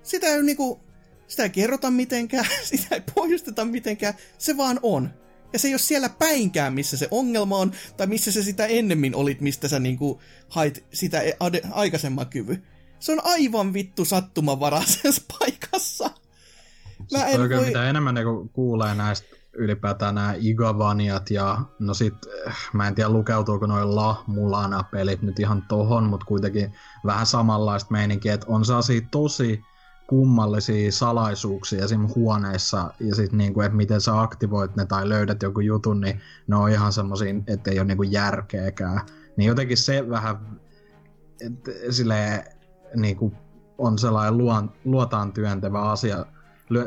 [0.04, 0.80] Sitä ei niinku
[1.28, 5.14] sitä ei kerrota mitenkään, sitä ei pohjusteta mitenkään, se vaan on.
[5.54, 9.16] Ja se ei ole siellä päinkään, missä se ongelma on, tai missä se sitä ennemmin
[9.16, 11.38] olit, mistä sä niinku hait sitä e-
[11.72, 12.64] aikaisemman kyvy.
[13.00, 16.10] Se on aivan vittu sattumanvaraisessa paikassa.
[17.12, 17.68] Mä en oikein, voi...
[17.68, 22.14] Mitä enemmän niinku kuulee näistä ylipäätään nämä Igavaniat ja no sit
[22.48, 26.74] eh, mä en tiedä lukeutuuko noin La Mulana pelit nyt ihan tohon, mutta kuitenkin
[27.06, 28.82] vähän samanlaista meininkiä, että on saa
[29.12, 29.62] tosi
[30.08, 32.08] kummallisia salaisuuksia esim.
[32.16, 36.56] huoneissa ja sitten niinku, että miten sä aktivoit ne tai löydät joku jutun, niin ne
[36.56, 39.02] on ihan semmoisia, että ei ole niinku järkeäkään.
[39.38, 40.60] Niin jotenkin se vähän
[41.42, 42.44] että silleen,
[42.96, 43.34] niinku,
[43.78, 46.26] on sellainen luon, luotaan työntävä asia,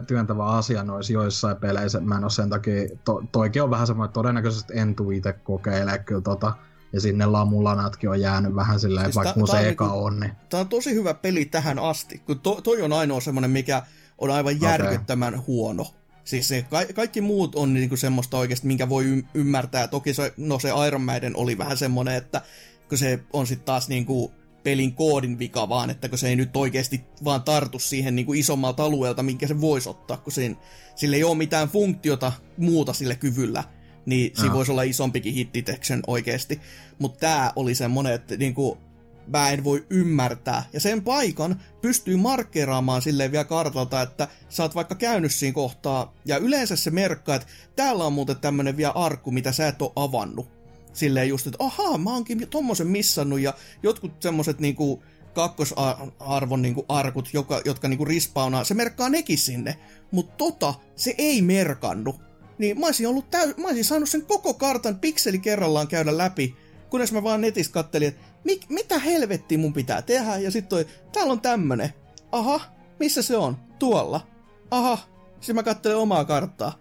[0.07, 2.01] työntävä asia noissa joissain peleissä.
[2.01, 5.32] Mä en ole sen takia, to, toikin on vähän semmoinen, että todennäköisesti en tuu itse
[5.32, 6.53] kokeile kyllä tota,
[6.92, 10.20] ja sinne lamulanatkin on jäänyt vähän silleen, siis vaikka mun se eka niinku, on.
[10.20, 10.32] Niin.
[10.48, 13.82] Tämä on tosi hyvä peli tähän asti, kun to, toi on ainoa semmoinen, mikä
[14.18, 15.46] on aivan järkyttämään okay.
[15.46, 15.86] huono.
[16.24, 19.88] Siis se, ka- kaikki muut on niinku semmoista oikeasti, minkä voi y- ymmärtää.
[19.88, 22.42] Toki se, no se Iron Maiden oli vähän semmoinen, että
[22.88, 24.32] kun se on sitten taas niinku
[24.62, 28.40] pelin koodin vika vaan, että kun se ei nyt oikeasti vaan tartu siihen niin kuin
[28.40, 30.54] isommalta alueelta, minkä se voisi ottaa, kun siinä,
[30.96, 33.64] sillä ei ole mitään funktiota muuta sille kyvyllä
[34.06, 36.61] niin siinä voisi olla isompikin hit detection oikeasti.
[36.98, 38.78] Mutta tämä oli semmonen, että niinku,
[39.26, 40.64] mä en voi ymmärtää.
[40.72, 46.14] Ja sen paikan pystyy markkeeraamaan silleen vielä kartalta, että sä oot vaikka käynyt siinä kohtaa,
[46.24, 49.92] ja yleensä se merkkaa, että täällä on muuten tämmönen vielä arkku, mitä sä et ole
[49.96, 50.59] avannut.
[50.93, 55.03] Silleen just, että ahaa, mä oonkin tommosen missannut, ja jotkut semmoset niinku
[55.34, 59.76] kakkosarvon niinku arkut, joka, jotka niinku rispaunaa, se merkkaa nekin sinne.
[60.11, 62.20] Mutta tota, se ei merkannu
[62.61, 66.57] niin mä olisin, ollut täy- mä olisin saanut sen koko kartan pikseli kerrallaan käydä läpi,
[66.91, 70.86] kunnes mä vaan netistä kattelin, että mik, mitä helvettiä mun pitää tehdä, ja sitten toi,
[71.12, 71.95] täällä on tämmönen.
[72.32, 72.61] Aha,
[72.99, 73.57] missä se on?
[73.78, 74.26] Tuolla.
[74.70, 74.99] Aha,
[75.34, 76.78] sitten mä katselen omaa karttaa.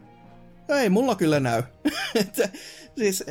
[0.69, 1.63] Ei mulla kyllä näy.
[2.97, 3.23] siis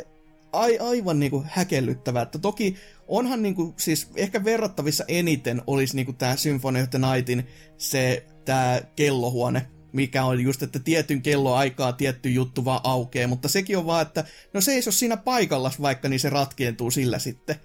[0.53, 2.76] ai, aivan niinku häkellyttävää, että toki
[3.09, 7.46] onhan niinku, siis ehkä verrattavissa eniten olisi niinku tää Symphony of the Nightin
[7.78, 13.78] se tää kellohuone, mikä on just, että tietyn kelloaikaa tietty juttu vaan aukeaa, mutta sekin
[13.78, 14.24] on vaan, että
[14.55, 17.57] no seiso siinä paikallas vaikka, niin se ratkientuu sillä sitten.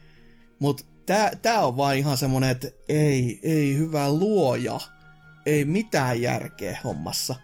[0.59, 4.79] Mut tää, tää on vaan ihan semmonen, että ei, ei hyvä luoja.
[5.45, 7.35] Ei mitään järkeä hommassa.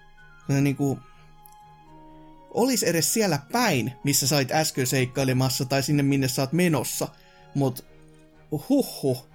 [0.47, 0.99] Se niinku,
[2.49, 7.07] olis edes siellä päin, missä sait äsken seikkailemassa tai sinne minne sä oot menossa.
[7.55, 7.85] Mut
[8.69, 9.27] huhhuh,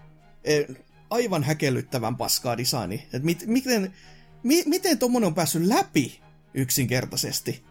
[0.44, 0.64] e,
[1.10, 3.06] aivan häkellyttävän paskaa designi.
[3.12, 3.94] Et mit, miten,
[4.42, 6.20] mi, miten tommonen on päässyt läpi
[6.54, 7.62] yksinkertaisesti?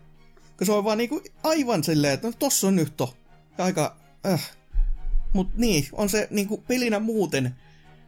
[0.58, 3.18] Kun se on vaan niinku aivan silleen, että no tossa on nyt to.
[3.58, 4.52] Aika, äh.
[5.34, 7.56] Mut niin, on se niinku pelinä muuten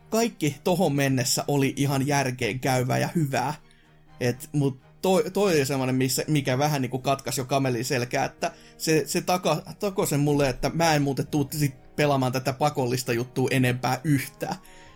[0.10, 3.54] kaikki tohon mennessä oli ihan järkeen käyvää ja hyvää.
[4.20, 8.52] Et, mut toi, toi oli semmonen, missä, mikä vähän niinku katkas jo kamelin selkää, että
[8.78, 13.14] se, se taka, tako sen mulle, että mä en muuten tuu sit pelaamaan tätä pakollista
[13.14, 14.56] juttua enempää yhtään.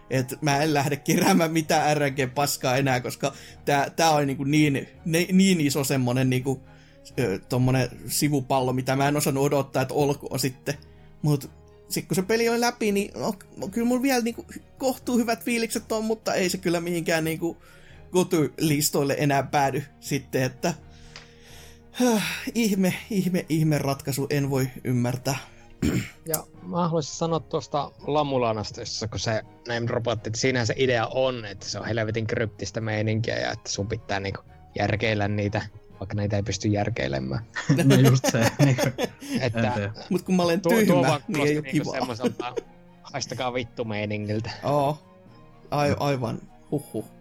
[0.09, 3.33] Et mä en lähde keräämään mitään RNG-paskaa enää, koska
[3.65, 6.61] tää, tää on niin, niin, niin iso semmonen niinku,
[7.49, 10.75] tommonen sivupallo, mitä mä en osannut odottaa, että olkoon sitten.
[11.21, 11.51] Mut
[11.89, 13.33] sitten kun se peli on läpi, niin no,
[13.71, 14.45] kyllä mulla vielä niinku
[14.77, 17.57] kohtuu hyvät fiilikset on, mutta ei se kyllä mihinkään niinku
[18.11, 20.73] gotu-listoille enää päädy sitten, että
[22.55, 25.37] ihme, ihme, ihme ratkaisu, en voi ymmärtää.
[26.25, 31.07] Ja mä haluaisin sanoa tuosta Lamulanasta, jossa kun se name robotti, että siinähän se idea
[31.07, 34.41] on, että se on helvetin kryptistä meininkiä ja että sun pitää niinku
[34.79, 35.61] järkeillä niitä,
[35.99, 37.45] vaikka näitä ei pysty järkeilemään.
[37.85, 38.51] no just se.
[38.65, 38.83] Niinku,
[39.41, 42.55] että, Mut kun mä olen tuo, tyhmä, tuo niin ei oo niinku kivaa.
[43.01, 44.51] haistakaa vittu meiningiltä.
[44.63, 44.97] Oo,
[45.71, 46.39] Ai, aivan,
[46.71, 47.18] huhhuh.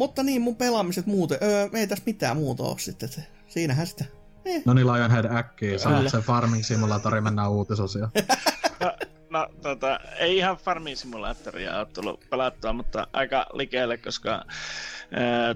[0.00, 4.04] Mutta niin, mun pelaamiset muuten, öö, ei tässä mitään muuta oo sitten, että siinähän sitä.
[4.44, 4.62] Eh.
[4.64, 5.78] No niin, Lionhead äkkiä.
[5.78, 8.10] Sanot se Farming Simulatori, mennään uutisosioon.
[8.80, 8.92] No,
[9.30, 14.44] no tota, ei ihan Farming Simulatoria ole tullut pelattua, mutta aika likeelle, koska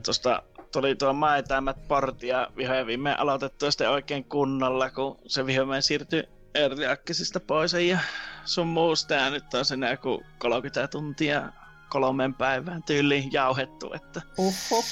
[0.04, 0.42] tuosta
[0.72, 6.24] tuli tuo maetämät porti ja vihoin viimein aloitettua sitten oikein kunnolla, kun se vihoin siirtyi
[6.54, 7.98] Early Accessista pois ja
[8.44, 11.52] sun muusta ja nyt on sinne joku 30 tuntia
[11.88, 14.84] kolmen päivään tyyliin jauhettu, että Oho.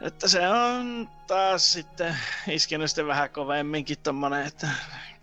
[0.00, 2.16] että se on taas sitten
[2.48, 4.68] iskenyt sitten vähän kovemminkin tommonen, että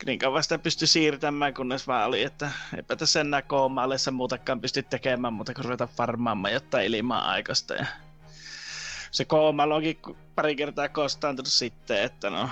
[0.05, 4.83] niin kauan sitä pystyi siirtämään, kunnes vaan oli, että eipä tässä enää koomaillessa muutakaan pysty
[4.83, 7.73] tekemään muuta kuin ruveta farmaamaan jotain ilmaa aikaista.
[7.73, 7.85] Ja
[9.15, 9.97] se koomailu onkin
[10.35, 12.49] pari kertaa kostaantunut sitten, että no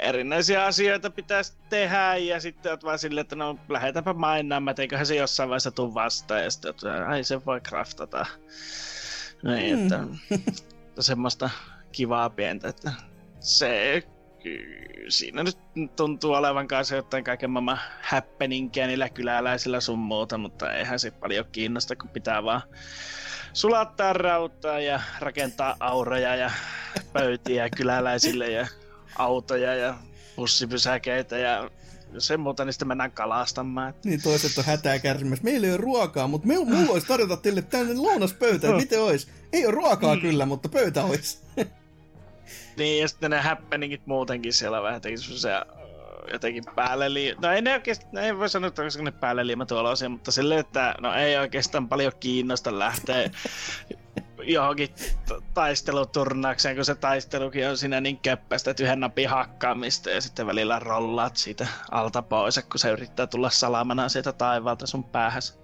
[0.00, 5.06] erinäisiä asioita pitäisi tehdä ja sitten oot vaan silleen, että no lähetäpä mainaamaan, että eiköhän
[5.06, 8.26] se jossain vaiheessa tuu vastaan ja sitten että ai se voi craftata.
[9.42, 9.82] Niin, Mm.
[9.82, 10.00] että,
[10.88, 11.50] että semmoista
[11.92, 12.92] kivaa pientä, että
[13.40, 14.02] se
[15.08, 15.58] siinä nyt
[15.96, 21.46] tuntuu olevan kanssa jotain kaiken maailman happeningia niillä kyläläisillä sun muuta, mutta eihän se paljon
[21.52, 22.62] kiinnosta, kun pitää vaan
[23.54, 26.50] sulattaa rautaa ja rakentaa auroja ja
[27.12, 28.66] pöytiä kyläläisille ja
[29.16, 29.94] autoja ja
[30.36, 31.70] bussipysäkeitä ja
[32.18, 33.94] sen muuta, niin sitten mennään kalastamaan.
[34.04, 35.44] Niin toiset on hätää kärsimässä.
[35.44, 38.66] Meillä ei ole ruokaa, mutta me, mulla olisi tarjota teille tänne lounaspöytä.
[38.66, 39.28] että Miten ois?
[39.52, 40.20] Ei ole ruokaa Mm.
[40.20, 41.38] kyllä, mutta pöytä olisi.
[42.76, 45.83] Niin, ja sitten ne happeningit muutenkin siellä vähän ö,
[46.32, 47.34] jotenkin päälle li...
[47.42, 50.60] No ei ne oikeesti, no ei voi sanoa, että onko ne päälle liimatuoloisia, mutta silleen,
[50.60, 53.30] että no ei oikeastaan paljon kiinnosta lähteä
[54.42, 60.20] johonkin t- taisteluturnaukseen, kun se taistelukin on siinä niin köppästä, että yhden napin hakkaamista ja
[60.20, 65.58] sitten välillä rollaat siitä alta pois, kun se yrittää tulla salamana sieltä taivaalta sun päähäs.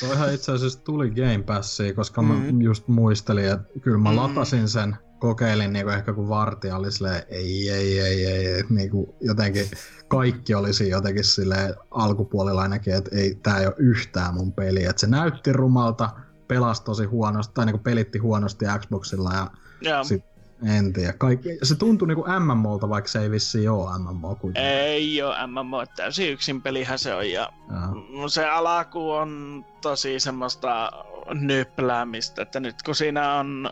[0.00, 2.60] Toihan itse asiassa tuli Game Passia, koska mä Mm.
[2.60, 4.16] just muistelin, että kyllä mä Mm.
[4.16, 9.14] latasin sen, kokeilin niinku ehkä kun vartija oli silleen, ei, ei, ei, ei, ei niinku
[9.20, 9.66] jotenkin
[10.08, 15.00] kaikki olisi jotenkin silleen alkupuolella ainakin, että ei, tää ei ole yhtään mun peli, että
[15.00, 16.10] se näytti rumalta,
[16.48, 19.50] pelasi tosi huonosti, tai niinku pelitti huonosti Xboxilla ja
[19.80, 20.04] Joo.
[20.04, 20.32] Sit-
[20.76, 21.12] en tiedä.
[21.12, 24.74] Kaikki, se tuntui niinku MMOlta, vaikka se ei vissiin oo MMO kuitenkaan.
[24.74, 28.28] Ei oo MMO, täysin yksin pelihän se on ja Jaa.
[28.28, 30.92] se alaku on tosi semmoista
[31.34, 33.70] nypläämistä, että nyt kun siinä on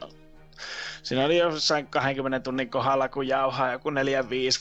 [1.02, 3.94] Siinä oli jossain 20 tunnin kohdalla, kun jauhaa joku 4-5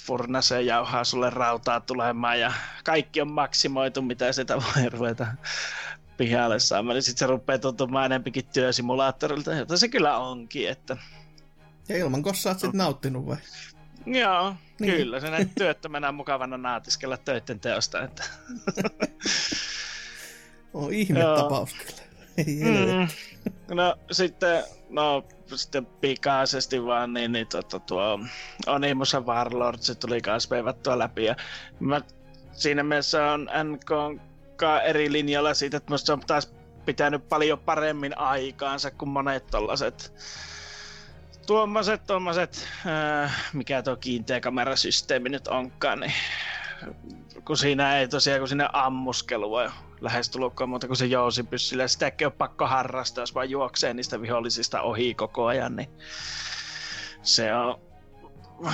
[0.05, 2.53] furnaseen jauhaa sulle rautaa tulemaan ja
[2.83, 5.27] kaikki on maksimoitu, mitä sitä voi ruveta
[6.17, 6.95] pihalle saamaan.
[6.95, 10.69] Niin sitten se rupeaa tuntumaan enempikin työsimulaattorilta, jota se kyllä onkin.
[10.69, 10.97] Että...
[11.89, 13.37] Ja ilman kossa oot sit nauttinut vai?
[14.05, 14.93] Joo, Niin.
[14.93, 15.19] kyllä.
[15.19, 18.03] Se näin työttömänä mukavana naatiskella töiden teosta.
[18.03, 18.23] Että...
[20.73, 22.09] On ihme tapaus kyllä.
[22.45, 23.07] Mm.
[23.75, 25.25] No sitten, no
[25.55, 28.19] sitten pikaisesti vaan, niin, niin tota, tuo
[28.67, 31.25] Onimus ja Warlord, se tuli kans veivattua läpi.
[31.25, 31.35] Ja
[31.79, 32.01] mä,
[32.51, 33.91] siinä mielessä on NK
[34.83, 36.53] eri linjalla siitä, että musta se on taas
[36.85, 40.13] pitänyt paljon paremmin aikaansa kuin monet tollaset
[41.49, 42.67] tuommoiset, tuommoiset,
[43.23, 46.13] äh, mikä tuo kiinteä kamerasysteemi nyt onkaan, niin
[47.45, 49.71] kun siinä ei tosiaan, kun sinne ammuskelua
[50.01, 51.87] lähestulkoon muuta kuin se jousipyssyllä.
[51.87, 55.89] Sitäkin on pakko harrastaa, jos vaan juoksee niistä vihollisista ohi koko ajan, niin
[57.21, 57.79] se on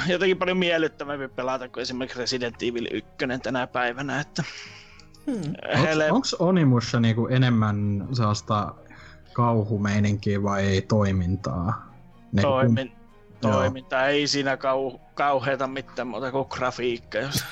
[0.08, 3.10] jotenkin paljon miellyttävämpi pelata kuin esimerkiksi Resident Evil 1
[3.44, 4.44] tänä päivänä, että
[5.26, 5.54] Hmm.
[5.82, 6.12] Hele...
[6.12, 8.76] Onko Onimussa niinku enemmän sellaista
[9.34, 11.94] kauhumeininkiä vai toimintaa?
[12.32, 12.92] Niinku Toimin,
[13.48, 13.54] Joo.
[13.54, 14.08] toiminta.
[14.08, 17.18] Ei siinä kau, kauheata mitään muuta kuin grafiikka.
[17.26, 17.44] Jos...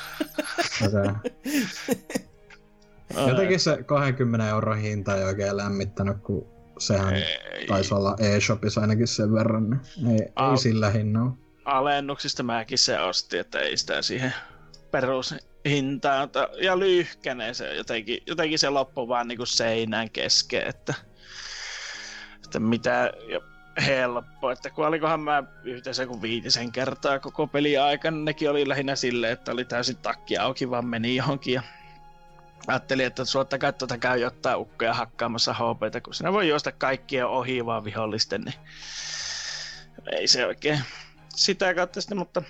[3.12, 3.30] Okay.
[3.30, 6.48] Jotenkin se 20 euron hinta ei oikein lämmittänyt, kun
[6.80, 9.82] sehän ei, taisi olla eShopissa ainakin sen verran.
[9.98, 10.52] Niin ei, Au.
[10.52, 11.32] ei sillä hinnalla.
[11.66, 14.34] alennuksista mäkin se ostin, että ei sitä siihen
[14.92, 16.30] perushintaan.
[16.62, 20.94] Ja lyhkänen se jotenkin, jotenkin se loppui vaan niinku seinään kesken, että,
[22.44, 23.40] että mitä ja
[23.82, 28.96] helppo, että kun olikohan mä yhteensä kuin viitisen kertaa koko peli aikana, nekin oli lähinnä
[28.96, 31.62] silleen, että oli täysin takki auki, vaan meni johonkin ja
[32.68, 37.66] ajattelin, että suottakaa tuota käy jotain ukkoja hakkaamassa HPtä, kun sinä voi juosta kaikkien ohi
[37.66, 38.56] vaan vihollisten, niin
[40.12, 40.80] ei se oikein
[41.36, 42.42] sitä kautta sitten, mutta,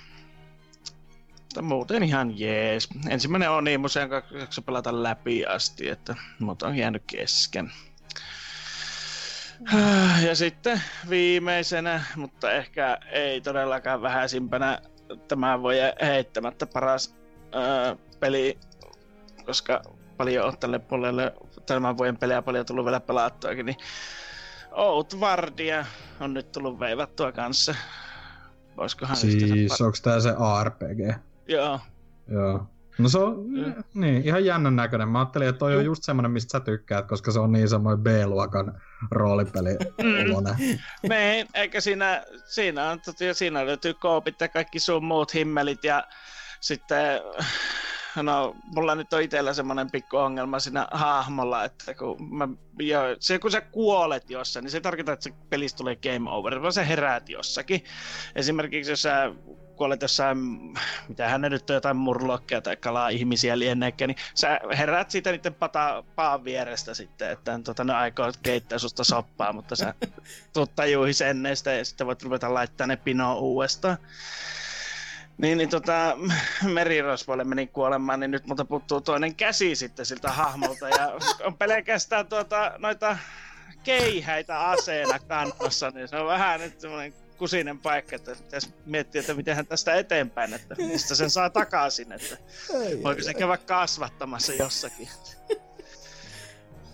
[1.48, 2.90] mutta muuten ihan jees.
[3.10, 7.72] Ensimmäinen on niin museon kanssa pelata läpi asti, että muuta on jäänyt kesken.
[10.28, 14.80] Ja sitten viimeisenä, mutta ehkä ei todellakaan vähäisimpänä,
[15.28, 17.16] tämä voi heittämättä paras
[17.52, 18.60] ää, peli,
[19.46, 19.82] koska
[20.18, 21.34] paljon on tälle puolelle
[21.66, 23.78] tämän vuoden pelejä paljon tullut vielä pelattuakin, niin
[24.72, 25.86] Outwardia
[26.20, 27.76] on nyt tullut veivattua kanssa.
[28.78, 31.18] Voisikohan Siis yhteensä onko tää se ARPG?
[31.48, 31.80] Joo.
[32.28, 32.68] Joo.
[32.98, 33.84] No se on Mm.
[33.94, 35.10] niin, ihan jännän näköinen.
[35.10, 38.04] Mä ajattelin, että toi on just semmonen, mistä sä tykkäät, koska se on niin semmoinen
[38.04, 38.82] B-luokan
[39.12, 39.78] roolipeli
[40.26, 40.56] oloinen.
[41.10, 43.00] Niin, eikä siinä, siinä, on,
[43.34, 46.08] siinä löytyy koopit ja kaikki sun muut himmelit ja
[46.60, 47.22] sitten
[48.22, 52.48] no, mulla nyt on itsellä semmoinen pikku ongelma siinä hahmolla, että kun, mä,
[52.80, 56.30] jo, se, kun sä kuolet jossain, niin se ei tarkoita, että se pelistä tulee game
[56.30, 57.84] over, vaan sä heräät jossakin.
[58.36, 59.32] Esimerkiksi jos sä
[59.76, 60.38] kuolet jossain,
[61.08, 65.54] mitä hän nyt on, jotain murlokkeja tai kalaa ihmisiä lienneekään, niin sä heräät siitä niiden
[65.54, 69.94] pata, paan vierestä sitten, että tota, ne aikoo keittää susta soppaa, mutta sä
[70.54, 71.44] tuut tajuihin sen
[71.78, 73.98] ja sitten voit ruveta laittaa ne pinoon uudestaan.
[75.38, 76.18] Niin, niin tota,
[76.74, 81.12] merirosvoille meni kuolemaan, niin nyt multa puuttuu toinen käsi sitten siltä hahmolta ja
[81.44, 83.18] on pelkästään tuota, noita
[83.84, 89.34] keihäitä aseena kannassa, niin se on vähän nyt semmoinen kusinen paikka, että pitäisi miettiä, että
[89.34, 92.38] miten tästä eteenpäin, että mistä sen saa takaisin, että
[93.04, 95.10] voiko se käydä kasvattamassa jossakin.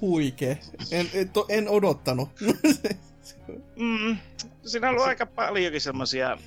[0.01, 0.57] Huikee.
[0.91, 2.29] En, en, to, en odottanut.
[3.75, 4.17] Mm,
[4.65, 6.37] siinä on ollut aika paljonkin semmoisia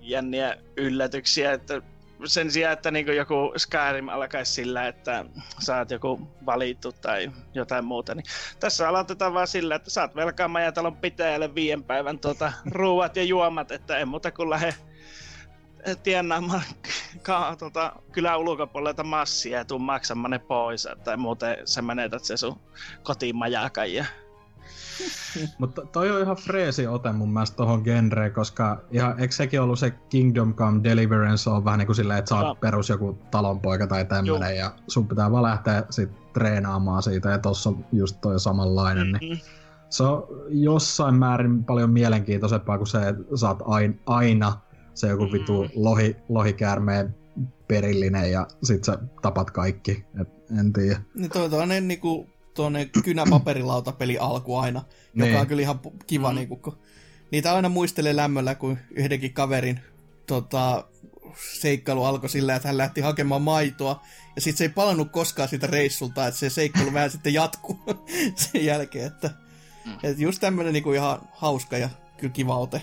[0.00, 1.82] jänniä yllätyksiä, että
[2.24, 5.24] sen sijaan, että niin joku Skyrim alkaisi sillä, että
[5.58, 8.24] saat joku valittu tai jotain muuta, niin
[8.60, 13.70] tässä aloitetaan vaan sillä, että saat velkaa majatalon pitäjälle viien päivän tuota, ruuat ja juomat,
[13.70, 14.74] että en muuta kuin lähde
[16.02, 16.62] tienaamaan
[17.22, 22.36] ka, tuota, kylän ulkopuolelta massia ja tuu maksamaan ne pois, tai muuten sä menetät se
[22.36, 22.60] sun
[23.02, 24.04] kotimajakan ja
[25.58, 29.78] Mutta toi on ihan freesi ote mun mielestä tohon genreen, koska ihan, eikö sekin ollut
[29.78, 33.86] se Kingdom Come Deliverance on vähän niin kuin silleen, että sä oot perus joku talonpoika
[33.86, 38.40] tai tämmönen ja sun pitää vaan lähteä sit treenaamaan siitä ja tossa on just toi
[38.40, 39.12] samanlainen.
[39.20, 39.38] Niin Mm.
[39.90, 44.52] se on jossain määrin paljon mielenkiintoisempaa kuin se, että sä oot ain- aina
[44.94, 45.32] se joku Mm.
[45.32, 47.14] vitu lohi, lohikäärmeen
[47.68, 50.04] perillinen ja sit sä tapat kaikki.
[50.20, 50.28] Et
[50.58, 51.00] en tiedä.
[51.14, 54.78] niin toi toinen niinku tuonne kynäpaperilautapeli alku aina,
[55.14, 55.36] joka Niin.
[55.40, 56.34] on kyllä ihan kiva Mm.
[56.36, 56.78] niinku, kun
[57.30, 59.80] niitä aina muistelee lämmöllä, kun yhdenkin kaverin
[60.26, 60.84] tota,
[61.60, 64.02] seikkailu alkoi sillä, että hän lähti hakemaan maitoa,
[64.36, 67.80] ja sitten se ei palannut koskaan siitä reissulta, että se seikkailu vähän sitten jatkuu
[68.52, 69.30] sen jälkeen, että
[69.86, 69.92] Mm.
[70.02, 72.82] et just tämmönen niinku ihan hauska ja kyllä kiva ote.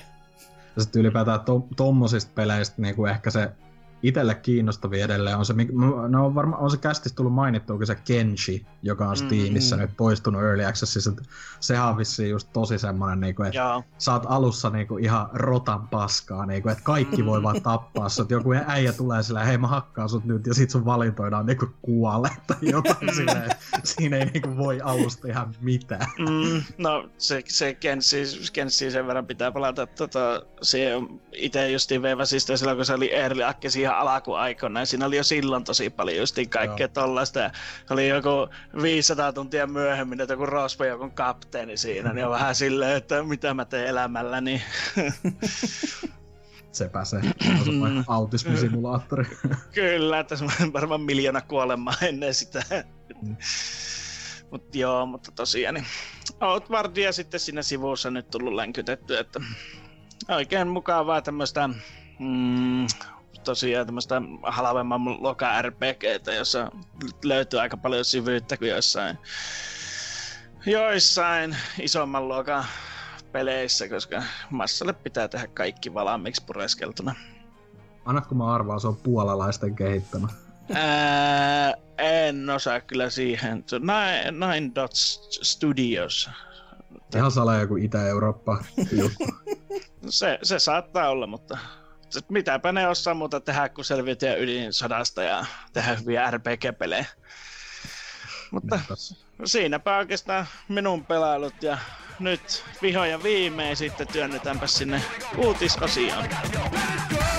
[0.75, 3.49] Ja sitten ylipäätään to, tommosista peleistä niin kuin ehkä se
[4.03, 5.53] itelle kiinnostavia edelleen on se,
[6.07, 9.81] no on, varma, on se kästis tullut mainittua, se Kenshi, joka on Steamissa Mm.
[9.81, 11.11] nyt poistunut Early Accessissa.
[11.59, 15.87] Sehän on vissiin just tosi semmonen, niin että sä oot alussa niin kuin, ihan rotan
[15.87, 18.31] paskaa, niin kuin, että kaikki voi vaan tappaa sut.
[18.31, 21.73] Joku äijä tulee sillä, hei mä hakkaan sut nyt, ja sit sun valintoidaan niin kuin
[21.81, 23.51] kuolle tai jotain silleen.
[23.83, 26.07] Siinä ei niin kuin, voi alusta ihan mitään.
[26.19, 29.87] Mm, no se, se Kensi, Kensi sen verran pitää palata.
[29.87, 30.91] Tota, se
[31.33, 34.79] itse justiin veivasin sitä silloin, kun se oli Early Access ihan alkuaikoina.
[34.79, 37.39] Ja siinä oli jo silloin tosi paljon justiin kaikkea tollaista.
[37.39, 37.51] Ja
[37.89, 38.29] oli joku
[38.81, 42.13] 500 tuntia myöhemmin, että joku Rospo joku kapteeni siinä.
[42.13, 44.61] Niin on vähän silleen, että mitä mä teen elämälläni.
[46.77, 47.21] sepä se.
[48.07, 49.25] Autismisimulaattori.
[49.73, 52.63] Kyllä, tässä on varmaan miljoona kuolemaa ennen sitä.
[54.51, 55.85] Mutta joo, mutta tosiaan niin
[56.41, 59.39] Outwardia sitten siinä sivussa nyt tullut länkytetty, että
[60.29, 61.69] oikein mukavaa tämmöistä
[62.19, 62.87] mm,
[63.47, 66.71] tosiaan tämmöistä halvemman loka RPGtä, jossa
[67.23, 69.17] löytyy aika paljon syvyyttä kuin jossain,
[70.65, 72.65] joissain isomman luokan
[73.31, 77.15] peleissä, koska massalle pitää tehdä kaikki valmiiksi pureskeltuna.
[78.05, 80.27] Annatko mä arvaa, se on puolalaisten kehittämä.
[80.73, 83.63] Ää, en osaa kyllä siihen.
[83.67, 86.29] Se on Nine, Nine Dots Studios.
[87.15, 88.63] Ihan salaa joku Itä-Eurooppa.
[90.09, 91.57] Se, se saattaa olla, mutta
[92.29, 97.05] mitäpä ne osaa muuta tehdä, kun selviytyä ydinsodasta ja tehdä hyviä RPG-pelejä.
[98.51, 98.93] Mutta Niinpä.
[99.45, 101.77] siinäpä oikeastaan minun pelailut ja
[102.19, 105.01] nyt vihdoin ja viimein sitten työnnetäänpä sinne
[105.37, 106.25] uutisosioon.
[106.29, 107.36] Ja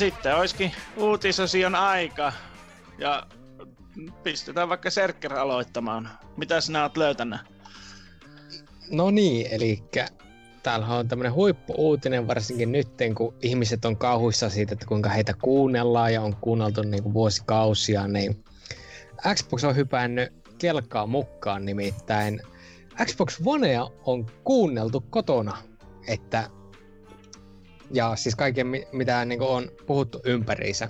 [0.00, 2.32] sitten olisikin uutisosion aika.
[2.98, 3.26] Ja
[4.22, 6.08] pistetään vaikka Serkker aloittamaan.
[6.36, 7.40] Mitä sinä oot löytänyt?
[8.90, 9.82] No niin, eli
[10.62, 16.14] täällä on tämmönen huippu-uutinen varsinkin nyt, kun ihmiset on kauhuissa siitä, että kuinka heitä kuunnellaan
[16.14, 18.44] ja on kuunneltu niin kuin vuosikausia, niin
[19.34, 22.40] Xbox on hypännyt kelkaa mukaan nimittäin.
[23.04, 25.56] Xbox Onea on kuunneltu kotona,
[26.06, 26.50] että
[27.92, 30.88] ja siis kaiken mi- mitä niin on puhuttu ympäriinsä.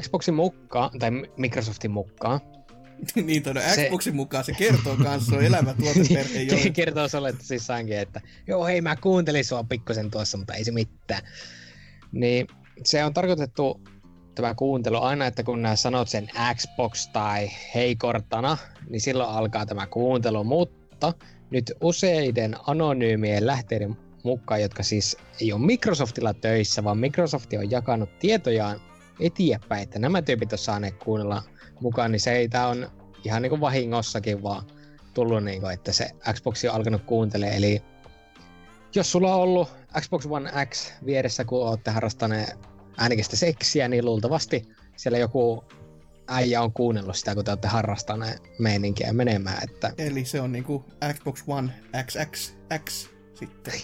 [0.00, 2.40] Xboxin mukaan, tai Microsoftin mukaan,
[3.26, 7.08] niin tuonne Se- Xboxin mukaan se kertoo kanssa, se on elävä tuoteperhe, Se jolle kertoo
[7.08, 11.22] sulle tosissaankin, että joo hei mä kuuntelin sua pikkusen tuossa, mutta ei se mitään.
[12.12, 12.46] Niin
[12.84, 13.80] se on tarkoitettu
[14.34, 18.56] tämä kuuntelu aina, että kun nää sanot sen Xbox tai hei Cortana,
[18.88, 21.12] niin silloin alkaa tämä kuuntelu, mutta
[21.50, 28.18] nyt useiden anonyymien lähteiden mukaan, jotka siis ei ole Microsoftilla töissä, vaan Microsoft on jakanut
[28.18, 28.80] tietojaan
[29.20, 31.42] eteenpäin, että nämä tyypit on saaneet kuunnella
[31.80, 32.90] mukaan, niin se ei tää on
[33.24, 34.64] ihan niin kuin vahingossakin vaan
[35.14, 37.56] tullut, niin kuin, että se Xbox on alkanut kuuntelemaan.
[37.56, 37.82] Eli
[38.94, 39.68] jos sulla on ollut
[40.00, 42.58] Xbox One X vieressä, kun olette harrastaneet
[42.98, 45.64] äänikästä seksiä, niin luultavasti siellä joku
[46.28, 49.64] äijä on kuunnellut sitä, kun te olette harrastaneet meininkiä menemään.
[49.64, 50.84] Että Eli se on niinku
[51.14, 51.70] Xbox One
[52.04, 53.74] XXX sitten.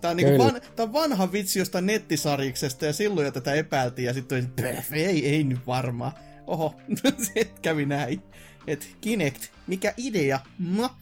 [0.00, 0.44] Tää on, niinku Kyllä.
[0.44, 4.72] van, tää on vanha vitsi jostain nettisarjiksesta ja silloin jo tätä epäiltiin ja sitten oli,
[4.76, 6.12] "Pff, ei, ei nyt varmaan.
[6.46, 6.74] Oho,
[7.34, 8.22] se kävi näin.
[8.66, 10.40] Et Kinect, mikä idea?
[10.58, 10.96] Ma.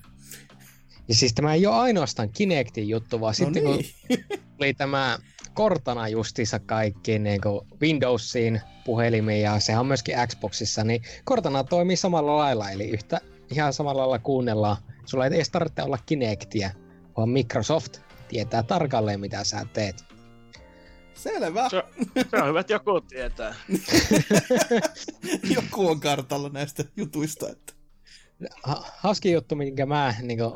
[1.09, 4.25] Ja siis tämä ei ole ainoastaan Kinectin juttu, vaan No sitten kun niin.
[4.59, 5.19] tuli tämä
[5.55, 7.41] Cortana justiinsa kaikkiin niin
[7.81, 13.21] Windowsiin puhelimiin ja sehän on myöskin Xboxissa, niin Cortana toimii samalla lailla, eli yhtä
[13.51, 14.77] ihan samalla lailla kuunnellaan.
[15.05, 16.71] Sulla ei edes tarvitse olla Kinectiä,
[17.19, 20.05] vaan Microsoft tietää tarkalleen, mitä sä teet.
[21.15, 21.69] Selvä.
[21.69, 21.83] Se,
[22.31, 23.55] se on hyvä, että joku tietää.
[25.55, 27.49] Joku on kartalla näistä jutuista.
[27.49, 27.73] Että.
[28.63, 30.55] Ha- hauski juttu, minkä mä niin kuin,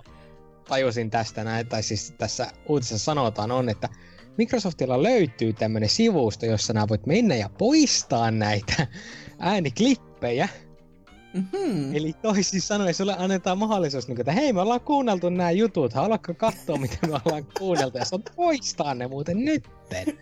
[0.68, 3.88] tajusin tästä näin, tai siis tässä uutisessa sanotaan on, että
[4.38, 8.86] Microsoftilla löytyy tämmönen sivusto, jossa nää voit mennä ja poistaa näitä
[9.38, 10.48] ääniklippejä.
[11.34, 11.96] Mm-hmm.
[11.96, 15.92] Eli toisin sanoen sulle annetaan mahdollisuus, niin kuin, että hei me ollaan kuunneltu nämä jutut,
[15.92, 20.18] haluatko katsoa mitä me ollaan kuunneltu ja oot poistaa ne muuten nytten.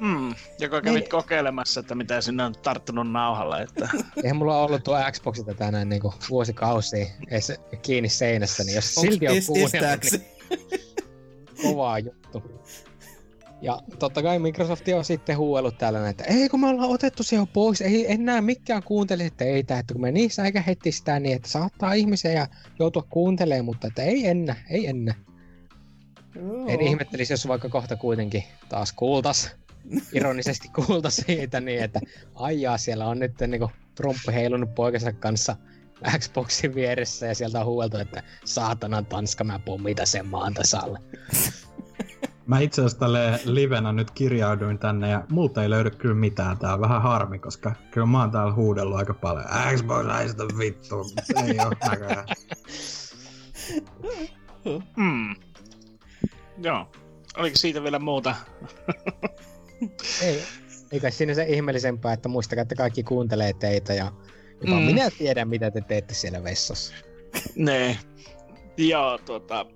[0.00, 1.10] Mm, joko kävit Niin.
[1.10, 3.62] kokeilemassa, että mitä sinne on tarttunut nauhalle.
[3.62, 3.88] Että...
[4.22, 9.10] Eihän mulla ollut tuo Xboxita tänään niin kuin vuosikausia edes kiinni seinässä, niin jos Onks
[9.10, 10.22] silti on kuunnellut, niin
[11.62, 12.42] kovaa juttu.
[13.62, 17.36] Ja totta kai Microsoft on sitten huuellut täällä, että ei kun me ollaan otettu se
[17.36, 21.36] jo pois, ei enää mikään kuuntele teitä, että kun me niissä eikä heti sitä niin,
[21.36, 22.46] että saattaa ihmisiä ja
[22.78, 25.14] joutua kuuntelemaan, mutta että ei ennä, ei ennä.
[26.68, 29.50] En ihmettelisi, jos vaikka kohta kuitenkin taas kuultas
[30.12, 32.00] ironisesti kuulta siitä niin, että
[32.34, 35.56] aijaa, siellä on nyt niinku Trump heilunut poikansa kanssa
[36.18, 40.98] Xboxin vieressä ja sieltä on huueltu, että saatanan Tanska, mä pommita sen maan tasalle.
[42.46, 46.58] Mä itse asiassa tälle livenä nyt kirjauduin tänne ja multa ei löydy kyllä mitään.
[46.58, 49.44] Tää on vähän harmi, koska kyllä mä oon täällä huudellut aika paljon.
[49.76, 50.96] Xbox haista vittu.
[51.46, 52.24] Ei oo näköjään.
[54.96, 55.34] Hmm.
[56.62, 56.86] Joo.
[57.36, 58.34] Oliko siitä vielä muuta?
[60.22, 60.42] Ei,
[60.92, 64.12] eikä siinä se ihmeellisempää, että muistakaa, että kaikki kuuntelee teitä ja
[64.60, 64.80] jopa Mm.
[64.80, 64.86] mm.
[64.86, 66.94] minä tiedän, mitä te teette siellä vessassa.
[67.56, 67.98] Nee.
[68.76, 69.66] Joo, tuota...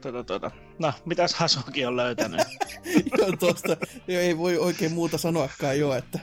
[0.00, 0.50] Tuota, tuota.
[0.78, 2.40] No, mitäs Hasuki on löytänyt?
[3.18, 3.76] Joo, tosta
[4.08, 6.18] joo, ei voi oikein muuta sanoakaan jo, että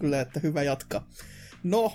[0.00, 1.08] kyllä, että hyvä jatkaa.
[1.62, 1.92] No,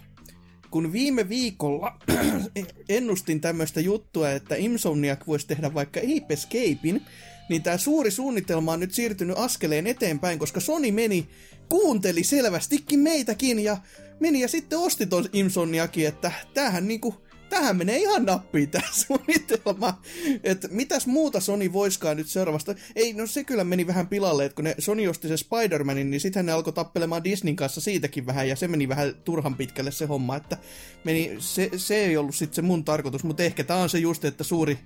[0.72, 1.98] kun viime viikolla
[2.90, 7.06] ennustin tämmöistä juttua, että Insomniac voisi tehdä vaikka Ape Escapein,
[7.50, 11.30] niin tämä suuri suunnitelma on nyt siirtynyt askeleen eteenpäin, koska Sony meni,
[11.70, 13.78] kuunteli selvästikin meitäkin ja
[14.20, 17.16] meni ja sitten osti ton Insomniacin, että tämähän niinku,
[17.52, 20.02] tähän menee ihan nappiin tämä suunnitelma.
[20.44, 22.76] Että mitäs muuta Sony voiskaan nyt seuraavasta?
[22.96, 26.22] Ei, no se kyllä meni vähän pilalle, että kun ne Sony osti se Spider-Manin, niin
[26.22, 30.06] sitten ne alkoi tappelemaan Disneyn kanssa siitäkin vähän, ja se meni vähän turhan pitkälle se
[30.06, 30.58] homma, että
[31.04, 34.26] meni, se, se ei ollut sitten se mun tarkoitus, mutta ehkä tämä on se just,
[34.26, 34.80] että suuri,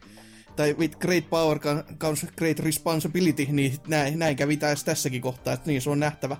[0.55, 1.59] tai with great power
[1.97, 6.37] comes great responsibility, niin näin, näin kävi tässäkin kohtaa, että niin se on nähtävä.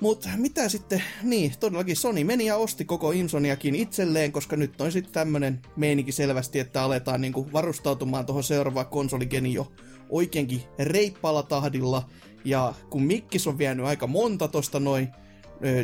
[0.00, 4.92] Mutta mitä sitten, niin todellakin Sony meni ja osti koko Insoniakin itselleen, koska nyt on
[4.92, 9.72] sitten tämmönen meininki selvästi, että aletaan niinku varustautumaan tuohon seuraavaan konsoligeni jo
[10.08, 12.08] oikeinkin reippaalla tahdilla.
[12.44, 15.08] Ja kun Mikkis on vienyt aika monta tosta noin,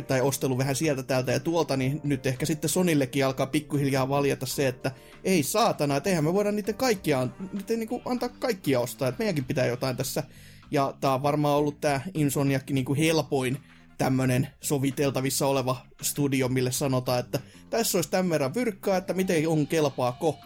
[0.07, 4.45] tai ostelu vähän sieltä täältä ja tuolta, niin nyt ehkä sitten Sonillekin alkaa pikkuhiljaa valjata
[4.45, 4.91] se, että
[5.23, 9.45] ei saatana, että eihän me voida niiden kaikkia, niiden niinku antaa kaikkia ostaa, että meidänkin
[9.45, 10.23] pitää jotain tässä.
[10.71, 13.57] Ja tää on varmaan ollut tää Insomniac niinku helpoin
[13.97, 17.39] tämmönen soviteltavissa oleva studio, mille sanotaan, että
[17.69, 20.39] tässä olisi tämän verran vyrkkaa, että miten on kelpaako.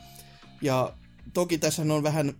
[0.62, 0.94] Ja
[1.34, 2.34] toki tässä on vähän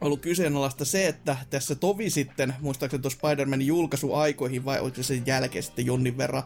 [0.00, 5.22] ollut kyseenalaista se, että tässä tovi sitten, muistaakseni tuossa Spider-Manin julkaisuaikoihin vai oliko se sen
[5.26, 6.42] jälkeen sitten jonnin verran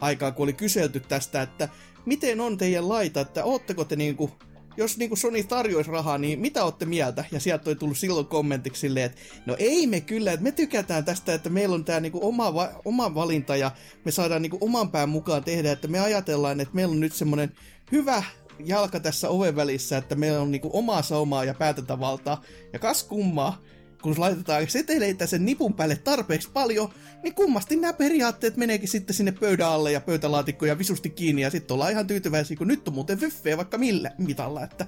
[0.00, 1.68] aikaa, kun oli kyselty tästä, että
[2.06, 4.30] miten on teidän laita, että ootteko te niinku,
[4.76, 7.24] jos niinku Sony tarjoisi rahaa, niin mitä olette mieltä?
[7.32, 11.04] Ja sieltä oli tullut silloin kommentiksi silleen, että no ei me kyllä, että me tykätään
[11.04, 13.70] tästä, että meillä on tämä niinku oma, va- oma valinta ja
[14.04, 17.52] me saadaan niinku oman pään mukaan tehdä, että me ajatellaan, että meillä on nyt semmoinen
[17.92, 18.22] hyvä
[18.64, 22.42] jalka tässä oven välissä, että meillä on niinku omaa saumaa ja päätäntävaltaa.
[22.72, 23.62] Ja kas kummaa,
[24.02, 26.88] kun laitetaan seteleitä sen nipun päälle tarpeeksi paljon,
[27.22, 31.74] niin kummasti nämä periaatteet meneekin sitten sinne pöydän alle ja pöytälaatikkoja visusti kiinni ja sitten
[31.74, 34.86] ollaan ihan tyytyväisiä, kun nyt on muuten fyffeä vaikka millä mitalla, että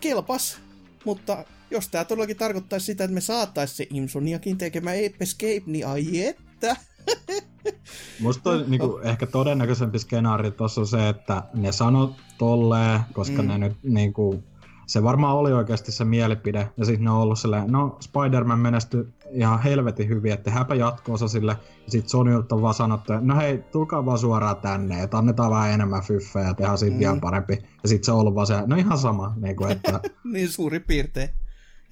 [0.00, 0.58] kelpas.
[1.04, 5.86] Mutta jos tämä todellakin tarkoittaisi sitä, että me saattaisi se Insomniakin tekemään Ape Escape, niin
[5.86, 6.76] ai että.
[8.20, 13.48] Musta toi, niinku, ehkä todennäköisempi skenaario tuossa on se, että ne sano tolleen, koska mm.
[13.48, 14.44] ne nyt niinku,
[14.86, 19.04] se varmaan oli oikeasti se mielipide, ja sitten ne on ollut silleen, no Spider-Man menestyi
[19.30, 21.52] ihan helvetin hyvin, että tehdäänpä jatkoosa sille,
[21.84, 25.50] ja sitten Sonylta on vaan sanottu, että no hei, tulkaa vaan suoraan tänne, että annetaan
[25.50, 27.00] vähän enemmän fyffejä ja tehdään siitä Mm.
[27.00, 27.58] vielä parempi.
[27.82, 30.00] Ja sitten se on ollut vaan se, no ihan sama, niinku, että
[30.32, 31.28] niin suurin piirtein.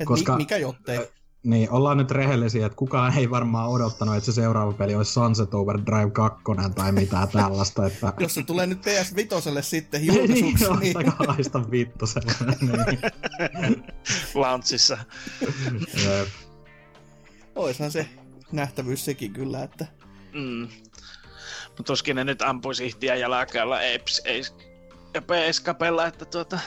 [0.01, 0.99] Et Koska- mi- mikä jottei.
[1.43, 5.55] Niin, ollaan nyt rehellisiä, että kukaan ei varmaan odottanut, että se seuraava peli olisi Sunset
[5.55, 6.43] Overdrive 2
[6.75, 11.35] tai mitään tällaista, että Jos se tulee nyt PS Vitoselle sitten niin, julkaisuksi, niin ottakaa
[11.35, 12.59] haista vittu sellainen.
[13.61, 13.85] Niin.
[14.35, 14.99] Launchissa.
[16.05, 16.29] Jep.
[17.55, 18.09] oishan se
[18.53, 19.87] nähtävyys sekin kyllä, että
[20.33, 20.69] Mm.
[21.67, 24.23] Mutta tuskin ne nyt ampuisi ihtiä jalakalla Apes
[25.47, 26.61] Escapella, että tuota...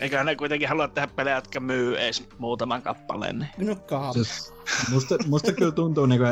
[0.00, 3.38] Eiköhän ne kuitenkin halua tehdä pelejä, jotka myy edes muutaman kappaleen.
[3.58, 3.68] Niin.
[3.68, 4.12] no kaap.
[4.12, 4.54] Siis,
[4.90, 6.24] musta, musta kyllä tuntuu, niinku,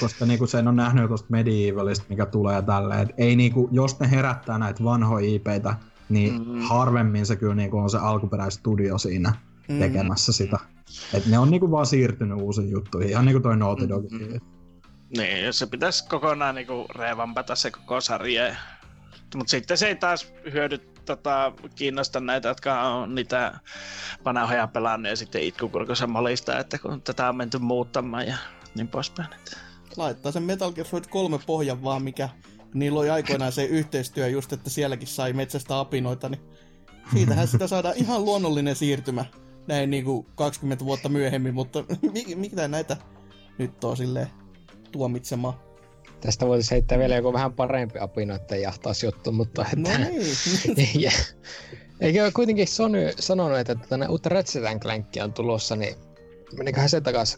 [0.00, 4.10] koska niinku sen on nähnyt tuosta Medievalista, mikä tulee tälleen, että ei niinku, jos ne
[4.10, 5.74] herättää näitä vanhoja IPitä,
[6.08, 6.48] niin Mm.
[6.48, 6.60] mm.
[6.60, 9.32] harvemmin se kyllä niinku on se alkuperäistudio siinä
[9.68, 9.78] Mm.
[9.78, 10.58] tekemässä sitä.
[11.14, 14.10] Et ne on niinku vaan siirtynyt uusiin juttuihin, ihan niinku toi Naughty Dog.
[14.10, 14.40] Mm.
[15.16, 18.54] Niin, jos se pitäisi kokonaan niinku revampata se koko sarja.
[19.36, 23.58] Mutta sitten se ei taas hyödy tota, kiinnosta näitä, jotka on niitä
[24.24, 28.36] vanhoja pelannut ja sitten itkukurkossa molista, että kun tätä on menty muuttamaan ja
[28.74, 29.28] niin poispäin.
[29.34, 29.56] Että...
[29.96, 32.28] Laittaa sen Metal Gear Solid 3 pohjan vaan, mikä
[32.74, 36.40] niillä oli aikoinaan se yhteistyö just, että sielläkin sai metsästä apinoita, niin
[37.12, 39.24] siitähän sitä saadaan ihan luonnollinen siirtymä
[39.66, 42.96] näin niinku 20 vuotta myöhemmin, mutta mi- mitä näitä
[43.58, 44.28] nyt on silleen
[44.92, 45.54] tuomitsemaan?
[46.24, 49.98] Tästä voitaisiin heittää vielä joku vähän parempi apinoiden jahtausjuttu, mutta No että...
[50.76, 51.00] niin.
[51.02, 51.10] Ja-
[52.00, 55.94] Eikö ole kuitenkin Sony sanonut, että tänne uutta Ratchet Clankia on tulossa, niin
[56.58, 57.36] meniköhän se takas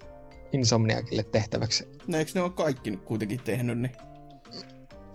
[0.53, 1.89] Insomniakille tehtäväksi.
[2.07, 3.93] No eikö ne ole kaikki nyt kuitenkin tehnyt, niin...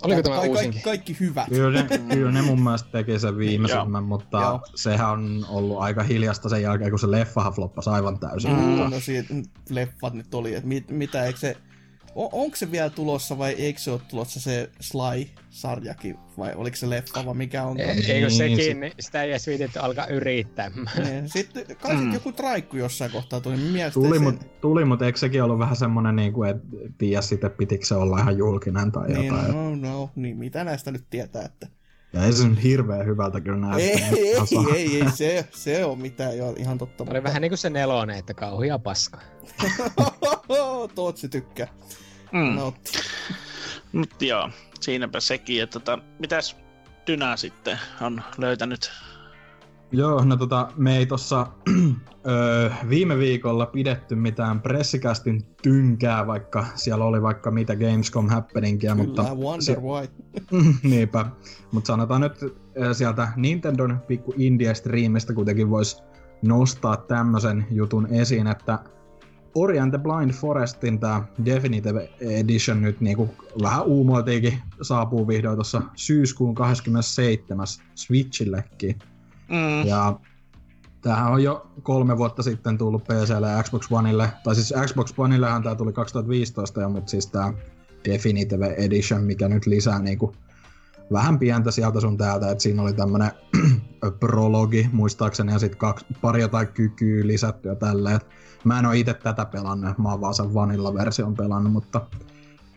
[0.04, 0.82] Oliko tämä Kai- uusinkin?
[0.82, 1.48] Kaikki, kaikki hyvät.
[1.50, 4.60] Kyllä ne, kyllä ne mun mielestä teki sen viimeisimmän, mutta Joo.
[4.76, 8.52] sehän on ollut aika hiljasta sen jälkeen, kun se leffahan floppasi aivan täysin.
[8.52, 8.90] Mm.
[8.92, 9.34] No siitä
[9.70, 11.58] leffat nyt oli, että mit, mitä, eikö se...
[12.16, 16.90] On, onko se vielä tulossa vai eikö se ole tulossa se Sly-sarjakin, vai oliko se
[16.90, 17.80] leffa vai mikä on?
[17.80, 21.04] E- Niin, Eikö sekin, sit- niin sitä ei edes viitetty alkaa yrittämään.
[21.04, 22.14] Niin, Sitten kai Mm.
[22.14, 23.58] joku traikku jossain kohtaa tuli.
[23.58, 26.68] Mielestäni Tuli, sen- mut, tuli, mutta eikö sekin ollut vähän semmonen, niin kuin, että
[26.98, 29.52] tiedä sitten, pitikö se olla ihan julkinen tai Niin, jotain.
[29.52, 31.68] no, no, niin mitä näistä nyt tietää, että...
[32.14, 33.78] Ja ei se nyt hirveän hyvältä kyllä näytä.
[33.84, 37.06] Ei, mutta ei, ei, ei, se, se on mitään jo ihan totta.
[37.10, 39.20] Oli vähän niinku se nelonen, että kauhia paska.
[40.96, 41.68] Tootsi tykkää.
[42.32, 42.56] Mm.
[42.56, 42.92] Nautti.
[43.94, 44.50] Mut joo,
[44.80, 45.58] siinäpä sekin.
[45.58, 46.58] Ja tota, mitäs
[47.08, 48.92] Dyna sitten on löytänyt?
[49.92, 51.48] Joo, no tota, me ei tossa
[52.28, 59.24] öö, viime viikolla pidetty mitään pressikästin tynkää, vaikka siellä oli vaikka mitä Gamescom happeningia, mutta...
[59.24, 60.08] Wonder se- why.
[60.90, 61.26] Niinpä.
[61.72, 62.44] Mutta sanotaan nyt
[62.82, 66.04] ö, sieltä Nintendon pikku indie-striimistä kuitenkin voisi
[66.42, 68.80] nostaa tämmöisen jutun esiin, että
[69.56, 73.30] Ori and the Blind Forestin tämä Definitive Edition nyt niinku
[73.62, 77.68] vähän uumoiltiinkin saapuu vihdoin tuossa syyskuun 27.
[77.96, 79.00] Switchillekin.
[79.50, 79.88] Mm.
[79.88, 80.20] Ja
[81.02, 85.64] tämähän on jo kolme vuotta sitten tullut PClle ja Xbox Oneille, tai siis Xbox Oneillehan
[85.64, 87.54] tämä tuli 2015 jo, mutta siis tämä
[88.06, 90.36] Definitive Edition, mikä nyt lisää niinku
[91.12, 93.32] vähän pientä sieltä sun täältä, että siinä oli tämmönen
[94.20, 98.20] prologi muistaakseni ja sitten pari jotain kykyä lisätty ja tälleen.
[98.64, 102.02] Mä en oo itse tätä pelannut, mä oon vaan sen vanilla-version pelannut, mutta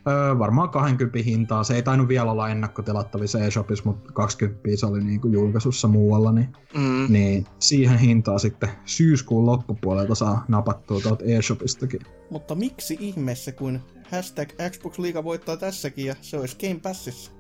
[0.09, 1.65] öö, varmaan 20 hintaa.
[1.65, 6.49] Se ei tainnut vielä olla ennakkotelattavissa eShopissa, mutta 20 se oli niinku julkaisussa muualla, niin
[6.77, 7.07] Mm.
[7.09, 12.01] niin siihen hintaan sitten syyskuun loppupuolelta saa napattua tuolta eShopistakin.
[12.31, 13.81] Mutta miksi ihmeessä, kun
[14.11, 17.31] hashtag Xbox Liiga voittaa tässäkin ja se olisi Game Passissa?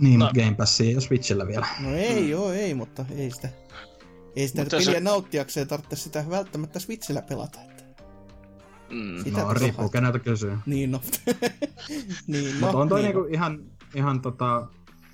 [0.00, 0.26] Niin, No.
[0.26, 0.32] no.
[0.34, 1.66] Game Passia ja Switchillä vielä.
[1.80, 2.28] No ei mm.
[2.28, 3.48] joo, ei, mutta ei sitä,
[4.40, 7.58] ei sitä Mutta peliä se- nauttiakseen tarvitse sitä välttämättä Switchillä pelata.
[7.60, 7.82] Että.
[8.90, 9.24] Mm.
[9.24, 10.58] Sitä No, riippuu keneltä kysyy.
[10.66, 11.00] Niin no.
[12.26, 12.66] niin no.
[12.66, 13.58] Mutta on toi niin niinku ihan,
[13.94, 14.66] ihan tota...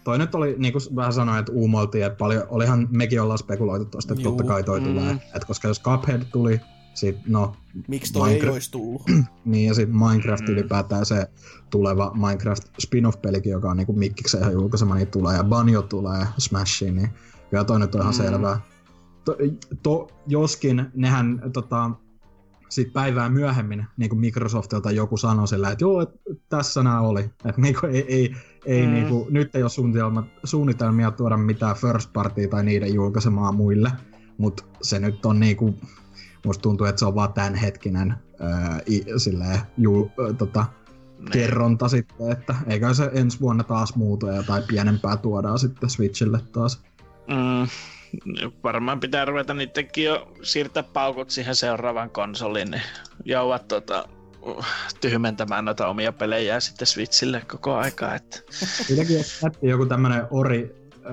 [0.05, 4.13] Toi nyt oli, niinku vähän sanoin, että uumoiltiin, että paljon, olihan mekin ollaan spekuloitu tosta,
[4.15, 4.33] että Juu.
[4.37, 4.87] totta kai toi Mm.
[4.87, 5.17] tulee.
[5.35, 6.61] Et koska jos Cuphead tuli,
[6.95, 7.57] sit no,
[7.89, 9.03] Miksi toi ei Minecraft- olisi tullut?
[9.45, 10.53] niin ja sit Minecraft Mm.
[10.55, 11.27] ylipäätään se
[11.71, 16.97] tuleva Minecraft spin-off-pelikin, joka on niinku Mikkiksen ihan julkaisema, niin tulee, ja Banjo tulee Smashiin,
[16.97, 17.11] niin
[17.51, 18.17] kyllä toi nyt on ihan Mm.
[18.23, 18.61] selvää.
[19.25, 19.37] To,
[19.83, 21.91] to, joskin nehän tota,
[22.69, 26.09] sit päivää myöhemmin niin kuin Microsoftilta joku sanoi sillä, että joo, et,
[26.49, 27.21] tässä nämä oli.
[27.21, 28.35] Että niin kuin, ei, ei,
[28.67, 28.93] ei Mm.
[28.93, 33.93] niin kuin, nyt ei ole suunnitelma, suunnitelmia tuoda mitään first party tai niiden julkaisemaa muille,
[34.39, 35.81] mutta se nyt on niin kuin,
[36.45, 40.67] musta tuntuu, että se on vaan tämänhetkinen ää, i, silleen, jul, ää, tota,
[41.19, 41.31] Niin.
[41.31, 46.41] kerronta sitten, että eikä se ensi vuonna taas muuta ja jotain pienempää tuodaan sitten Switchille
[46.53, 46.83] taas.
[47.29, 47.69] Mm.
[48.65, 52.83] Varmaan pitää ruveta niidenkin jo siirtää paukut siihen seuraavaan konsoliin, niin
[53.25, 54.09] jouvat tota,
[55.01, 58.15] tyhmentämään noita omia pelejä sitten Switchille koko aikaa.
[58.15, 58.39] Että...
[58.97, 60.77] Jos miettii joku tämmönen ori,
[61.07, 61.13] öö,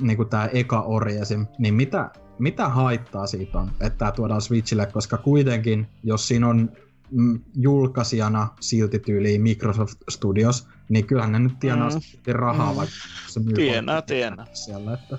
[0.00, 4.86] niinku tää eka ori esim, niin mitä, mitä haittaa siitä on, että tää tuodaan Switchille,
[4.86, 6.72] koska kuitenkin, jos siinä on
[7.10, 12.32] mm, julkaisijana silti tyyliin Microsoft Studios, niin kyllähän ne nyt tienaa Mm.
[12.32, 12.76] rahaa, Mm.
[12.76, 12.94] vaikka
[13.28, 14.46] se myy Tienaa, tienaa.
[14.52, 15.18] siellä, että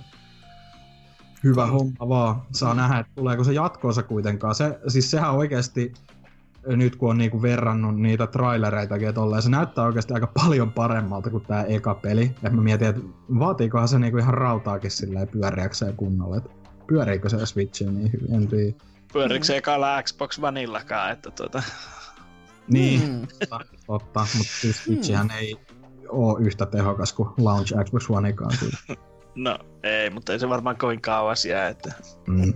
[1.48, 2.42] hyvä homma vaan.
[2.52, 4.56] Saa nähdä, että tuleeko se jatkoosa kuitenkaan.
[4.56, 5.94] Se, siis sehän oikeasti
[6.68, 11.30] nyt kun on niinku verrannut niitä trailereitakin, että olleen, se näyttää oikeasti aika paljon paremmalta
[11.30, 12.36] kuin tämä eka peli.
[12.44, 13.02] Et mä mietin, että
[13.40, 16.38] vaatiikohan se niinku ihan rautaakin silleen pyöriäkseen kunnolla.
[16.38, 16.44] Et
[16.88, 18.74] pyöriikö se Switchiin niin hyvin, en tiedä.
[19.14, 21.64] Pyöriikö se ekalla Xbox Vanillakaan, että tuota...
[22.68, 23.28] Niin, Mm.
[23.50, 24.20] totta, totta.
[24.38, 25.56] mutta siis Switchihän ei
[26.10, 28.52] ole yhtä tehokas kuin launch Xbox Oneikaan.
[28.60, 28.78] kyllä.
[29.38, 31.94] No ei, mutta ei se varmaan kovin kauas jää, että...
[32.28, 32.54] Mm.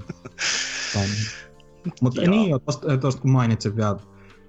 [2.01, 3.95] Mutta niin jo, tosta, tosta kun mainitsit vielä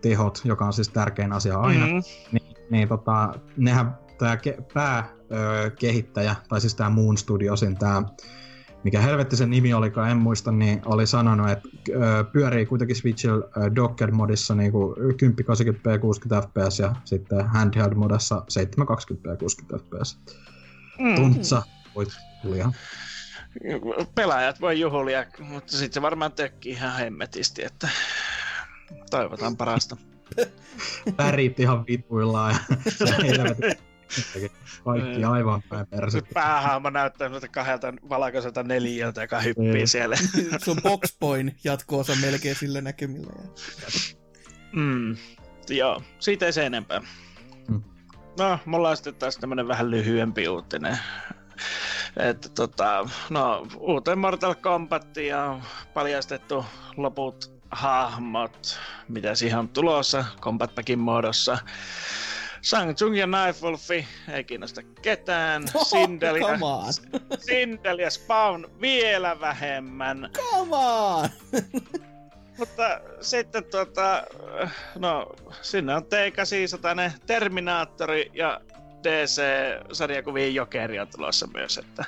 [0.02, 1.92] tehot, joka on siis tärkein asia aina, mm.
[1.92, 2.02] Mm.
[2.32, 8.02] niin, niin tota, nehän tämä ke, pääkehittäjä, tai siis tämä Moon Studiosin tämä,
[8.84, 11.68] mikä helvetti sen nimi olikaan, en muista, niin oli sanonut, että
[12.32, 20.18] pyörii kuitenkin Switchillä ö, Docked-modissa niinku 1080p 60 fps ja sitten handheld-modassa 720p 60 fps.
[20.98, 21.14] Mm.
[21.14, 21.62] Tuntsa,
[21.94, 22.08] voit
[22.42, 22.72] kuulia.
[24.14, 27.88] Pelaajat voi juhlia, mutta sitten se varmaan tökkii ihan hemmetisti, että
[29.10, 29.96] toivotaan parasta.
[31.18, 32.56] Värit ihan vituillaan
[33.36, 33.44] ja.
[34.84, 35.32] Kaikki Mm.
[35.32, 36.18] aivan päin perse.
[36.20, 39.86] Se päähahmo näyttää kahdelta valkoiselta neliöltä, joka hyppii Mm.
[39.86, 40.16] siellä.
[40.64, 43.32] Se on boxpoin jatko-osa melkein sillä näkymillä.
[43.36, 43.88] Ja...
[44.72, 45.16] Mm.
[45.68, 47.00] Joo, siitä ei se enempää.
[47.68, 47.82] Mm.
[48.38, 50.98] No, mulla on sitten taas tämmönen vähän lyhyempi uutinen.
[52.16, 55.62] Että tota, no, uuteen Mortal Kombatiin on
[55.94, 56.64] paljastettu
[56.96, 61.58] loput hahmot, mitä siihen on tulossa Combat Packin muodossa.
[62.62, 65.64] Shang Tsung ja Knife Wolfi ei kiinnosta ketään.
[65.82, 66.92] Sindel ja, Come on.
[67.46, 70.30] Sindel ja Spawn vielä vähemmän.
[70.50, 71.28] Come on!
[72.58, 74.24] Mutta sitten tuota,
[74.98, 75.26] no
[75.62, 78.60] sinne on T800, Terminaattori ja
[79.02, 82.04] DC-sarjakuvien Jokeri on tulossa myös, että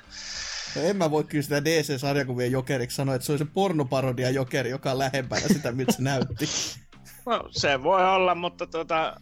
[0.76, 4.70] No en mä voi kyllä sitä DC-sarjakuvien jokeriksi sanoa, että se on se pornoparodia jokeri,
[4.70, 6.48] joka on lähempänä sitä, miltä se näytti.
[7.26, 9.16] no, se voi olla, mutta tuota,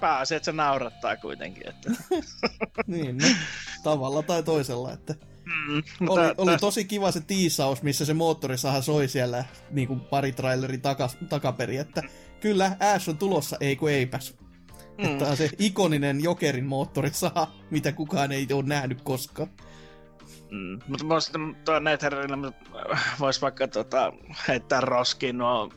[0.00, 1.68] pääsee, että se naurattaa kuitenkin.
[1.68, 1.90] Että,
[2.86, 3.26] niin, no,
[3.82, 8.82] tavalla tai toisella, että mm, oli, oli tästä- tosi kiva se tiisaus, missä se moottorisaha
[8.82, 12.02] soi siellä niin kuin pari trailerin takas, takaperi, että
[12.40, 14.34] kyllä Ash on tulossa, ei kun eipäs.
[15.08, 19.48] Mm, Tämä on se ikoninen jokerin moottorisaha, mitä kukaan ei ole nähnyt koskaan.
[20.50, 22.52] Mm, mutta muista tuo Netherillä
[23.20, 24.12] voisi vaikka tota,
[24.48, 25.70] heittää roskiin nuo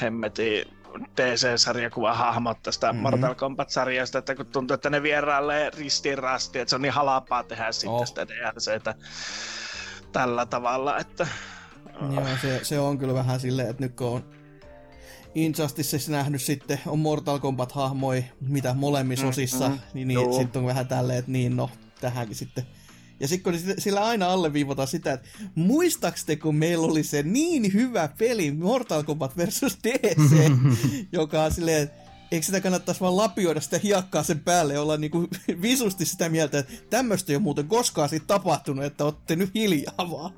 [0.00, 0.64] hemmetin
[1.16, 2.96] DC-sarjakuvahahmot tästä Mhm.
[2.96, 3.02] mm-hmm.
[3.02, 7.42] Mortal Kombat-sarjasta, että kun tuntuu, että ne vierailee ristiin rasti, että se on niin halpaa
[7.42, 8.00] tehdä sitten Oh.
[8.00, 8.06] oh.
[8.06, 8.94] sitä DLCtä
[10.12, 11.26] tällä tavalla, että
[12.14, 14.24] Joo, se, se on kyllä vähän silleen, että nyt kun on
[15.34, 20.66] Injusticeissa nähnyt sitten, on Mortal Kombat-hahmoi, mitä molemmissa Mm, osissa, mm, niin, niin sitten on
[20.66, 21.70] vähän tälleen, että niin no,
[22.00, 22.64] tähänkin sitten.
[23.20, 27.72] Ja sitten kun sillä- aina alleviivataan sitä, että muistaaks te, kun meillä oli se niin
[27.72, 30.52] hyvä peli Mortal Kombat versus DC,
[31.12, 34.96] joka on silleen, että eikö sitä kannattaisi vaan lapioida sitä hiekkaa sen päälle ja olla
[34.96, 35.28] niinku
[35.62, 40.10] visusti sitä mieltä, että tämmöistä ei ole muuten koskaan siitä tapahtunut, että olette nyt hiljaa
[40.10, 40.32] vaan.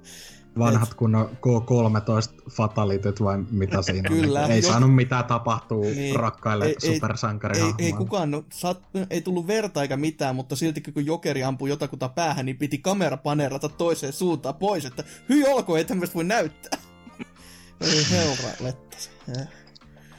[0.59, 4.17] Vanhat kunnon K13 fatalityt vai mitä siinä on.
[4.21, 6.17] Kyllä, Ei jo- saanut mitään tapahtuu Niin.
[6.17, 7.97] rakkaille Ei- ei, ei- Ei, supersankarihahmoille.
[7.97, 8.81] kukaan, no, sat,
[9.11, 13.17] ei tullut verta eikä mitään, mutta silti kun jokeri ampui jotakuta päähän, niin piti kamera
[13.17, 16.79] paneerata toiseen suuntaan pois, että hyi olko, ei tämmöistä voi näyttää.
[17.81, 18.27] Ei
[18.61, 19.11] lettas.
[19.39, 19.47] Eh.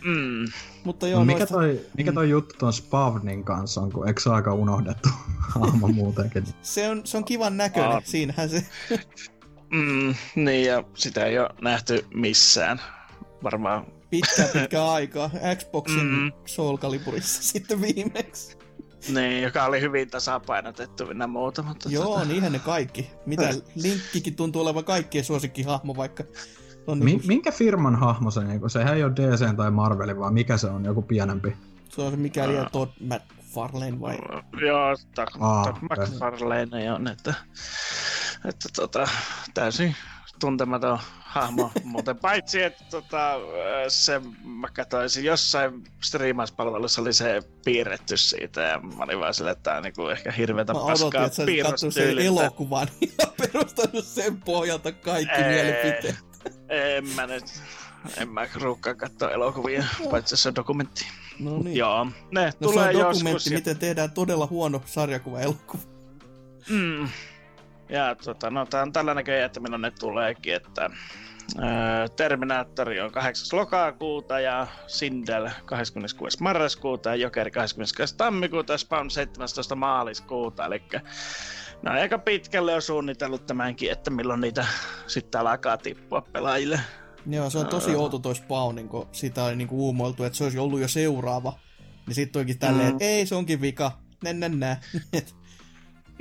[0.06, 0.46] mm,
[0.84, 4.22] Mutta joo, No, mikä, noista, toi, mikä toi juttu ton Spavnin kanssa on, kun eikö
[4.22, 5.10] se aika unohdettu
[5.60, 6.44] hahmo muutenkin?
[6.62, 8.02] se, on, se on kivan näköinen, Aa.
[8.04, 8.66] siinähän se,
[9.74, 12.82] mm, niin ja sitä ei ole nähty missään.
[13.44, 16.32] Varmaan pitkä pitkä aikaa, Xboxin Mm.
[16.45, 18.58] Soul Caliburissa sitten viimeksi.
[19.14, 23.12] niin, joka oli hyvin tasapainotettu ynnä muuta, mutta Joo, tota, niinhän ne kaikki.
[23.26, 23.50] Mitä
[23.84, 26.24] Linkkikin tuntuu olevan kaikkien suosikkihahmo, vaikka
[26.88, 28.70] on Mi- niinku, minkä firman hahmo se niinku?
[28.70, 30.86] Sehän ei ole DC tai Marvelin, vaan mikä se on?
[30.86, 31.54] Joku pienempi.
[31.90, 34.18] se on se mikäli on Todd McFarlane vai
[34.62, 35.74] Joo, okei.
[35.82, 37.34] McFarlane on, että,
[38.45, 39.07] että tota,
[39.53, 39.95] täysin
[40.40, 41.72] tuntematon hahmo.
[41.84, 43.34] Muuten paitsi, että tota,
[43.88, 49.52] se mä katsoin, se jossain striimauspalvelussa oli se piirretty siitä ja mä olin vaan silleen,
[49.52, 52.88] että tää on niinku ehkä odotin, paskaa että sä olisit katsonut sen elokuvan
[53.22, 55.49] ja perustanut sen pohjalta kaikki Ei.
[55.49, 56.15] mielipiteet.
[56.70, 57.44] En mä nyt,
[58.18, 61.06] en mä ruukkaa katsoa elokuvia, paitsi se on dokumentti.
[61.40, 61.78] No niin.
[61.78, 63.52] Joo, ne No se tulee on dokumentti, joskus.
[63.52, 65.84] miten tehdään todella huono sarjakuva-elokuva.
[66.70, 67.07] Mm.
[67.94, 70.90] Ja tota, no tää on tällä näköjään, että milloin ne tuleekin, että
[71.61, 73.60] ää, Terminaattori on 8.
[73.60, 76.44] lokakuuta ja Sindel 26.
[76.44, 78.18] marraskuuta ja Jokeri 22.
[78.18, 79.76] tammikuuta ja Spawn 17.
[79.76, 80.82] maaliskuuta, eli
[81.82, 84.65] ne on aika pitkälle on suunnitellut tämänkin, että milloin niitä
[85.07, 86.80] sitten alkaa tippua pelaajille.
[87.30, 90.60] Joo, se on tosi outo toi Spawnin, kun sitä oli niinku uumoiltu, että se olisi
[90.60, 91.53] ollut jo seuraava.
[92.07, 92.91] Niin sit toikin tälleen, Mm.
[92.91, 93.91] että ei, se onkin vika.
[94.24, 94.78] Nä, nä, nä.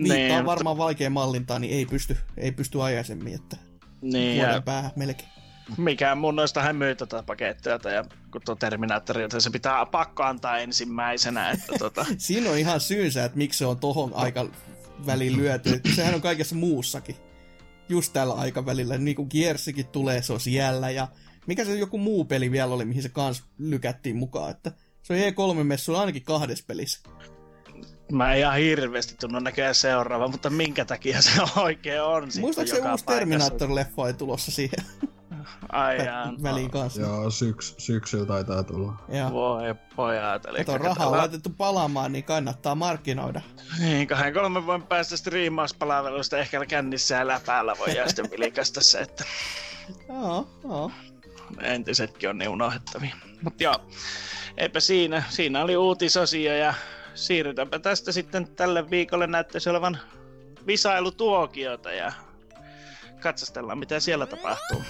[0.02, 3.56] Niin, tää on mutta- varmaan vaikea mallintaa, niin ei pysty, ei pysty aikaisemmin, että
[4.02, 5.28] niin, vuoden ja päähän melkein.
[5.76, 10.22] mikään mun noista hän myy tätä pakettia, ja kun tuo Terminaattori, että se pitää pakko
[10.22, 14.46] antaa ensimmäisenä, että tota, Siinä on ihan syynsä, että miksi se on tohon aika
[15.06, 15.80] väliin lyöty.
[15.94, 17.16] Sehän on kaikessa muussakin.
[17.88, 18.98] Just tällä aikavälillä.
[18.98, 20.90] Niin kuin Gearsikin tulee, se on siellä.
[20.90, 21.08] Ja
[21.46, 24.50] mikä se joku muu peli vielä oli, mihin se kans lykättiin mukaan.
[24.50, 24.72] Että
[25.02, 27.00] se on E3-messu ainakin kahdessa pelissä.
[28.12, 32.78] Mä en ihan hirveästi tunnu näköjään seuraava, mutta minkä takia se oikein on sitten Muistaakseni
[32.78, 33.04] joka uusi?
[33.04, 34.84] Terminator-leffa ei tulossa siihen
[35.72, 37.00] Ai jaa, väliin kanssa.
[37.00, 38.92] Joo, syks, syksyllä taitaa tulla.
[39.08, 39.30] Ja.
[39.32, 43.40] Voi pojat, eli Kato, rahaa on laitettu palaamaan, niin kannattaa markkinoida.
[43.78, 48.98] Niin, kahden kolmen vuoden päästä striimauspalveluista ehkä kännissä ja läpäällä voi jää sitten vilikasta se,
[48.98, 49.24] että
[50.08, 50.90] Joo, joo.
[51.60, 53.16] entisetkin on niin unohdettavia.
[53.42, 53.80] Mutta joo,
[54.56, 55.22] eipä siinä.
[55.28, 56.74] Siinä oli uutisosio ja
[57.14, 59.98] siirrytäänpä tästä sitten tälle viikolle näyttäisi olevan
[60.66, 62.12] visailutuokiota ja
[63.20, 64.82] katsastellaan mitä siellä tapahtuu.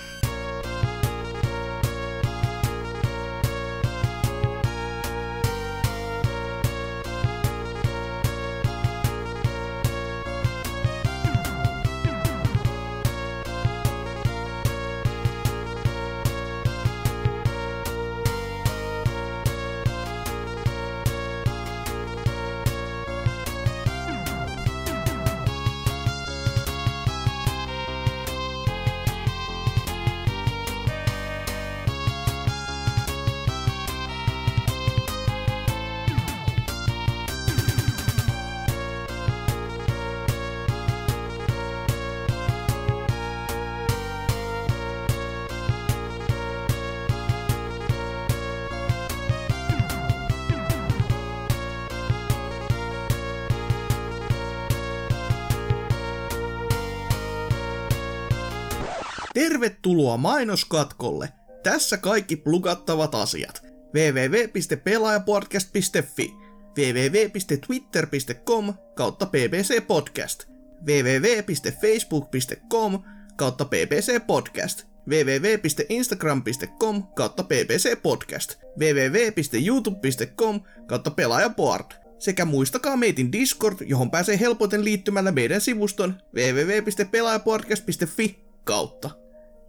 [59.62, 61.28] Tervetuloa mainoskatkolle.
[61.62, 63.62] Tässä kaikki plugattavat asiat.
[63.94, 66.34] www.pelaajapodcast.fi
[66.78, 70.44] www.twitter.com kautta ppc podcast
[70.86, 72.98] www.facebook.com
[73.36, 81.86] kautta ppc podcast www.instagram.com kautta ppc podcast www.youtube.com kautta pelaajaboard
[82.18, 89.21] sekä muistakaa meitin Discord, johon pääsee helpoiten liittymällä meidän sivuston www.pelaajapodcast.fi kautta.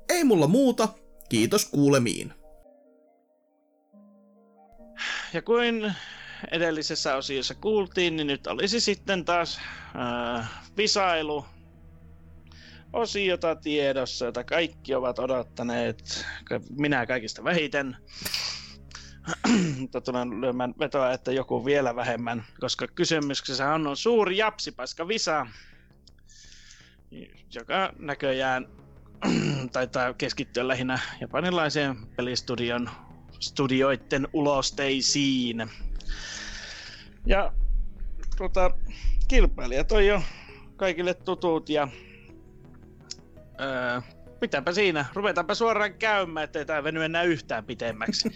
[0.10, 0.88] Ei mulla muuta,
[1.30, 2.34] kiitos kuulemiin.
[5.34, 5.94] Ja kuin
[6.52, 9.60] edellisessä osiossa kuultiin, niin nyt olisi sitten taas
[10.40, 11.46] äh, visailu
[12.94, 16.26] osiota tiedossa, jota kaikki ovat odottaneet,
[16.70, 17.98] minä kaikista vähiten.
[19.80, 25.48] Mutta tulen lyömään vetoa, että joku vielä vähemmän, koska kysymyksessä on suuri japsipaska visa,
[27.56, 28.82] joka näköjään
[29.72, 32.90] taitaa keskittyä lähinnä japanilaiseen pelistudion
[33.40, 35.70] studioiden ulosteisiin.
[37.26, 37.54] Ja
[38.38, 38.72] tota,
[39.28, 40.22] kilpailijat on jo
[40.76, 41.88] kaikille tutut ja
[43.62, 44.02] öö,
[44.41, 48.30] mitäpä siinä, ruvetaanpa suoraan käymään, ettei tämä veny enää yhtään pitemmäksi.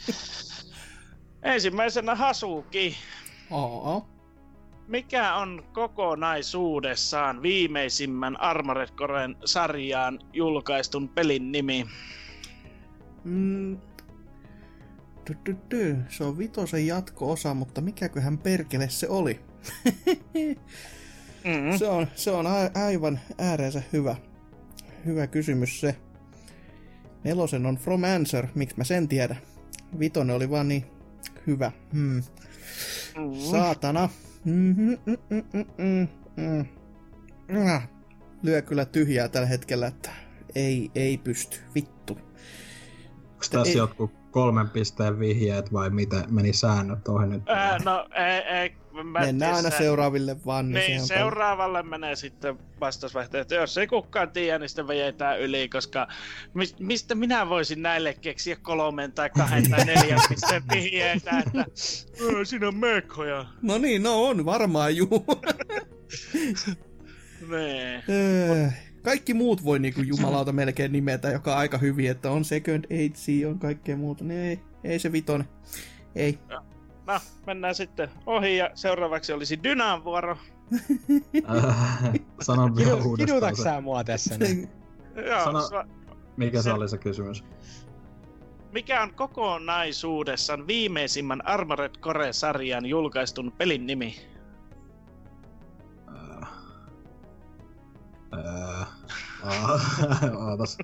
[1.43, 2.97] Ensimmäisenä Hasuki.
[3.51, 4.16] Oo.
[4.87, 11.85] Mikä on kokonaisuudessaan viimeisimmän Armored Coren sarjaan julkaistun pelin nimi?
[13.23, 13.77] Mm.
[15.29, 15.95] Du, du, du.
[16.09, 19.39] Se on vitosen jatko-osa, mutta mikäköhän perkele se oli?
[21.43, 21.77] Mm-hmm.
[21.77, 24.15] se on, se on a- aivan ääreensä hyvä.
[25.05, 25.95] Hyvä kysymys se.
[27.23, 29.37] Nelosen on From Answer, miksi mä sen tiedän.
[29.99, 30.85] Vitonen oli vaan niin
[31.47, 31.71] hyvä.
[31.93, 32.01] Hmm.
[32.01, 33.41] Mm-hmm.
[33.51, 34.09] Saatana.
[34.47, 36.07] Mm-hmm, mm, mm, mm, mm,
[36.37, 37.67] mm.
[37.73, 37.89] Ah,
[38.43, 40.11] Lyö kyllä tyhjää tällä hetkellä, että
[40.55, 41.57] ei, ei pysty.
[41.75, 42.13] Vittu.
[42.13, 43.77] Onko tässä Ei.
[43.77, 47.49] jotkut kolmen pisteen vihjeet vai miten meni säännöt ohi nyt?
[47.49, 50.69] Äh, no, ei, ei, mä en Mennään aina se- seuraaville vaan.
[50.71, 53.55] Niin, se on seuraavalle menee sitten vastausvaihtoehto.
[53.55, 56.07] Jos ei kukaan tiedä, niin sitten vejetään yli, koska
[56.53, 61.65] mis, mistä minä voisin näille keksiä kolmen tai kahden tai neljän pisteen vihjeitä, että
[62.21, 63.35] "Ö, siinä on mekkoja.
[63.35, 65.25] paljon- No niin, no on varmaan juu.
[67.49, 68.03] Nee.
[68.09, 68.67] Öö,
[69.07, 73.47] Kaikki muut voi niinku jumalauta melkein nimetä, joka on aika hyvin, että on Second Age,
[73.47, 74.23] on kaikkea muuta.
[74.23, 75.47] Niin ei, ei se vitonen.
[76.15, 76.39] Ei.
[77.05, 80.37] No, mennään sitten ohi ja seuraavaksi olisi Dynan vuoro.
[82.41, 84.37] Sanon vielä Kidu, uudestaan sä mua tässä?
[84.37, 84.69] nyt?
[85.29, 85.85] Joo, Sano- sa-
[86.37, 87.43] Mikä se se- oli se kysymys?
[88.71, 94.15] mikä on kokonaisuudessaan viimeisimmän Armored Core-sarjan julkaistun pelin nimi?
[98.31, 98.87] Ah,
[100.49, 100.77] Ootas.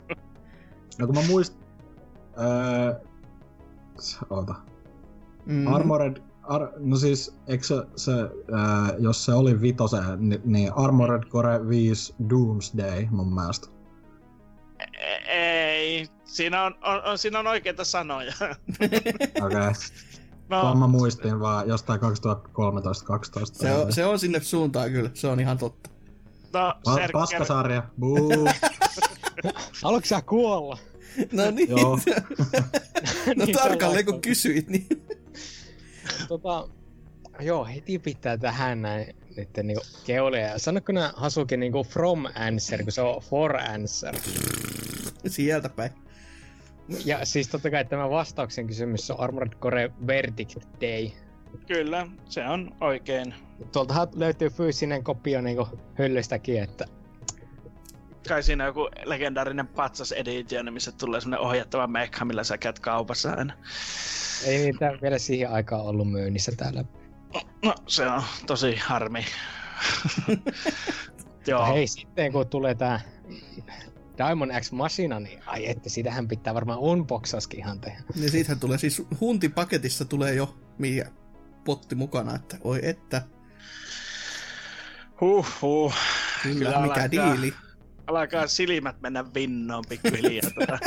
[0.99, 1.57] No kun mä muist...
[2.37, 3.01] Äh.
[3.99, 4.55] s- Oota.
[5.45, 5.67] Mm.
[5.73, 6.17] Armored...
[6.43, 6.69] Ar...
[6.77, 12.15] No siis, eikö se, se äh, jos se oli vitose, niin, niin Armored Core 5
[12.29, 13.67] Doomsday mun mielestä.
[14.79, 18.33] E- Ei, siinä on, on, on, siinä on oikeita sanoja.
[18.81, 18.99] Okei.
[19.45, 19.73] Okay.
[20.49, 22.03] No, mä muistin vaan jostain 2013-2012.
[23.51, 25.89] Se on, se on sinne suuntaan kyllä, se on ihan totta.
[26.53, 27.83] No Pa- Serker, paskasarja.
[27.99, 28.47] Buu.
[29.83, 30.77] Haluatko sä kuolla?
[31.31, 31.69] No niin.
[31.69, 31.99] Joo.
[33.37, 34.87] no Niin, tarkalleen kun kysyit, niin...
[36.27, 36.67] Tota,
[37.39, 40.59] joo, heti pitää tähän näin nyt niinku keulia.
[40.59, 44.15] Sanotko nää Hasuki niinku from answer, kun se on for answer?
[45.27, 45.91] Sieltä päin.
[47.05, 51.09] Ja siis totta kai tämä vastauksen kysymys on Armored Core Verdict Day.
[51.67, 53.33] Kyllä, se on oikein.
[53.71, 55.67] Tuoltahan löytyy fyysinen kopio niinku
[55.99, 56.85] hyllystäkin, että
[58.27, 62.79] Kai siinä on joku legendaarinen patsas edition, missä tulee semmonen ohjattava mekha, millä sä käyt
[62.79, 63.53] kaupassa aina.
[64.45, 66.85] ei niitä vielä siihen aikaan ollut myynnissä täällä.
[67.65, 69.25] No, se on tosi harmi.
[71.47, 73.01] Joo, Hei, sitten kun tulee tää
[74.17, 78.03] Diamond X Machina, niin ai että sitähän pitää varmaan unboxaskin ihan tehdä.
[78.15, 81.05] Niin siitähän tulee siis huntipaketissa tulee jo mikä
[81.65, 83.21] potti mukana, että oi että,
[85.21, 85.93] huh, huh.
[86.43, 87.11] kyllä, Kyllä mikä alkaa.
[87.11, 87.53] diili.
[88.07, 90.51] Alkaa silmät mennä vinnoon pikkuhiljaa.
[90.59, 90.79] tota.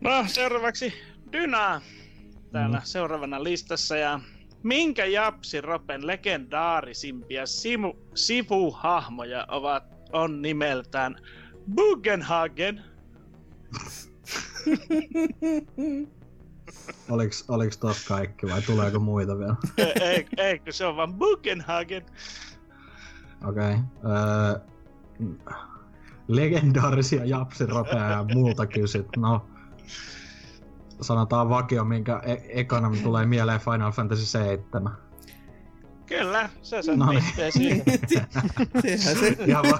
[0.00, 0.92] No, seuraavaksi
[1.32, 1.80] Dyna.
[2.52, 2.84] Täällä Mm.
[2.84, 3.96] seuraavana listassa.
[3.96, 4.20] Ja
[4.62, 11.16] minkä Japsi Ropen legendaarisimpia simu, sivuhahmoja ovat, on nimeltään
[11.74, 12.82] Bugenhagen,
[17.10, 19.54] Oliks, oliks tos kaikki vai tuleeko muita vielä?
[19.76, 22.06] ei, ei, ei, kun se on vaan Bugenhagen.
[23.44, 23.74] Okei.
[24.04, 24.60] Öö,
[26.28, 29.06] legendaarisia japsiropeja ja muuta kysyt.
[29.16, 29.46] No,
[31.00, 34.96] sanotaan vakio, minkä e- ekana tulee mieleen Final Fantasy 7.
[36.06, 37.82] Kyllä, se sen No no, niin.
[38.98, 39.36] Sehän se...
[39.46, 39.78] Ihan vaan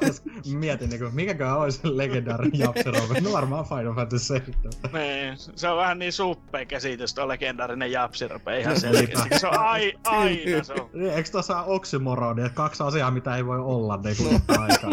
[0.58, 3.20] mietin, niin mikäkään olisi legendaarinen japsirope.
[3.20, 4.54] No varmaan Final Fantasy 7.
[4.92, 9.28] niin, se on vähän niin suppea käsitys, tuo legendaarinen japsirope, ihan No, selkeästi.
[9.38, 10.90] Se on ai, aina se on.
[11.10, 14.90] Eikö tuossa ole oksymoroni, että kaksi asiaa, mitä ei voi olla niin kuin yhtä aikaa?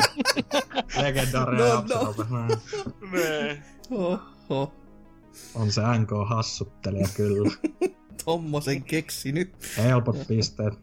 [1.01, 1.73] Legendaarinen No, no.
[1.75, 2.23] japsirope.
[2.29, 2.47] No.
[3.11, 3.63] Niin.
[3.91, 4.73] Oho,
[5.55, 7.51] On se NK hassuttelija kyllä.
[8.25, 9.53] tommosen keksinyt.
[9.77, 10.73] Helpot pisteet.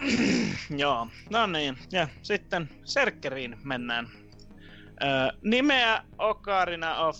[0.76, 1.78] Joo, no niin.
[1.92, 4.08] Ja sitten Serkkeriin mennään.
[5.02, 7.16] Öö, nimeä Ocarina of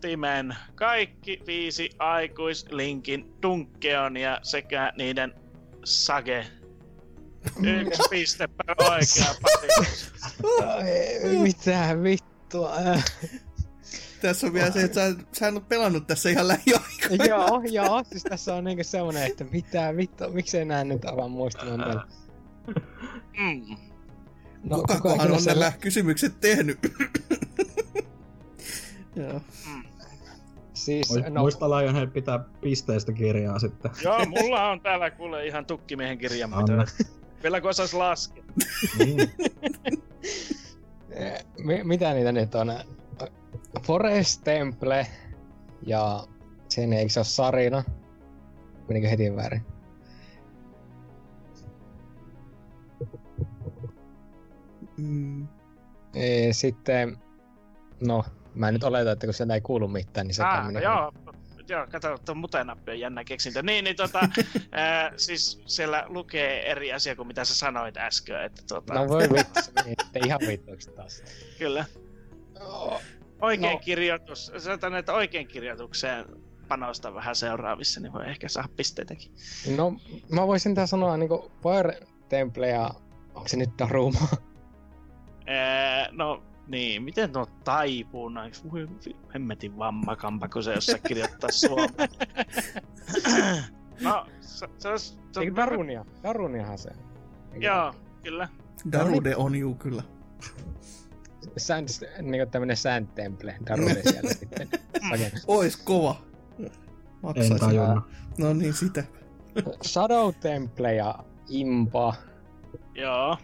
[0.00, 5.34] Timen kaikki viisi aikuislinkin Dunkeonia sekä niiden
[5.84, 6.46] Sage.
[7.62, 9.34] Yksi piste per oikea
[11.42, 12.72] Mitä vittua?
[14.22, 17.24] Tässä on vielä se, että sä, sä en ole pelannut tässä ihan lähiaikoina.
[17.24, 21.80] joo, joo, siis tässä on niinku semmonen, että mitä vittua, miksei nää nyt avaa muistamaan
[21.88, 22.06] tällä.
[23.38, 23.76] Mm.
[24.64, 26.78] No, Kukakohan ikinä on nämä kysymykset tehnyt?
[29.16, 29.40] Joo.
[30.74, 33.90] Siis, Muist- no, Muista Lionhead pitää pisteistä kirjaa sitten.
[34.04, 36.84] Joo, mulla on täällä kuule ihan tukkimiehen kirja, mitä Anna.
[37.42, 38.44] vielä kun osais laskea.
[38.98, 39.20] Niin.
[41.10, 42.72] eh, mi- mitä niitä nyt on?
[43.82, 45.06] Forest Temple
[45.86, 46.26] ja
[46.68, 47.84] sen eikö se ole Sarina?
[48.88, 49.62] Menikö heti väärin?
[54.96, 55.48] Mm.
[56.14, 57.16] Eh, Sitten,
[58.06, 58.24] no,
[58.54, 60.82] mä nyt oletan, että kun sieltä ei kuulu mitään, niin se Ah, tämmönen...
[60.82, 61.12] joo,
[61.68, 63.62] joo, kato, tuo mutenappi on jännä keksintö.
[63.62, 64.20] Niin, niin tota,
[64.72, 69.22] ää, siis siellä lukee eri asia kuin mitä sä sanoit äsken, että tota, No voi
[69.32, 71.22] vittu, se meni sitten ihan vittuiksi taas.
[71.58, 71.84] kyllä.
[73.42, 73.78] Oikein No.
[73.78, 76.24] kirjoitus, sanotaan, että oikein kirjoitukseen
[76.68, 79.32] panosta vähän seuraavissa, niin voi ehkä saada pisteitäkin.
[79.76, 79.92] No,
[80.32, 82.90] mä voisin tää sanoa niinku Fire Temple ja
[83.34, 84.18] onko se nyt Daruma?
[85.46, 88.52] Ää, no niin, miten tuo taipuu noin?
[88.72, 88.88] Voi
[89.34, 92.08] hemmetin vammakampa, kun se jossain kirjoittaa suomea.
[94.00, 96.04] no, se, se, olisi- se, Eikö Darunia?
[96.22, 96.90] Daruniahan se.
[97.52, 97.66] Eikö?
[97.66, 98.48] Joo, kyllä.
[98.92, 100.02] Darude on juu kyllä.
[101.56, 101.88] Sand,
[102.22, 104.68] niinku tämmönen Sand Temple, Darude siellä sitten.
[105.46, 106.22] Ois kova.
[106.58, 106.70] En
[107.22, 107.58] Maksaisin.
[107.58, 108.04] tajunnut.
[108.38, 109.04] No niin, sitä.
[109.86, 112.14] Shadow Temple ja Impa.
[112.94, 113.36] Joo.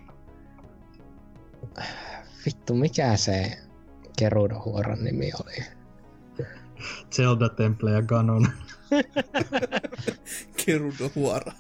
[2.47, 3.59] Vittu, mikä se
[4.19, 5.65] Gerudo-huoron nimi oli?
[7.15, 8.49] Zelda Temple ja Ganon.
[10.65, 11.53] Gerudo Huora.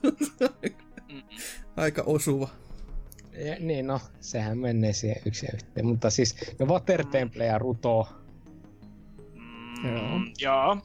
[1.13, 1.23] Mm.
[1.77, 2.49] Aika osuva.
[3.47, 5.87] Ja, niin no, sehän menee siihen yksi ja yhteen.
[5.87, 8.09] Mutta siis, no Water Temple ja Ruto.
[9.35, 10.21] Mm, Joo.
[10.39, 10.79] joo.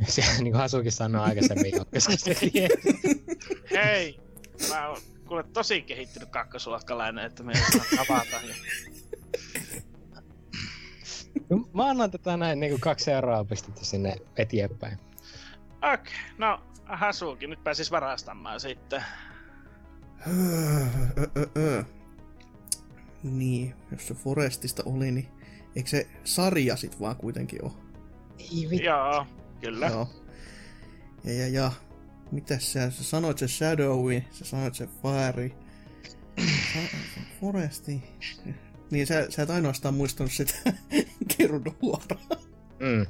[0.06, 3.24] Se, niin kuin Hasukin sanoi aikaisemmin, jo, koska se tiesi.
[3.70, 4.20] Hei,
[4.68, 4.98] mä oon
[5.28, 8.36] kuule tosi kehittynyt kakkosluokkalainen, että me ei avata.
[8.46, 8.54] Ja...
[11.50, 14.98] No, Mä annan tätä näin niin kuin kaksi seuraavaa pistettä sinne eteenpäin.
[15.76, 19.04] Okei, okay, no Hasuki nyt pääsis varastamaan sitten.
[23.22, 25.28] Niin, jos se Forestista oli, niin
[25.76, 27.72] eikö se sarja sit vaan kuitenkin ole?
[28.38, 28.86] Ei vittu.
[28.86, 29.26] Joo,
[29.60, 29.86] kyllä.
[29.86, 30.08] Joo.
[31.24, 31.72] Ja, ja, ja.
[32.32, 35.50] Mitäs sä, sä sanoit se Shadowi, sä sanoit se Fire.
[37.40, 38.02] Foresti.
[38.90, 40.52] Niin sä, sä et ainoastaan muistanut sitä
[41.36, 42.40] Gerudo-huoraa.
[42.78, 43.06] Mm.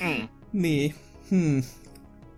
[0.00, 0.28] Mm.
[0.52, 0.94] Niin.
[1.30, 1.62] Hmm.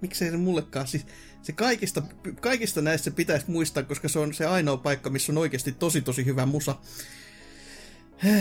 [0.01, 1.07] Miksei se mullekaan siis...
[1.47, 2.03] Se kaikista,
[2.41, 6.25] kaikista näistä pitäisi muistaa, koska se on se ainoa paikka, missä on oikeasti tosi tosi
[6.25, 6.75] hyvä musa.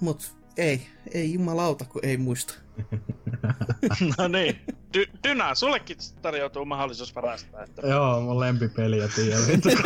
[0.00, 2.54] Mut ei, ei jumalauta, kun ei muista.
[4.18, 4.60] No niin.
[4.96, 7.62] Dy- Dyna, sullekin tarjoutuu mahdollisuus varastaa.
[7.62, 7.86] Että...
[7.86, 9.68] Joo, mun lempipeli ja tiedä vittu.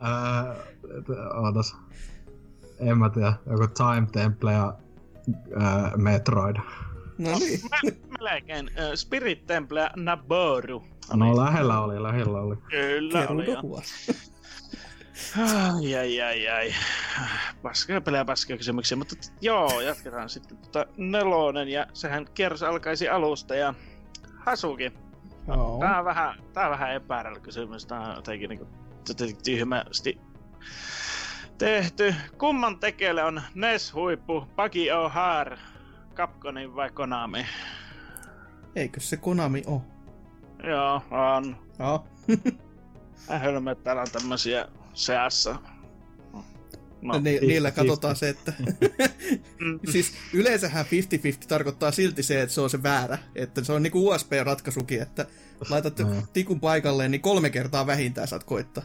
[0.00, 0.56] Ää,
[0.98, 1.08] et-
[1.44, 1.76] Ootas.
[2.78, 4.74] En mä tiedä, joku Time Temple ja
[5.60, 6.56] ää, Metroid.
[7.18, 7.60] No niin.
[7.70, 7.90] Mä,
[8.20, 8.70] melkein.
[8.94, 10.86] Spirit Temple ja Naboru.
[11.14, 12.56] No lähellä oli, lähellä oli.
[12.56, 13.52] Kyllä oli jo.
[13.52, 13.86] Gerudo-huora.
[15.38, 16.74] Ai, ai, ai, ai.
[17.62, 23.54] Paskaa pelejä paskaa kysymyksiä, mutta joo, jatketaan sitten tota nelonen ja sehän kierros alkaisi alusta
[23.54, 23.74] ja
[24.36, 24.92] Hasuki.
[25.48, 25.78] Joo.
[25.80, 28.68] Tää on vähän, tää on vähän epäärellä kysymys, tää on jotenkin niinku
[29.44, 30.20] tyhmästi
[31.58, 32.14] tehty.
[32.38, 35.58] Kumman tekele on NES-huippu, Paki O'Hare,
[36.16, 37.46] Capcomin vai Konami?
[38.76, 39.82] Eikö se Konami oo?
[40.68, 41.56] Joo, on.
[41.78, 42.06] Joo.
[43.28, 45.56] Mä hölmö, että täällä on tämmösiä seassa.
[47.02, 48.52] No, ni- niillä katsotaan se, että...
[49.92, 50.88] Siis yleensähän 50-50
[51.48, 53.18] tarkoittaa silti se, että se on se väärä.
[53.34, 55.26] Että se on niinku USB-ratkaisukin, että
[55.70, 56.22] laitat Mm.
[56.32, 58.84] tikun paikalleen, niin kolme kertaa vähintään saat koittaa.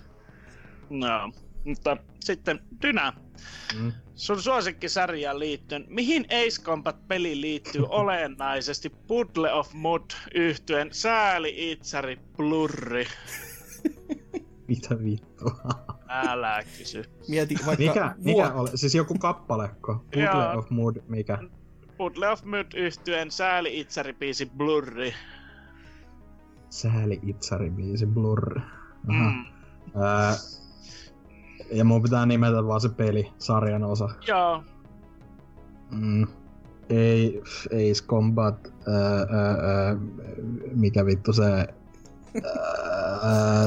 [0.89, 1.31] No,
[1.65, 3.13] mutta sitten Dynä,
[3.79, 3.91] Mm.
[4.15, 13.05] sun suosikkisarjaan liittyen, mihin Ace Combat-peli liittyy olennaisesti Puddle of Mud yhtyen sääli itsari blurri?
[14.67, 15.61] Mitä vittua?
[16.27, 17.03] Älä kysy.
[17.27, 17.83] Mieti vaikka...
[17.83, 18.69] Mikä, mikä oli?
[18.75, 19.93] Siis joku kappalekko?
[19.93, 20.57] Puddle Joo.
[20.59, 21.37] of Mood, mikä?
[21.97, 25.13] Puddle of Mud yhtyen sääli itsari biisi blurri.
[26.69, 28.59] Sääli itsari biisi Blur.
[29.09, 29.29] Aha.
[29.31, 29.45] Mm.
[30.03, 30.33] Ää,
[31.71, 34.09] ja mun pitää nimetä vaan se peli, sarjan osa.
[34.27, 34.63] Joo,
[35.91, 36.27] Mm.
[36.89, 39.97] Ei, Ace Combat, ää, ää, ää,
[40.75, 41.67] mikä vittu se...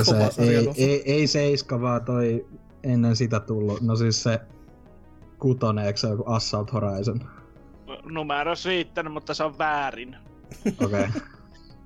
[0.07, 2.47] Kova se ei, ei, ei seiska, vaan toi
[2.83, 3.81] ennen sitä tullut.
[3.81, 4.41] No siis se
[5.39, 7.21] kutonen, eikö se joku Assault Horizon?
[8.05, 10.17] numeros riittänyt, mutta se on väärin.
[10.67, 10.87] Okei.
[10.87, 11.09] Okay.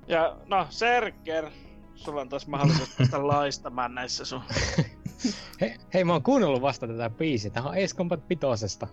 [0.07, 1.49] Ja no, Serker,
[1.95, 4.41] sulla on taas mahdollisuus päästä laistamaan näissä sun...
[5.61, 7.51] He, hei, mä oon kuunnellut vasta tätä biisiä.
[7.51, 8.87] Tähän on Ace Combat pitosesta.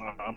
[0.00, 0.34] Aha.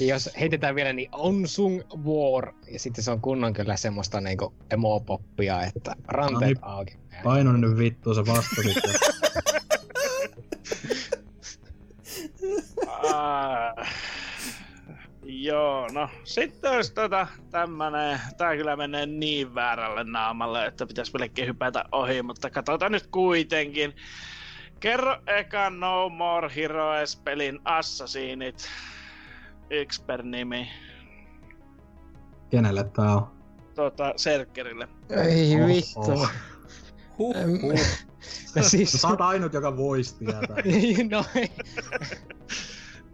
[0.00, 2.52] Ja jos heitetään vielä, niin On Sung War.
[2.72, 6.58] Ja sitten se on kunnon kyllä semmoista niinku emo-poppia, että ranteet No niin.
[6.62, 6.96] auki.
[7.24, 8.76] Paino nyt vittu, se vastasit.
[13.12, 13.74] Ah,
[15.44, 21.48] joo, no sitten jos tota tämmönen, tää kyllä menee niin väärälle naamalle, että pitäisi melkein
[21.48, 23.96] hypätä ohi, mutta katsotaan nyt kuitenkin.
[24.80, 28.68] Kerro eka No More Heroes-pelin Assassinit.
[29.70, 30.68] Yksi per nimi.
[32.50, 33.30] Kenelle tää on?
[33.74, 34.88] Tota, Serkerille.
[35.10, 35.66] Ei Oho.
[35.66, 36.28] vittu.
[37.18, 37.80] Huh, Em, huh.
[38.56, 38.92] No siis...
[38.92, 40.56] Sä oot ainut, joka voisi tietää.
[41.10, 41.50] no ei.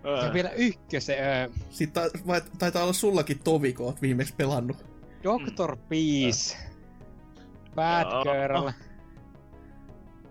[0.06, 1.16] Öö, Ja vielä ykkösen.
[1.18, 4.76] Ö, Sitten ta- vai- taitaa olla sullakin Tovi, kun oot viimeksi pelannut.
[5.22, 6.56] Doctor Peace.
[7.74, 8.22] Bad Joo.
[8.22, 8.70] Girl.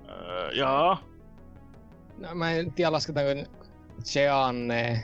[0.10, 0.98] öö, joo.
[2.18, 3.52] No, mä en tiedä lasketaanko
[4.16, 5.04] Jeanne.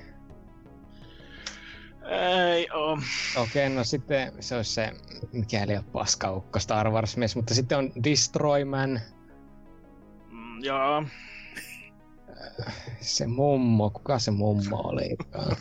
[2.09, 2.97] Ei oo.
[3.37, 4.91] Okei, no sitten se olisi se,
[5.33, 8.99] mikäli on paskaukko Star Wars mies, mutta sitten on Destroyman,
[10.29, 11.03] Mm, joo.
[13.01, 15.17] Se mummo, kuka se mummo oli?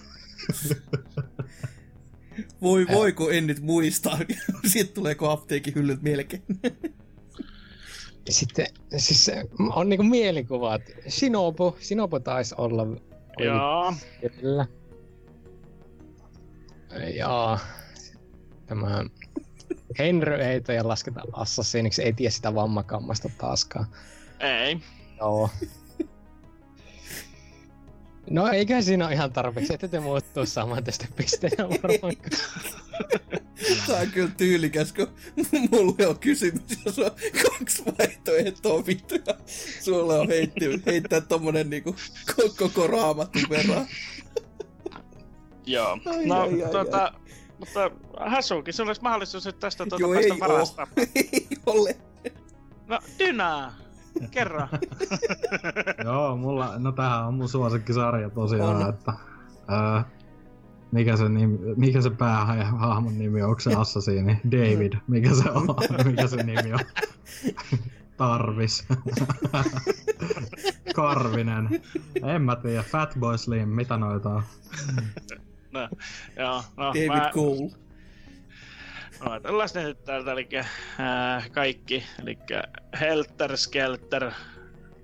[2.63, 4.19] Voi voi, kun en nyt muista.
[4.67, 6.43] Sitten tuleeko apteekin hyllyt melkein.
[8.27, 8.67] Ja sitten
[8.97, 9.45] siis se
[9.75, 10.83] on niinku mielikuvat.
[11.09, 12.87] Shinobu, Shinobu taisi olla
[13.39, 13.95] Joo.
[14.41, 14.67] kyllä.
[17.15, 17.59] Ja
[18.67, 19.05] tämä
[19.99, 23.87] Henry ei toi lasketa assassiniksi, ei tiedä sitä vammakammasta taaskaan.
[24.41, 24.81] Ei.
[25.19, 25.51] Joo.
[28.31, 32.17] No eikä siinä ole ihan tarpeeksi, että te muuttuu saman tästä pisteenä varmaan.
[33.87, 35.09] Tää on kyllä tyylikäs, kun
[35.71, 37.11] mulle on kysymys, jos on
[37.43, 39.15] kaksi vaihtoehtoa vittu.
[39.15, 39.35] ja
[39.83, 41.97] Sulle on heitti, heittää tommonen niinku
[42.31, 43.87] ko- koko raamatun verran.
[45.67, 45.99] Joo.
[46.07, 47.13] Ai, no, ai, ai, tota,
[47.59, 50.87] mutta Hasuki, sulla olisi mahdollisuus nyt tästä tuota Joo, päästä ei varasta.
[51.15, 51.97] Ei ole.
[52.89, 53.75] No, Dynaa,
[54.31, 54.69] kerro.
[56.05, 58.89] Joo, mulla, no tämähän on mun suosikkisarja tosiaan, On.
[58.89, 59.13] että...
[59.69, 60.05] Ää,
[60.93, 63.49] mikä se, nimi, mikä se päähahmon nimi on?
[63.49, 64.41] Onko se Assassini?
[64.51, 64.93] David.
[65.09, 65.67] Mikä se on?
[66.11, 66.81] mikä se nimi on?
[68.17, 68.87] Tarvis.
[70.95, 71.69] Karvinen.
[72.23, 72.83] En mä tiedä.
[72.83, 74.43] Fatboy Slim, mitä noita on?
[75.73, 75.89] No,
[76.39, 77.71] joo, no, David mä, Cole.
[79.21, 82.39] Ajatellaan ne nyt täältä, eli äh, kaikki, eli
[83.01, 84.31] Helter Skelter,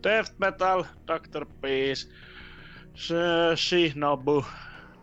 [0.02, 1.46] Death Metal, Dr.
[1.60, 2.08] Peace,
[2.94, 4.44] Sh- Shinobu,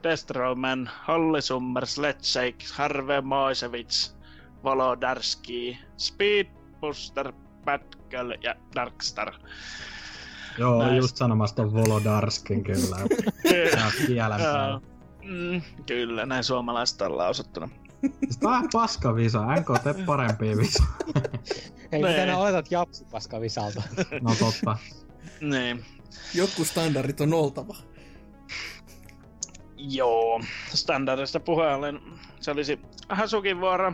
[0.03, 4.15] Destroyman, Holly Summer, Sledgeshake, Harve Moisevich,
[4.63, 6.47] Volodarski, Speed
[6.79, 7.33] Booster,
[7.65, 9.33] Batgirl ja Darkstar.
[10.57, 10.95] Joo, Näistä.
[10.95, 12.95] just sanomassa ton Volodarskin kyllä.
[14.37, 14.81] Päällä.
[15.23, 17.69] Mm, kyllä, näin suomalaista on lausuttuna.
[18.23, 19.45] Siis tää on paska visa.
[19.55, 20.83] NK, tee parempia visa.
[21.91, 22.11] Ei Nee.
[22.11, 23.83] mitä nää oletat japsipaska visalta.
[24.21, 24.77] No totta.
[25.41, 25.85] Niin.
[26.33, 27.75] Joku standardit on oltava.
[29.77, 30.41] Joo,
[30.73, 31.99] standardista puheen
[32.39, 33.93] se olisi Hasukin vuoro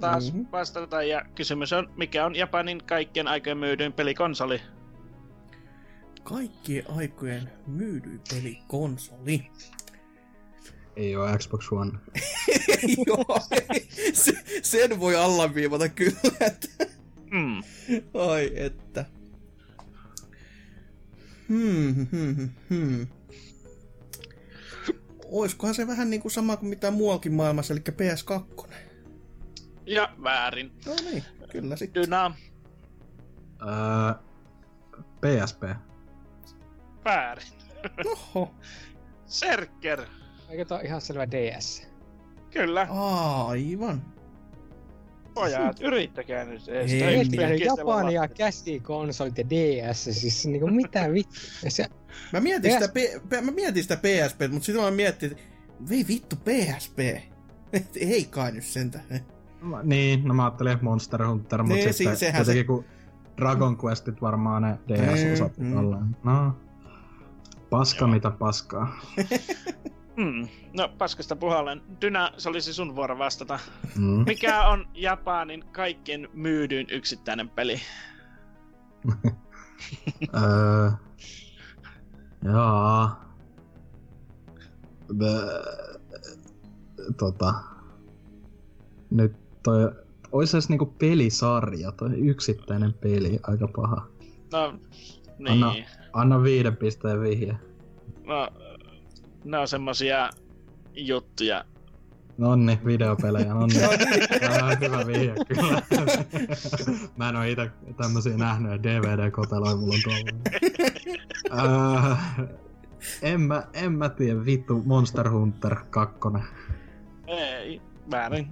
[0.00, 0.36] taas Mhm.
[0.36, 0.52] mm-hmm.
[0.52, 4.60] vastata ja kysymys on, mikä on Japanin kaikkien aikojen myydyin pelikonsoli?
[6.22, 9.50] Kaikkien aikojen myydyin pelikonsoli.
[10.96, 11.92] Ei oo Xbox One.
[13.06, 13.40] Joo,
[14.12, 16.68] se, sen voi allaviivata kyllä, että
[17.30, 17.62] Mm.
[18.30, 19.04] ai että.
[21.48, 23.06] Hmm, hmm, hmm, hmm.
[25.24, 28.66] Oiskohan se vähän niin kuin sama kuin mitä muuallakin maailmassa, eli PS2?
[29.86, 30.72] Ja väärin.
[30.86, 32.02] No niin, kyllä sitten.
[32.02, 32.34] Dyna,
[33.62, 34.14] Öö,
[35.20, 35.62] PSP.
[37.04, 37.46] väärin.
[38.06, 38.54] Oho,
[39.26, 40.02] Serker,
[40.54, 41.86] Eikö tää ole ihan selvä DS?
[42.50, 42.86] kyllä.
[42.90, 44.02] aivan.
[45.34, 46.92] Pojat, yrittäkää nyt edes.
[46.92, 47.20] Ei Tämä mitään.
[47.26, 51.34] yksi Miettinyt kestävä Japania, käsikonsolit ja DS, siis niinku mitä vittu.
[51.68, 51.86] Se,
[52.32, 55.42] Mä mietin, PS sitä, P- P- mä mietin sitä PSP, mutta sitten mä mietin, että
[55.90, 56.98] vei vittu PSP.
[57.72, 59.00] Et Ei kai nyt sentä.
[59.60, 62.84] Mä- Niin, no mä ajattelin Monster Hunter, mutta Niin, sitten si- sehän jotenkin kun
[63.36, 66.14] Dragon Questit varmaan ne DS-osat Mm, mm.
[66.24, 66.56] No,
[67.70, 68.08] paska Joo.
[68.14, 69.00] mitä paskaa.
[70.16, 70.48] Hmm.
[70.76, 71.82] No, paskasta puhallen.
[72.00, 73.58] Dynä, se olisi sun vuoro vastata.
[73.96, 74.24] Mm.
[74.26, 77.80] Mikä on Japanin kaikkien myydyin yksittäinen peli?
[80.42, 80.90] öö,
[82.44, 83.24] jaa.
[85.12, 85.98] Bö-
[87.16, 87.54] tota.
[89.10, 89.32] Nyt
[89.62, 89.92] toi,
[90.32, 94.06] ois edes niinku pelisarja, toi yksittäinen peli, aika paha.
[94.52, 94.78] No,
[95.38, 95.64] niin.
[95.64, 95.74] Anna-
[96.12, 97.56] Anna viiden pisteen vihje.
[98.26, 98.48] No,
[99.44, 100.30] ne on semmosia
[100.94, 101.64] juttuja.
[102.38, 103.84] Nonni, videopelejä, nonni.
[103.84, 105.82] Ah, hyvä vihje, kyllä.
[107.16, 110.30] Mä en oo ite tämmösiä nähnyt, ja DVD-koteloja mulla on tuolla.
[112.10, 112.40] äh,
[113.22, 116.18] en, mä, en mä tiedä, vittu Monster Hunter 2.
[117.26, 117.80] Ei,
[118.10, 118.48] väärin.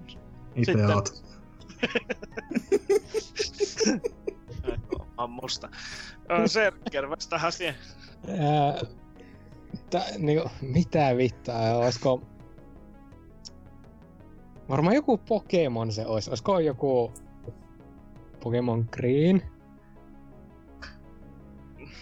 [0.55, 1.23] Ite Sitten- oot.
[5.17, 5.69] On musta.
[6.29, 7.75] On Serker, vastahan siihen.
[9.77, 12.23] Ää, tä, niinku, mitä vittaa, olisiko...
[14.69, 16.31] Varmaan joku Pokemon se olisi.
[16.31, 17.13] Olisiko joku
[18.41, 19.43] Pokemon Green?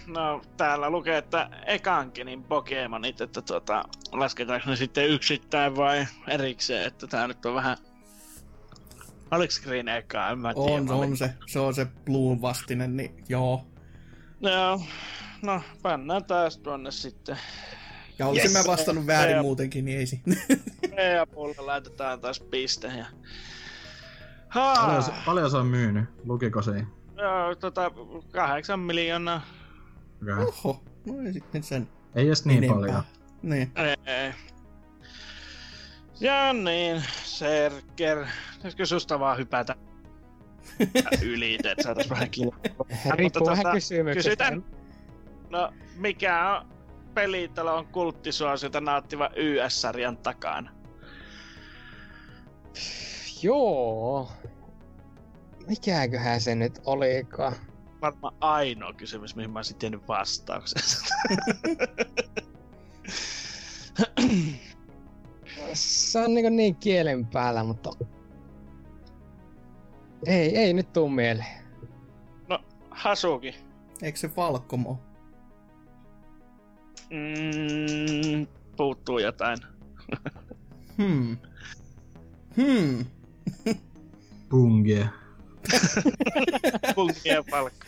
[0.06, 7.06] No, täällä lukee, että ekankenin Pokemonit, että tuota, lasketaanko ne sitten yksittäin vai erikseen, että
[7.06, 7.76] tää nyt on vähän...
[9.30, 10.30] Oliko Green eka?
[10.30, 10.72] En mä tiedä.
[10.72, 11.34] On, on se.
[11.46, 13.66] Se on se Bloom vastinen, niin joo.
[14.40, 14.82] Joo, no
[15.82, 17.38] pannaan taas tuonne sitten.
[18.18, 18.66] Ja olisin Yes.
[18.66, 20.22] mä vastannut väärin Ja- muutenkin, niin ei siinä.
[20.96, 23.06] E-apulle laitetaan taas piste ja...
[24.54, 26.04] Paljon, se- Haa, paljon se on myynyt?
[26.24, 26.84] Lukiko se?
[27.16, 27.90] joo, tota,
[28.32, 29.42] kahdeksan miljoonaa.
[30.22, 30.44] Okay.
[30.44, 32.80] Oho, no ei sitten sen Ei edes niin enempää.
[32.80, 33.02] paljon.
[33.42, 33.72] Niin.
[34.06, 34.32] Ei.
[36.20, 38.26] Ja niin, Serker.
[38.56, 39.76] Pitäisikö susta vaan hypätä
[41.22, 42.60] yli, että saatais vähän kilpaa?
[43.14, 44.28] Riippuu vähän tota, kysymyksestä.
[44.28, 44.64] kysytään.
[45.50, 46.66] No, mikä on
[47.14, 50.70] pelitalon kulttisuosiota nauttiva YS-sarjan takana?
[53.42, 54.32] Joo.
[55.66, 57.52] Mikäköhän se nyt olikaan?
[58.02, 60.82] Varmaan ainoa kysymys, mihin mä olisin tiennyt vastauksen.
[65.74, 67.90] Se on niin, niin kielen päällä, mutta...
[70.26, 71.60] Ei, ei nyt tuu mieleen.
[72.90, 73.54] Hasuki.
[74.02, 74.98] Eikö se Falcomo?
[77.10, 78.46] Mm,
[78.76, 79.58] puuttuu jotain.
[80.98, 81.36] Hmm.
[82.56, 83.04] Hmm.
[84.50, 85.08] Bungie.
[86.94, 87.86] Punkien palkka.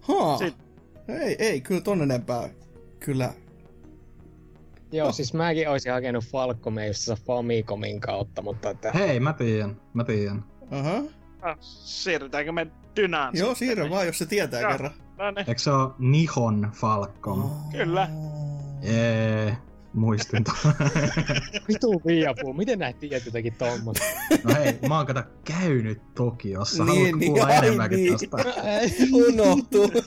[0.00, 0.38] Haa.
[0.38, 0.56] Sit-
[1.08, 2.48] Ei, ei, kyllä ton enempää.
[3.00, 3.34] Kyllä.
[4.92, 5.12] Joo, No.
[5.12, 6.24] siis mäkin olisin hakenut
[6.94, 8.92] se Famicomin kautta, mutta että...
[8.92, 10.44] Hei, mä tiedän, mä tiedän.
[10.70, 11.02] Aha.
[11.42, 12.66] Ah, siirrytäänkö me
[12.96, 13.36] dynaan?
[13.36, 14.70] Joo, siirrä vaan, jos se tietää Joo.
[14.70, 14.90] kerran.
[15.18, 17.50] No niin, Eikö se oo Nihon Falcon?
[17.72, 18.08] Kyllä.
[18.82, 19.56] Jee,
[19.92, 20.54] muistin ton.
[21.68, 24.04] Vitu viiapuu, miten näet tiedät jotakin tommoista?
[24.44, 26.84] No hei, mä oon kato käynyt Tokiossa.
[26.84, 28.12] Niin, Haluatko niin, kuulla ai enemmänkin niin.
[28.12, 28.36] tästä?
[29.28, 29.90] Unohtuu.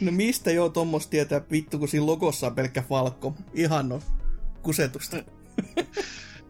[0.00, 3.34] no mistä joo tommos tietää vittu, kun siinä logossa on pelkkä Falco.
[3.54, 4.00] Ihan no
[4.62, 5.16] kusetusta.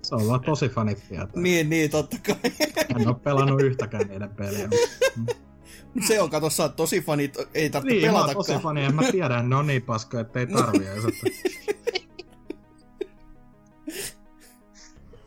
[0.08, 1.28] Se on vaan tosi fanit tietää.
[1.42, 2.52] Niin, niin, totta kai.
[3.00, 4.68] En oo pelannut yhtäkään niiden peliä.
[5.94, 8.46] Mut se on, kato, sä oot tosi fanit, ei tarvitse Niin, mä oon pelatakaan.
[8.46, 11.04] tosi fani, en mä tiedä, ne on niin paskoja, että ei tarvii edes,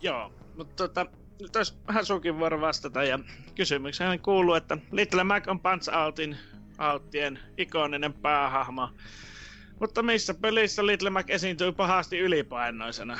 [0.01, 0.33] joo.
[0.57, 1.05] Mutta tota,
[1.41, 3.19] nyt olisi Hasukin vuoro vastata ja
[3.55, 6.37] kysymykseen kuuluu, että Little Mac on Punch Outin
[6.93, 8.89] Outtien ikoninen päähahmo.
[9.79, 13.19] Mutta missä pelissä Little Mac esiintyy pahasti ylipainoisena?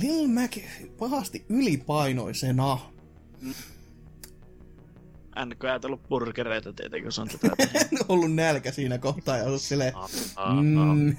[0.00, 0.58] Lil Mac
[0.98, 2.78] pahasti ylipainoisena.
[5.44, 7.48] NK ajatellut burgereita tietenkin, se on tätä
[8.08, 9.96] ollut nälkä siinä kohtaa ja ollut silleen...
[9.96, 10.64] Ah, ah, ah.
[10.64, 11.16] Mm.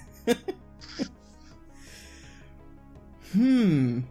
[3.38, 4.04] hmm.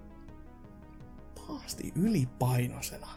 [1.35, 3.09] pahasti ylipainoisena.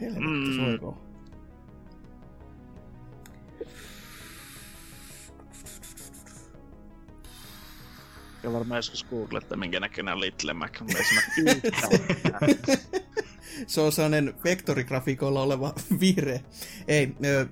[0.00, 0.86] Helvetti Mm.
[0.86, 0.94] mm.
[8.42, 10.80] Ja varmaan joskus googletta, minkä näköinen on Little Mac.
[10.80, 11.90] Mutta ei yhtään.
[13.66, 16.40] Se on sellainen vektorigrafikoilla oleva vihreä.
[16.88, 17.46] Ei, ö,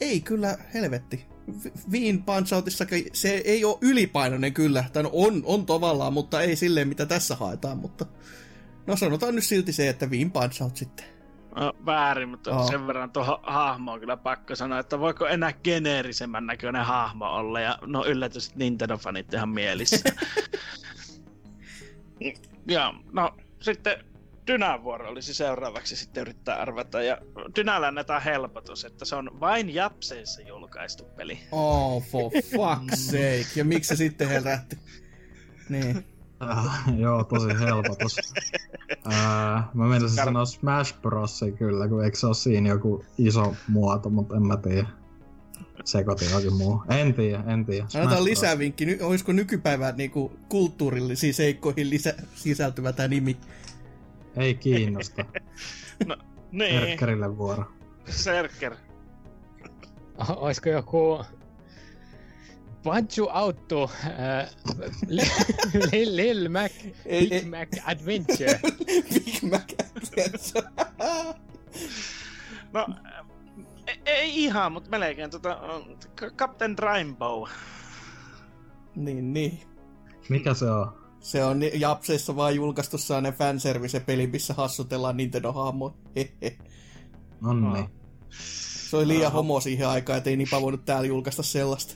[0.00, 1.26] ei kyllä, helvetti.
[1.64, 4.84] Vi- Viin Punch Outissakin se ei ole ylipainoinen kyllä.
[4.92, 7.78] Tai no on, on tavallaan, mutta ei silleen, mitä tässä haetaan.
[7.78, 8.06] Mutta
[8.86, 11.06] no sanotaan nyt silti se, että Viin Punch Out sitten.
[11.56, 12.66] No, väärin, mutta Joo.
[12.66, 17.78] sen verran tuohon hahmoon kyllä pakko sanoa, että voiko enää geneerisemmän näköinen hahmo olla, ja
[17.86, 20.12] no yllätys, että Nintendo-fanit ihan mielissä.
[22.68, 24.04] ja no sitten
[24.46, 27.18] Dynän vuoro olisi seuraavaksi sitten yrittää arvata, ja
[27.56, 31.38] Dynällä annetaan helpotus, että se on vain Japseissa julkaistu peli.
[31.52, 33.46] Oh, for fuck's sake.
[33.56, 34.78] Ja miksi se sitten herätti?
[35.68, 36.04] Niin.
[36.50, 38.16] Äh, joo, tosi helpotus.
[39.12, 41.44] Äh, mä menisin Kar- sanoa Smash Bros.
[41.58, 44.86] kyllä, kun eikö se ole siinä joku iso muoto, mutta en mä tiedä.
[45.84, 46.82] Sekoitin jokin muu.
[46.88, 47.80] En tiedä, en tiedä.
[47.88, 48.24] Smash Annetaan Bros.
[48.24, 48.86] lisää vinkki.
[48.86, 53.36] Ny- olisiko nykypäivän niinku, kulttuurillisiin seikkoihin lisä- sisältyvä tämä nimi?
[54.36, 55.24] Ei kiinnosta.
[56.52, 57.64] Niin, Erkkerille vuoro.
[58.10, 58.76] Serker.
[60.18, 61.24] O- Olisiko joku...
[62.84, 64.50] Panchu Auto, äh,
[65.92, 66.72] Lil, Lil Mac,
[67.08, 67.44] Big.
[67.50, 68.60] Mac Adventure.
[69.14, 70.68] Big Mac Adventure.
[72.72, 72.86] No,
[73.86, 75.58] ei, ei ihan, mutta melkein tota,
[76.36, 77.48] Captain Rainbow.
[78.96, 79.60] niin, niin.
[80.28, 81.02] Mikä se on?
[81.20, 85.94] Se on ni- Japseissa vaan julkaistu sellainen fanservice-peli, missä hassutellaan Nintendo-hahmoja.
[87.40, 87.88] Nonni.
[88.88, 89.36] Se oli liian Aha.
[89.36, 91.94] homo siihen aikaan, ettei niinpä voinut täällä julkaista sellaista.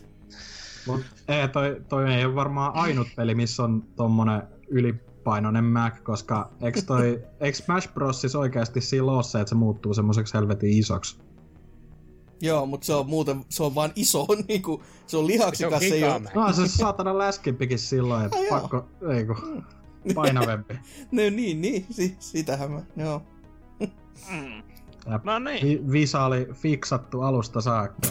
[0.87, 6.51] Mut, ei, toi, toi ei ole varmaan ainut peli, missä on tommonen ylipainoinen Mac, koska
[6.61, 8.21] eikö toi, eikö Smash Bros.
[8.21, 11.19] siis oikeasti siinä ole se, että se muuttuu semmoiseksi helvetin isoksi?
[12.43, 15.81] Joo, mutta se on muuten, se on vaan iso, niinku, se on Se on lihaksikas,
[15.81, 16.23] se ei ole...
[16.35, 18.61] No se saatana läskimpikin silloin, että joo.
[18.61, 19.65] pakko, ei kun,
[20.15, 20.75] painavempi.
[21.13, 23.23] No, niin, niin, si, sitähän mä, joo.
[24.31, 24.63] Mm.
[25.25, 25.67] No niin.
[25.67, 28.09] Vi- Visa oli fiksattu alusta saakka.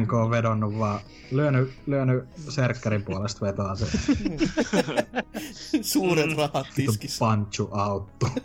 [0.00, 3.86] NK on vedonnut vaan, lyönyt, lyönyt serkkärin puolesta vetoa se
[5.82, 7.18] Suuret rahat tiskissä.
[7.24, 8.26] panchu auttu.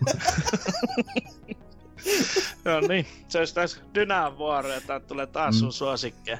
[2.65, 5.71] No niin, se olisi taas Dynän vuoro, ja tää tulee taas sun Mm.
[5.71, 6.37] suosikkeja.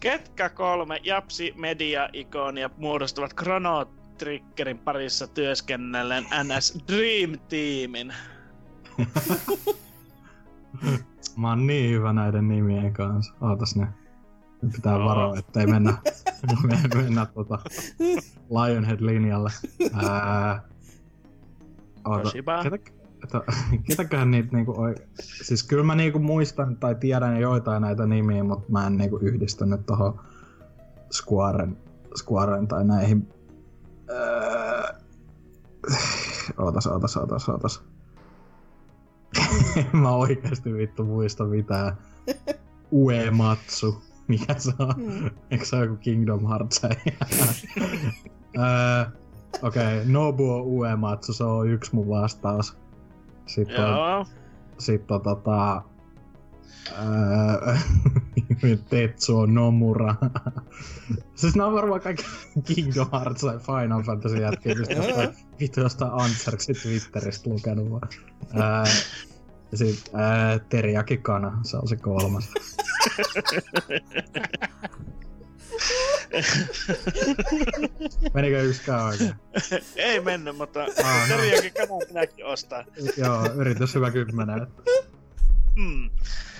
[0.00, 3.84] Ketkä kolme Japsi Media-ikonia muodostavat Chrono
[4.18, 8.12] Triggerin parissa työskennellen NS Dream Teamin?
[11.36, 13.34] Mä oon niin hyvä näiden nimien kanssa.
[13.40, 13.86] Ootas ne.
[14.62, 15.98] Nyt pitää varoa, ettei mennä,
[16.66, 17.58] me- mennä tota
[18.50, 19.50] Lionhead-linjalle.
[19.92, 20.62] Ää,
[22.04, 22.30] oota,
[23.20, 23.40] ketä,
[23.88, 24.94] ketäköhän niitä niinku oi...
[25.20, 29.86] Siis kyllä mä niinku muistan tai tiedän joitain näitä nimiä, mutta mä en niinku yhdistänyt
[29.86, 30.20] tohon
[31.12, 31.76] Squaren,
[32.16, 33.28] Squaren tai näihin...
[34.14, 35.00] Ää,
[36.58, 37.82] ootas, ootas, ootas, ootas.
[39.76, 41.96] En mä oikeesti vittu muista mitään.
[42.92, 44.02] Uematsu.
[44.32, 44.94] Mikä se on?
[44.96, 45.30] Mm.
[45.50, 46.82] Eikö se ole joku Kingdom Hearts?
[49.62, 52.76] Okei, okay, Nobuo Uematsu, se on yksi mun vastaus.
[53.46, 54.26] Sitten on, Joo.
[54.78, 55.82] sit on tota...
[56.92, 57.76] Öö,
[58.90, 60.14] Tetsuo Nomura.
[61.34, 62.24] siis nää on varmaan kaikki
[62.64, 65.28] Kingdom Hearts tai Final Fantasy jätkiä, mistä jostain,
[65.60, 68.08] vittu jostain Antsarksin Twitteristä lukenut vaan.
[68.54, 68.92] Öö,
[69.72, 72.50] ja sit öö, Teriyaki Kana, se on se kolmas.
[78.34, 79.34] Menikö yksikään oikein?
[79.96, 81.36] Ei mennyt, mutta Ah, no.
[81.36, 82.84] Teriakin kanan minäkin ostaa.
[83.16, 84.66] Joo, yritys hyvä kymmenen.
[85.76, 86.10] Mm.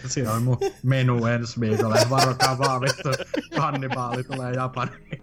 [0.06, 1.98] Siinä on mun menu ensi viikolle.
[2.10, 3.08] Varokaa vaan vittu,
[3.56, 5.22] kannibaali tulee Japaniin.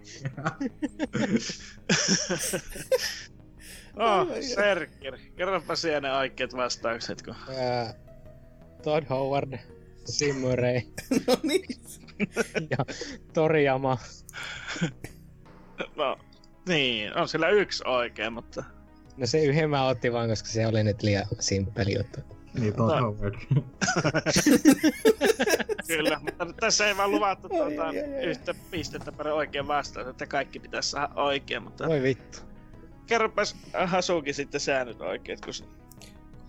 [3.96, 5.18] Oh, Serker.
[5.36, 7.34] Kerropa siellä ne oikeat vastaukset, kun...
[7.58, 7.94] Ää,
[8.82, 9.58] Todd Howard,
[10.04, 10.80] Sim Murray
[11.26, 11.80] no niin.
[12.70, 12.78] ja
[13.32, 13.98] Toriyama.
[15.96, 16.18] No,
[16.68, 18.64] niin, on sillä yksi oikein, mutta...
[19.16, 22.20] No se yhden mä otin vaan, koska se oli nyt liian simppeli juttu.
[22.54, 23.02] Niin, Todd No.
[23.02, 23.34] Howard.
[25.86, 28.24] Kyllä, mutta tässä ei vaan luvattu tuota, ai, ai, ai.
[28.24, 32.49] yhtä pistettä per oikein vastaus, että kaikki pitäisi saada oikein, mutta Voi vittu.
[33.10, 33.56] Kerropas
[33.86, 35.54] Hasuki sitten säännöt oikeet, kun...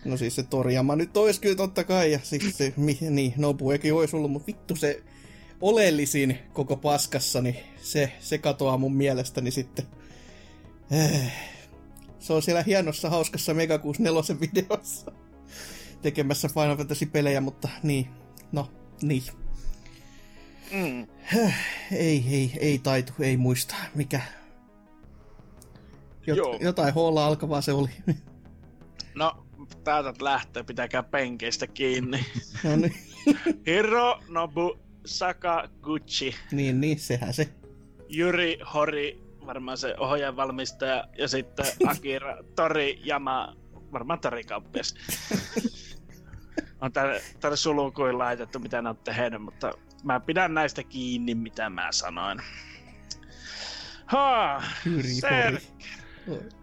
[0.05, 3.93] No siis se Toriyama nyt ois kyllä totta kai, ja siis se, mi, niin, Nobuekin
[3.93, 5.03] ois ollut, mutta vittu se
[5.61, 9.85] oleellisin koko paskassa, niin se, se katoaa mun mielestäni sitten.
[10.91, 11.31] Eh,
[12.19, 15.11] Se on siellä hienossa, hauskassa Mega 64 videossa
[16.01, 18.07] tekemässä Final Fantasy-pelejä, mutta niin,
[18.51, 18.71] no,
[19.01, 19.23] niin.
[20.71, 21.07] Mm.
[21.91, 23.75] Ei, ei, ei taitu, ei muista.
[23.95, 24.21] Mikä?
[26.27, 26.57] Jot, Joo.
[26.61, 27.89] jotain hoolla alkavaa se oli.
[29.15, 29.45] No,
[29.83, 32.25] täältä lähtee, pitäkää penkeistä kiinni.
[32.63, 32.95] no niin,
[33.67, 37.49] Hiro Nobu Sakaguchi, niin, niin, sehän se.
[38.17, 43.55] Yuri Hori, varmaan se ohjaajan valmistaja, ja sitten Akira Toriyama,
[43.91, 44.95] varmaan Torikauppias.
[46.81, 49.71] on tänne, tänne sulukuin laitettu, mitä ne on tehnyt, mutta
[50.03, 52.41] mä pidän näistä kiinni, mitä mä sanoin.
[54.05, 54.63] Ha,
[55.19, 55.67] Ser, hori.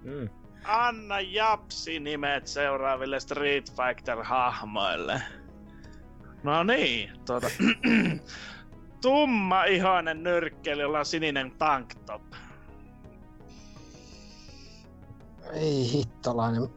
[0.03, 0.29] Mm.
[0.65, 5.23] anna japsi nimet seuraaville Street Fighter-hahmoille.
[6.43, 7.47] No niin, tuota...
[9.03, 12.23] Tumma ihoinen nyrkkeli, jolla on sininen tanktop.
[15.53, 16.69] Ei hittolainen.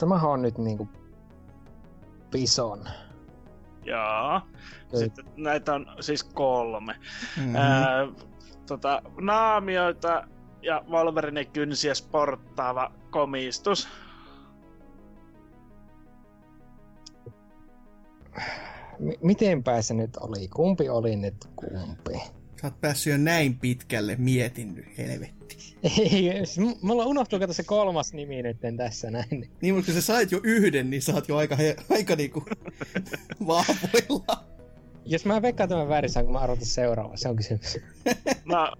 [0.00, 0.88] Tämähän on nyt niinku
[2.30, 2.84] Bison.
[3.84, 4.40] Joo.
[4.94, 6.94] Sitten näitä on siis kolme.
[7.36, 7.56] Mm-hmm.
[7.56, 8.08] Ää,
[8.68, 10.28] tota, naamioita
[10.62, 13.88] ja Wolverine kynsiä sporttaava komistus.
[18.98, 20.48] M- mitenpä se nyt oli?
[20.48, 22.18] Kumpi oli nyt kumpi?
[22.60, 25.56] Sä oot päässyt jo näin pitkälle, mietin nyt, helvetti.
[25.82, 29.50] Ei, m- mulla unohtuu kato se kolmas nimi nyt tässä näin.
[29.62, 32.44] Niin, mutta kun sä sait jo yhden, niin sä oot jo aika, he, aika niinku
[33.46, 34.44] vahvoilla.
[35.10, 37.16] Jos mä veikkaan tämän väärin, saanko mä arvata seuraava?
[37.16, 37.78] Se on kysymys.
[38.44, 38.72] No,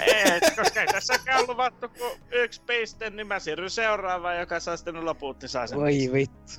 [0.00, 5.04] ei, koska ei tässäkään luvattu kuin yksi piste, niin mä siirryn seuraavaan, joka saa sitten
[5.04, 5.78] loput, niin saa sen.
[5.78, 6.52] Voi vittu.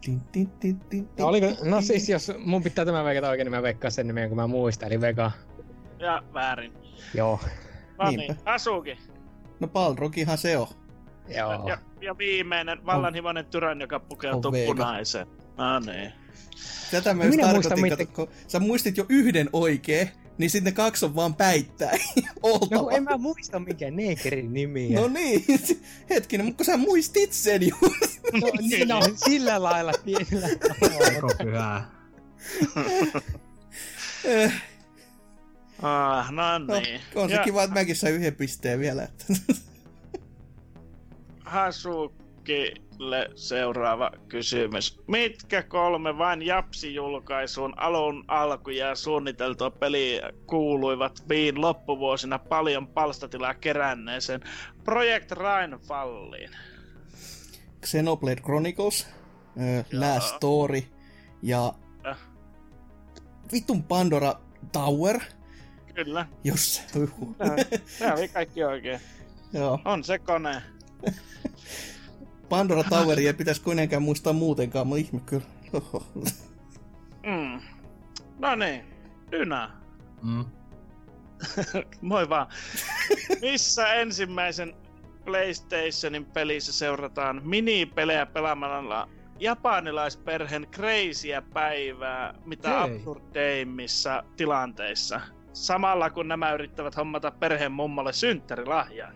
[0.00, 3.46] Tin, tin, tin, tin, tin, No, oliko, no siis jos mun pitää tämä veikata oikein,
[3.46, 5.30] niin mä veikkaan sen nimen, kun mä muistan, eli Vega.
[5.98, 6.72] Ja väärin.
[7.14, 7.40] Joo.
[7.98, 8.98] No niin, Asuki.
[9.60, 10.66] No Balrogihan se on.
[11.28, 11.68] Joo.
[11.68, 14.66] Ja, ja viimeinen vallanhimoinen tyranni, joka pukeutuu Vega.
[14.66, 15.26] punaiseen.
[15.56, 16.12] No niin.
[16.90, 20.50] Tätä mä No just minä muistan, tarkoitin, kato, kun sä muistit jo yhden oikein, niin
[20.50, 22.00] sitten ne kaksi on vaan päittäin.
[22.16, 22.90] No Oltava.
[22.90, 25.00] en mä muista mikä neekerin nimiä.
[25.00, 25.44] No niin,
[26.10, 27.76] hetkinen, mutta kun sä muistit sen ju.
[28.40, 31.20] no, niin, no sillä lailla tavalla.
[31.20, 31.90] Koko pyhää.
[35.82, 37.00] Ah, no no, niin.
[37.14, 39.02] on se Ja kiva, että mäkin sain yhden pisteen vielä.
[39.02, 39.24] Että.
[41.54, 45.00] Hasukille seuraava kysymys.
[45.06, 54.40] Mitkä kolme vain Japsi-julkaisuun alun alkuja suunniteltua peliä kuuluivat viin loppuvuosina paljon palstatilaa keränneeseen
[54.84, 56.50] Project Rainfalliin?
[57.86, 60.82] Xenoblade Chronicles, äh, Last Story
[61.42, 61.72] ja
[62.06, 62.16] Äh.
[63.52, 64.34] vitun Pandora
[64.72, 65.20] Tower,
[65.94, 66.98] Kyllä, jos se
[68.14, 69.00] oli kaikki oikein.
[69.52, 69.78] Joo.
[69.84, 70.62] On se kone.
[72.48, 75.44] Pandora Toweria ei pitäisi kuitenkaan muistaa muutenkaan, mutta ihme kyllä.
[75.72, 76.06] Oho.
[77.26, 77.60] Mm.
[78.38, 78.84] No niin,
[79.32, 79.70] Dynä.
[80.22, 80.44] Mm.
[82.00, 82.46] Moi vaan.
[83.40, 84.74] Missä ensimmäisen
[85.24, 89.08] PlayStationin pelissä seurataan minipelejä pelaamalla
[89.38, 92.96] japanilaisperheen crazyä päivää, mitä Hei.
[92.96, 95.20] absurdeimmissa tilanteissa.
[95.52, 99.12] Samalla kun nämä yrittävät hommata perheen mummolle synttärilahjaa.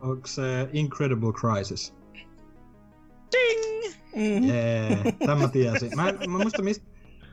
[0.00, 1.94] Onko se Incredible Crisis?
[3.32, 3.94] Ding!
[4.16, 4.48] Mm.
[4.48, 5.90] Jee, tämän mä tiesin.
[5.96, 6.86] Mä, mä muista mistä...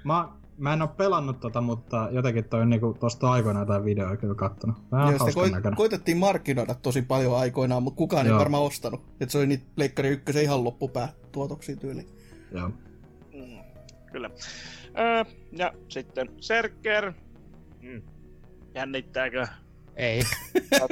[0.04, 4.36] Mä, mä en oo pelannut tota, mutta jotenkin toi niinku tosta aikoina jotain videoa kyllä
[4.36, 4.78] kattonut.
[4.92, 8.40] Vähän Joo, sitä hauskan ko- koitettiin markkinoida tosi paljon aikoinaan, mutta kukaan ei Joo.
[8.40, 9.02] varmaan ostanut.
[9.20, 12.08] Et se oli niitä Pleikkari ykkösen ihan loppupää tuotoksia tyyli.
[12.52, 12.70] Joo.
[13.34, 13.58] Mm,
[14.12, 14.30] kyllä.
[15.00, 17.14] Öö, ja sitten Serker.
[17.82, 18.02] Mm.
[18.76, 19.48] Jännittääkö?
[19.98, 20.22] Ei.
[20.78, 20.92] Saat-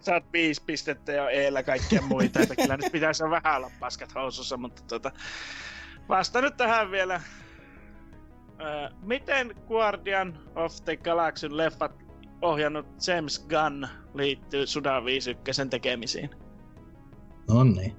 [0.00, 4.56] Saat viisi pistettä jo eellä kaikkia muita, että kyllä nyt pitäisi vähän olla paskat housussa,
[4.56, 5.12] mutta tuota,
[6.08, 7.20] vasta nyt tähän vielä.
[8.60, 11.92] Öö, miten Guardian of the Galaxyn leffat
[12.42, 16.30] ohjannut James Gunn liittyy Suda 51 tekemisiin?
[17.48, 17.96] No niin.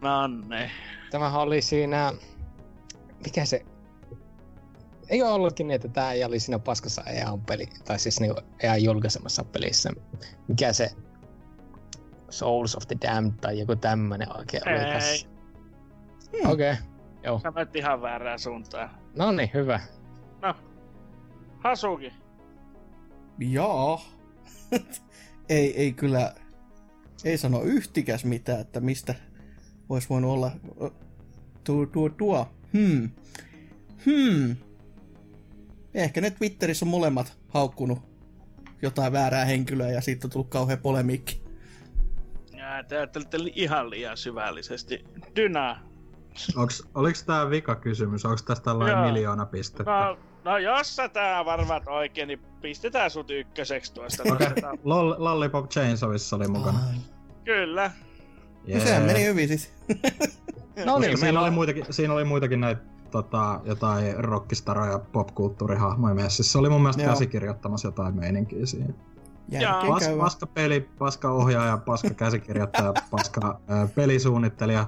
[0.00, 0.70] No niin.
[1.10, 2.12] Tämähän oli siinä...
[3.24, 3.64] Mikä se...
[5.10, 8.84] Eikö ollutkin niin, että tää ei oli siinä paskassa EAN peli, tai siis niinku EAN
[8.84, 9.90] julkaisemassa pelissä.
[10.48, 10.90] Mikä se
[12.30, 15.26] Souls of the Damned tai joku tämmönen oikein oli Ei, tässä.
[16.32, 16.50] Hmm.
[16.50, 16.82] Okei, okay.
[17.22, 17.40] joo.
[17.42, 18.90] sä menet ihan väärään suuntaan.
[19.16, 19.80] No niin, hyvä.
[20.42, 20.54] No,
[21.58, 22.12] Hasuki.
[23.38, 24.00] Joo.
[25.48, 26.34] ei, ei kyllä,
[27.24, 29.14] ei sano yhtikäs mitään, että mistä
[29.88, 30.50] olisi voinut olla
[31.64, 32.48] tuo, tuo, tuo.
[32.72, 33.10] Hmm.
[34.06, 34.56] Hmm.
[35.94, 37.98] Ehkä ne Twitterissä on molemmat haukkunut
[38.82, 41.42] jotain väärää henkilöä ja siitä on tullut kauhean polemiikki.
[42.56, 45.04] Ja te ajattelitte li- ihan liian syvällisesti.
[45.36, 45.80] Dyna.
[46.56, 48.24] Onks, oliks tää vika kysymys?
[48.24, 49.06] Onks tästä tällainen Joo.
[49.06, 49.90] miljoona pistettä?
[49.90, 54.22] No, no jos sä tää varmaat oikein, niin pistetään sut ykköseksi tuosta.
[54.22, 56.78] Okei, Nostetaan- Lol, Lollipop Chainsawissa oli mukana.
[56.88, 56.94] Ai.
[57.44, 57.90] Kyllä.
[58.74, 59.72] No sehän meni hyvin siis.
[60.84, 62.80] No niin, siinä, oli muitakin, siinä oli muitakin näitä
[63.10, 66.52] tota, jotain rockistaroja, popkulttuurihahmoja messissä.
[66.52, 67.12] Se oli mun mielestä Joo.
[67.12, 68.94] käsikirjoittamassa jotain meininkiä siinä.
[69.88, 74.86] Pas, paska peli, paska ohjaaja, paska käsikirjoittaja, paska ö, pelisuunnittelija.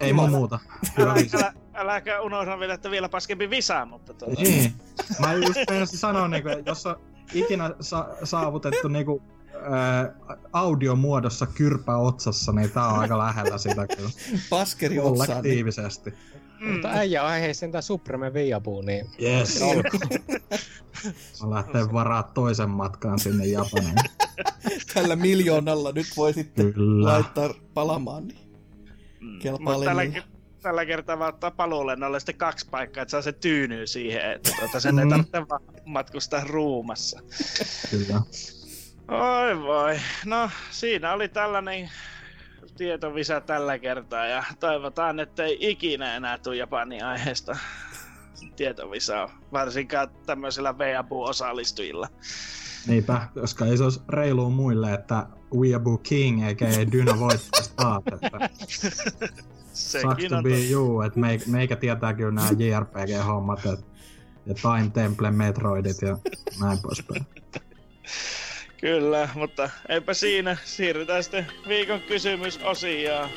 [0.00, 0.58] Ei mun muuta.
[0.98, 4.72] Älä, älä, äläkä unohda vielä, että vielä paskempi visa, mutta tuota, Niin.
[5.18, 6.96] Mä just meinasin sanoa, niin kuin, jos on
[7.34, 9.22] ikinä sa- saavutettu niin kuin,
[9.70, 10.14] ää,
[10.52, 14.10] audiomuodossa kyrpä otsassa, niin tää on aika lähellä sitä kyllä.
[14.50, 15.42] Paskeri otsaan.
[15.42, 15.66] Niin.
[16.60, 19.60] Mm, Mutta äijä on hei sentään Supreme Viapu, niin Yes.
[21.42, 23.94] Mä lähten varaa toisen matkaan sinne Japaniin.
[24.94, 27.08] Tällä miljoonalla nyt voi sitten Kyllä.
[27.12, 28.28] laittaa palamaan.
[28.28, 28.38] Niin.
[29.20, 29.38] mm.
[29.38, 30.24] kelpaa Mut tällä, lennolle.
[30.62, 34.80] tällä kertaa vaan ottaa paluulennolle sitten kaksi paikkaa, että saa se tyynyy siihen, että tuota,
[34.80, 35.10] sen ei Mm.
[35.10, 37.20] tarvitse vaan matkustaa ruumassa.
[37.90, 38.20] Kyllä.
[39.08, 40.00] Oi voi.
[40.26, 41.90] No, siinä oli tällainen
[42.80, 47.56] tietovisa tällä kertaa ja toivotaan, että ei ikinä enää tule Japanin aiheesta
[48.56, 52.08] tietovisaa, varsinkaan tämmöisillä Weabu-osallistujilla.
[52.86, 58.02] Niinpä, koska ei se olisi reilua muille, että Weeaboo King eikä Dyna voittaisi taas.
[58.12, 58.30] Että
[59.72, 63.86] sucks Sekin to be you, että me, meikä tietää kyllä nämä JRPG-hommat et,
[64.46, 66.18] ja Time Temple Metroidit ja
[66.60, 67.26] näin poispäin.
[68.80, 70.56] Kyllä, mutta eipä siinä.
[70.64, 73.30] Siirrytään sitten viikon kysymysosioon.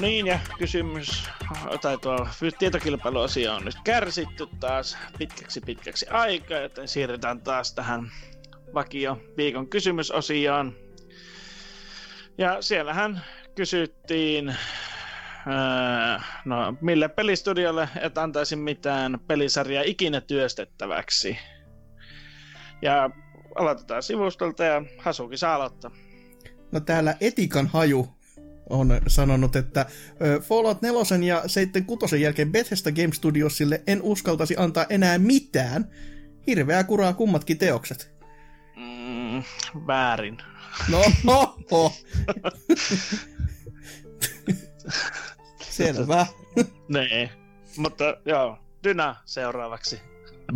[0.00, 1.30] Niin, ja kysymys,
[1.80, 2.28] tai tuo
[2.58, 8.10] tietokilpailuosio on nyt kärsitty taas pitkäksi pitkäksi aikaa, joten siirrytään taas tähän
[8.74, 10.76] vakio viikon kysymysosioon.
[12.38, 13.24] Ja siellähän
[13.54, 14.56] kysyttiin, öö,
[16.44, 21.38] no mille pelistudiolle et antaisi mitään pelisarjaa ikinä työstettäväksi.
[22.82, 23.10] Ja
[23.54, 25.90] aloitetaan sivustolta ja Hasuki saa aloittaa.
[26.72, 28.19] No täällä Etikan haju
[28.70, 29.86] on sanonut, että
[30.42, 35.90] Fallout 4 ja 76 jälkeen Bethesda Game Studiosille en uskaltaisi antaa enää mitään.
[36.46, 38.12] Hirveää kuraa kummatkin teokset.
[38.76, 39.42] Mm,
[39.86, 40.38] väärin.
[40.88, 41.92] No, ho, ho.
[45.70, 46.26] Selvä.
[46.88, 47.30] Nee.
[47.76, 50.00] Mutta joo, Dyna seuraavaksi.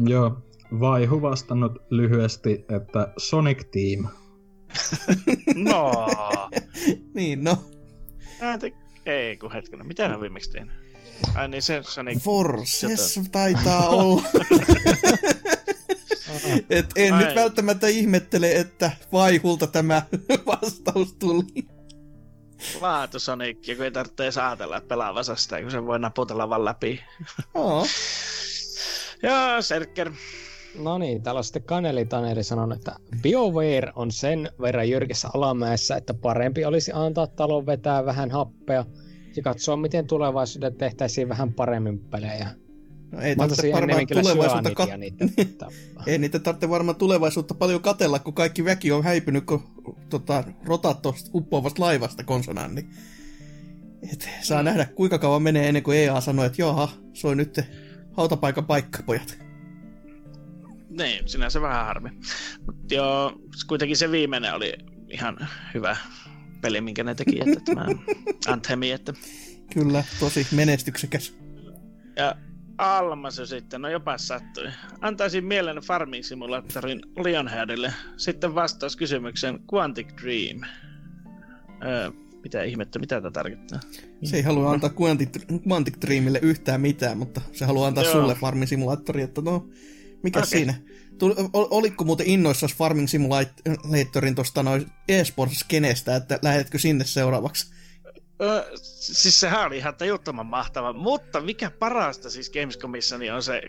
[0.07, 0.43] Joo,
[0.81, 4.09] Vaihu vastannut lyhyesti, että Sonic Team.
[5.55, 6.07] No.
[7.15, 7.59] Niin, no.
[8.41, 8.73] Ää, te...
[9.07, 9.87] Ei, kun hetkinen.
[9.87, 10.75] Mitä hän viimeksi tehnyt?
[11.35, 12.19] Ai niin, se Sonic...
[12.23, 14.23] Forces taitaa olla.
[16.71, 17.25] Et en Ai.
[17.25, 20.03] nyt välttämättä ihmettele, että vaihulta tämä
[20.47, 21.45] vastaus tuli.
[22.81, 26.65] Laatu Sonic, kun ei tarvitse edes ajatella, että pelaavassa sitä, kun se voi naputella vaan
[26.65, 27.01] läpi.
[27.55, 27.87] Oo.
[29.23, 30.13] Joo, Serker.
[30.83, 35.97] No niin, täällä on sitten Kaneli Taneri sanonut, että BioWare on sen verran jyrkissä alamäessä,
[35.97, 38.85] että parempi olisi antaa talon vetää vähän happea
[39.37, 42.49] ja katsoa, miten tulevaisuudessa tehtäisiin vähän paremmin pelejä.
[43.13, 45.27] No ei tarvitse varmaan tulevaisuutta, Syanitia ka- niitä
[45.59, 46.05] tappaa.
[46.07, 49.63] ei niitä tarvitse varmaan tulevaisuutta paljon katella, kun kaikki väki on häipynyt, kun
[50.11, 52.75] tota, rotat tuosta uppoavasta laivasta konsanaan.
[52.75, 52.91] Niin.
[54.13, 57.61] Et saa nähdä, kuinka kauan menee ennen kuin EA sanoo, että joha, se on nyt
[58.13, 59.44] hautapaikan paikka, pojat.
[60.99, 62.11] Niin, sinänsä vähän harmi.
[62.67, 63.33] Mutta joo,
[63.67, 64.73] kuitenkin se viimeinen oli
[65.11, 65.97] ihan hyvä
[66.61, 67.87] peli, minkä ne teki, että tämä
[68.53, 69.13] Anthemi, että
[69.75, 71.35] Kyllä, tosi menestyksekäs.
[72.17, 72.37] Ja
[72.79, 74.71] Almasu sitten, no jopa sattui.
[75.01, 77.93] Antaisin mielen Farming Simulatorin Lionheadille.
[78.17, 80.61] Sitten vastaus kysymykseen Quantic Dream.
[81.85, 82.11] Öö,
[82.43, 83.81] Mitä ihmettä, mitä tämä tarkoittaa?
[84.25, 85.29] Se ei halua antaa Quantic,
[85.69, 88.13] Quantic Dreamille yhtään mitään, mutta se haluaa antaa Joo.
[88.13, 89.69] sulle Farming Simulatori, että no,
[90.25, 90.49] mikä Okei.
[90.51, 90.75] siinä?
[91.19, 97.74] Tuli, ol- oliko muuten innoissas Farming Simulatorin tuosta noin eSports-skenestä, että lähetkö sinne seuraavaksi?
[98.45, 103.63] Ö, siis sehän oli ihan tajuttoman mahtava, mutta mikä parasta siis Gamescomissa niin on se,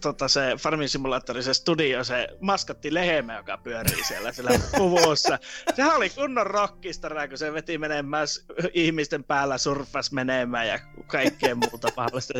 [0.00, 5.38] tota, se Farming Simulator, se studio, se maskotti Lehemä, joka pyörii siellä sillä puvussa.
[5.76, 8.26] Sehän oli kunnon rockistara, kun se veti menemään
[8.74, 12.34] ihmisten päällä, surffas menemään ja kaikkea muuta mahdollista.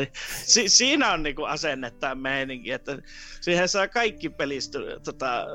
[0.45, 2.99] Si- siinä on niinku asennetta meininki, että
[3.41, 5.47] siihen saa kaikki pelistudiot tota,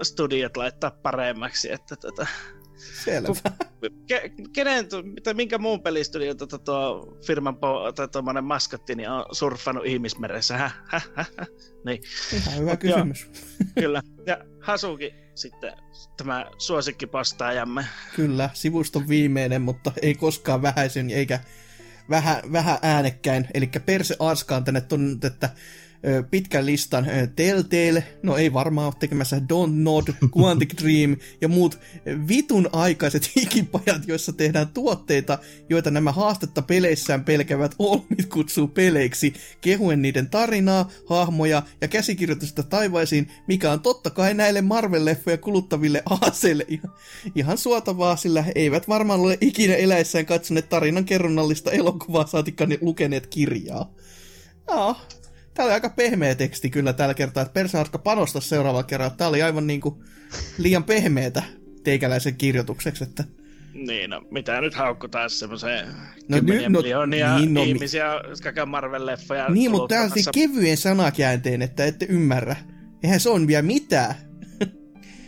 [0.56, 2.28] laittaa paremmaksi, että tota,
[3.03, 3.52] Selvä.
[4.08, 4.88] ke, kenen,
[5.24, 10.58] tai minkä muun pelistudion tuo, tuo firman po, tai tuommoinen maskotti niin on surffannut ihmismeressä?
[10.58, 11.48] Häh, häh, häh, häh.
[11.86, 12.02] Niin,
[12.34, 12.98] Ihan hyvä Mut joo.
[12.98, 13.30] kysymys.
[13.80, 14.02] kyllä.
[14.26, 15.74] Ja Hasuki sitten,
[16.18, 17.86] tämä suosikkipostaajamme.
[18.16, 21.40] Kyllä, sivuston viimeinen, mutta ei koskaan vähäisen eikä
[22.10, 23.48] vähän, vähän äänekkäin.
[23.53, 25.49] Eli Perse Arska on tänne tunnut, että
[26.32, 30.03] pitkän listan Telltale, no ei varmaan ole tekemässä Don't Nod,
[30.38, 31.80] Quantic Dream ja muut
[32.28, 35.38] vitun aikaiset hikipajat, joissa tehdään tuotteita,
[35.69, 43.28] joita nämä haastetta peleissään pelkävät olmit kutsuu peleiksi, kehuen niiden tarinaa, hahmoja ja käsikirjoitusta taivaisiin,
[43.48, 46.65] mikä on totta kai näille Marvel-leffoja kuluttaville aaseille.
[46.68, 46.94] Ihan,
[47.36, 53.28] ihan suotavaa, sillä eivät varmaan ole ikinä eläissään katsoneet tarinan kerronnallista elokuvaa, saatikka ne lukeneet
[53.28, 53.94] kirjaa.
[54.68, 54.95] Joo,
[55.53, 59.15] Tää oli aika pehmeä teksti kyllä tällä kertaa, että Persearska panostaa seuraavalla kerralla.
[59.15, 60.03] Tää oli aivan niinku
[60.57, 61.44] liian pehmeätä
[61.84, 63.23] teikäläisen kirjoitukseksi, että
[63.73, 65.94] Niin, no mitä nyt haukkutaan semmoiseen No
[66.28, 70.10] no, kymmeniä nyt- no- miljoonia niin, no mi- ihmisiä, jotka Marvel-leffoja Niin, mutta tää on
[70.10, 70.32] se kuluttamassa.
[70.32, 72.56] kevyen sanakäänteen, että ette ymmärrä.
[73.03, 74.15] Eihän se on vielä mitään.
[74.60, 74.72] Niin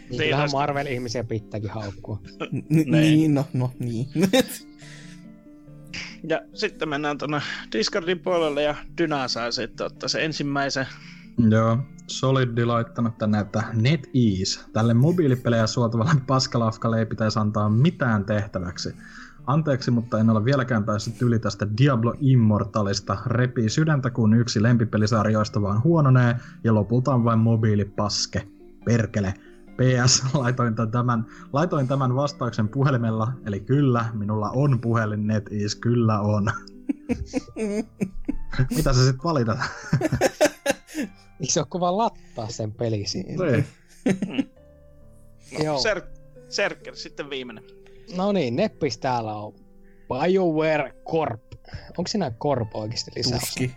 [0.09, 0.57] Niin, kyllähän hauska.
[0.57, 2.19] Marvel-ihmisiä pitääkin haukkua.
[2.51, 2.91] N- Niin.
[2.91, 4.07] niin, no, no niin.
[6.29, 7.41] Ja sitten mennään tuonne
[7.71, 10.87] Discordin puolelle ja Dyna saa sitten ottaa se ensimmäisen.
[11.49, 14.59] Joo, Solid laittanut tänne, että NetEase.
[14.73, 18.95] Tälle mobiilipelejä suotavalle paskalafkalle ei pitäisi antaa mitään tehtäväksi.
[19.47, 23.17] Anteeksi, mutta en ole vieläkään päässyt yli tästä Diablo Immortalista.
[23.25, 28.47] Repii sydäntä, kun yksi lempipelisarjoista vaan huononee ja lopulta on vain mobiilipaske.
[28.85, 29.33] Perkele.
[29.77, 36.45] PS, laitoin tämän, laitoin tämän vastauksen puhelimella, eli kyllä, minulla on puhelin NetEase, kyllä on.
[38.75, 39.57] Mitä sä sit valitat?
[41.39, 43.45] Eikö se ole kuva lattaa sen peli siinä?
[43.45, 43.65] Niin.
[45.53, 45.79] No, Joo.
[45.79, 46.07] Ser-
[46.49, 47.63] Serker, sitten viimeinen.
[48.15, 49.53] No niin, Neppis täällä on.
[50.07, 51.41] BioWare Corp.
[51.97, 53.41] Onko siinä Corp oikeasti lisäys?
[53.41, 53.75] Tuski.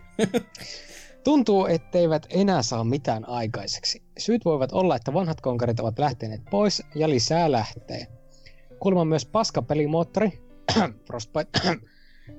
[1.26, 4.02] Tuntuu, etteivät enää saa mitään aikaiseksi.
[4.18, 8.06] Syyt voivat olla, että vanhat konkarit ovat lähteneet pois ja lisää lähtee.
[8.80, 10.40] Kuulemma myös paskapelimoottori,
[11.06, 11.60] Frostbite,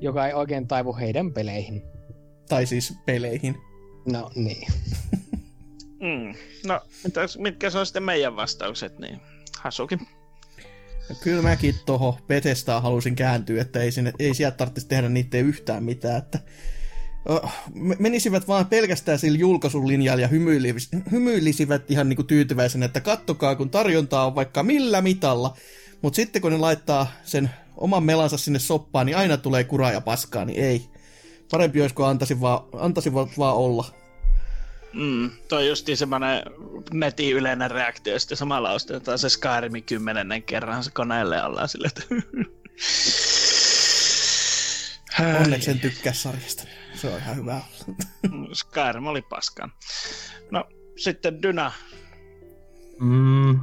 [0.07, 1.81] joka ei oikein taivu heidän peleihin.
[2.49, 3.57] Tai siis peleihin.
[4.11, 4.68] No niin.
[5.99, 6.34] Mm.
[6.65, 9.22] No, mitäs, mitkä se on sitten meidän vastaukset, niin
[9.59, 9.97] Hasuki.
[11.09, 15.38] Ja kyllä mäkin toho Bethesdaa halusin kääntyä, että ei, sinne, ei sieltä tarvitsisi tehdä niitä
[15.38, 16.18] yhtään mitään.
[16.18, 16.39] Että,
[17.99, 23.69] menisivät vaan pelkästään sillä julkaisun linjalla ja hymyilis- hymyilisivät ihan niinku tyytyväisenä, että kattokaa kun
[23.69, 25.57] tarjontaa on vaikka millä mitalla.
[26.01, 30.01] Mutta sitten kun ne laittaa sen oman melansa sinne soppaan, niin aina tulee kuraa ja
[30.01, 30.85] paskaa, niin ei.
[31.51, 33.85] Parempi olisi, kun antaisin vaan, antaisin vaan, vaan olla.
[34.93, 36.43] Mm, toi on justiin semmonen
[36.93, 41.87] netin yleinen reaktio, ja sitten samalla ostetaan se Skyrimin kymmenennen kerran se koneelle ollaan sille,
[41.87, 42.03] että...
[45.43, 46.63] Onneksi en tykkää sarjasta.
[47.02, 47.61] Se on ihan hyvä.
[48.53, 49.72] Skyrim oli paskan.
[50.52, 50.64] No,
[50.95, 51.72] sitten Dyna.
[52.99, 53.60] Mm,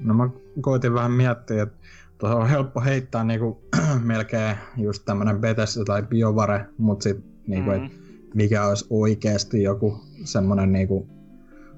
[0.00, 0.28] no mä
[0.60, 1.78] koitin vähän miettiä, että
[2.18, 3.62] tuossa on helppo heittää niinku,
[4.04, 7.84] melkein just tämmönen Bethesda tai BioVare, mutta sit niinku, Mm.
[7.84, 7.92] et
[8.34, 11.08] mikä olisi oikeasti joku semmonen niinku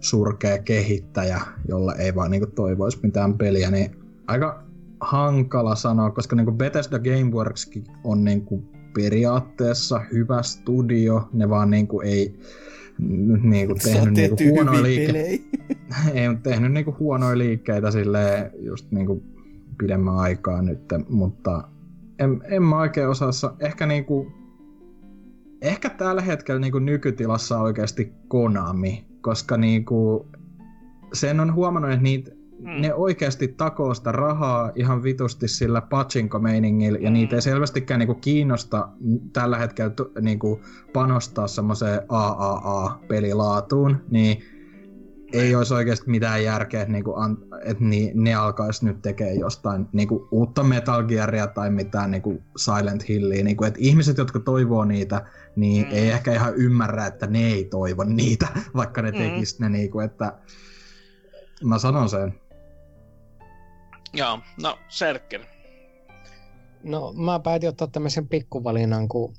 [0.01, 4.63] surkea kehittäjä, jolla ei vaan niinku toivoisi mitään peliä, niin aika
[5.01, 8.65] hankala sanoa, koska niinku Bethesda Gameworkskin on niinku
[9.03, 12.39] periaatteessa hyvä studio, ne vaan niinku ei
[13.43, 15.45] niinku on tehnyt niinku huonoja liikkeitä
[16.15, 19.23] ei ole tehnyt niinku huonoja liikkeitä sille just niinku
[19.79, 21.69] pidemmän aikaa nyt, mutta
[22.19, 24.33] en, en mä oikein osaa, sa- ehkä niinku,
[25.62, 30.29] ehkä tällä hetkellä niinku nykytilassa on oikeasti Konami, koska niinku
[31.12, 32.81] sen on huomannut, että niitä, Mm.
[32.81, 37.15] ne oikeasti takoo sitä rahaa ihan vitusti sillä pachinko-meiningillä, ja Mm.
[37.15, 38.89] niitä ei selvästikään niinku kiinnosta
[39.33, 40.61] tällä hetkellä tu, niinku
[40.93, 44.43] panostaa semmoiseen AAA-pelilaatuun, niin
[45.33, 49.87] ei olisi oikeasti mitään järkeä, että niinku an, että ni, ne alkaisi nyt tekemään jostain
[49.93, 53.45] niinku uutta Metal Gearia tai mitään niinku Silent Hillia.
[53.45, 55.27] Niinku, että ihmiset, jotka toivoo niitä,
[55.57, 55.93] niin mm.
[55.93, 59.19] ei ehkä ihan ymmärrä, että ne ei toivo niitä, vaikka ne mm.
[59.19, 59.69] tekis ne.
[59.69, 60.33] Niinku, että
[61.65, 62.35] mä sanon sen.
[64.13, 65.41] Joo, no Serker.
[66.83, 69.35] No mä päätin ottaa tämmöisen pikkuvalinnan, kun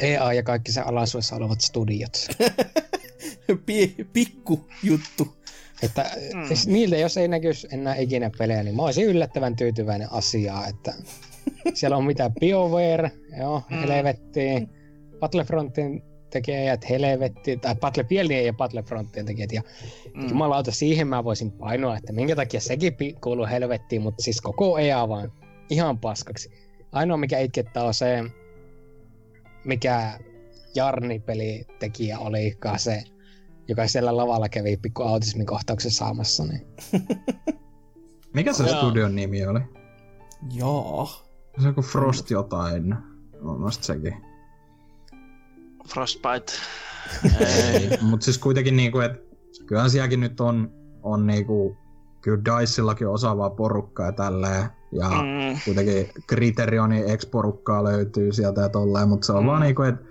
[0.00, 2.26] EA ja kaikki se alasuessa olevat studiot.
[4.12, 5.36] Pikku juttu.
[5.82, 6.46] Että mm.
[6.46, 10.94] Siis niiltä, jos ei näkyisi enää ikinä pelejä, niin mä olisin yllättävän tyytyväinen asiaa, että
[11.74, 13.76] siellä on mitä BioWare, joo, mm.
[13.76, 14.68] helvettiin,
[15.20, 16.02] Battlefrontin
[16.36, 19.62] tekijät helvetti, tai Battlefieldia ja Battlefrontien tekijät, ja
[20.14, 20.28] mm.
[20.28, 25.08] jumalauta, siihen mä voisin painoa, että minkä takia sekin kuuluu helvettiin, mutta siis koko EA
[25.08, 25.32] vaan
[25.70, 26.50] ihan paskaksi.
[26.92, 28.24] Ainoa mikä itkettää on se,
[29.64, 30.18] mikä
[30.74, 33.02] Jarni-pelitekijä olikaan se,
[33.68, 36.44] joka siellä lavalla kävi pikku autismin kohtauksen saamassa.
[36.44, 36.66] Niin.
[38.34, 39.60] Mikä se studion nimi oli?
[40.52, 41.10] Joo.
[41.62, 42.94] Se on kuin Frost jotain.
[43.42, 44.14] On sekin.
[45.86, 46.52] Frostbite.
[48.00, 49.18] Mutta siis kuitenkin niinku, että
[49.66, 50.70] kyllähän sielläkin nyt on,
[51.02, 51.76] on niinku,
[52.20, 54.64] kyllä Diceillakin osaavaa porukkaa ja tälleen.
[54.92, 55.60] Ja mm.
[55.64, 59.46] kuitenkin Criterionin ex-porukkaa löytyy sieltä ja tolleen, mutta se on mm.
[59.46, 60.04] vaan niinku, että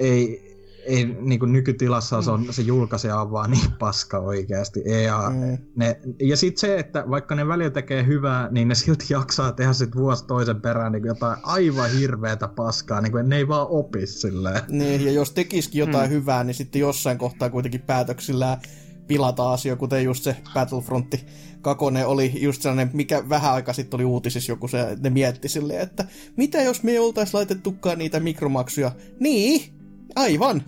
[0.00, 0.47] ei,
[0.88, 4.82] ei niin kuin nykytilassa se, on, se julkaisija on vaan niin paska oikeasti.
[5.04, 5.58] Ja, mm.
[5.76, 9.72] ne, ja sitten se, että vaikka ne välillä tekee hyvää, niin ne silti jaksaa tehdä
[9.72, 14.06] sit vuosi toisen perään niin jotain aivan hirveätä paskaa, niin kuin, ne ei vaan opi
[14.06, 14.60] silleen.
[14.68, 16.14] Niin, ja jos tekisikin jotain mm.
[16.14, 18.58] hyvää, niin sitten jossain kohtaa kuitenkin päätöksillä
[19.06, 21.26] pilata asia, kuten just se Battlefrontti
[21.60, 25.80] kakone oli just sellainen, mikä vähän aika sitten oli uutisissa joku se, ne mietti silleen,
[25.80, 26.04] että
[26.36, 28.92] mitä jos me ei oltaisi laitettukaan niitä mikromaksuja?
[29.20, 29.77] Niin,
[30.16, 30.62] Aivan.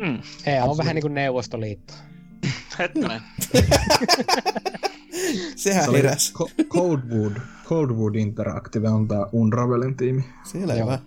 [0.00, 0.22] Hmm.
[0.46, 1.94] Ei, on vähän niin kuin Neuvostoliitto.
[2.78, 3.20] Hetkinen.
[5.56, 6.32] Sehän se heräs.
[6.68, 7.32] Coldwood.
[7.64, 10.24] Coldwood Interactive on tämä Unravelin tiimi.
[10.44, 10.98] Selvä.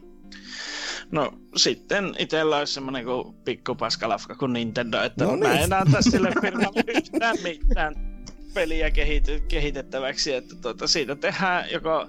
[1.11, 5.47] No sitten itsellä olisi semmonen kuin pikku paskalafka kuin Nintendo, että no niin.
[5.47, 7.95] mä en antaa sille firmalle yhtään mitään
[8.53, 12.07] peliä kehity- kehitettäväksi, että tuota, siitä tehdään joko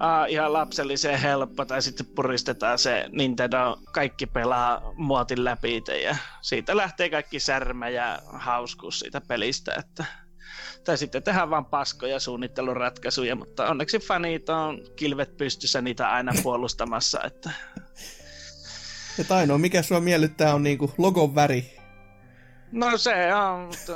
[0.00, 6.76] uh, ihan lapselliseen helppo, tai sitten puristetaan se Nintendo kaikki pelaa muotin läpi ja siitä
[6.76, 10.04] lähtee kaikki särmä ja hauskuus siitä pelistä, että
[10.84, 17.20] tai sitten tehdään vaan paskoja suunnitteluratkaisuja, mutta onneksi fanit on kilvet pystyssä niitä aina puolustamassa,
[17.24, 17.50] että...
[19.18, 21.76] Ja ainoa, mikä sua miellyttää, on niinku logon väri.
[22.72, 23.92] No se on, mutta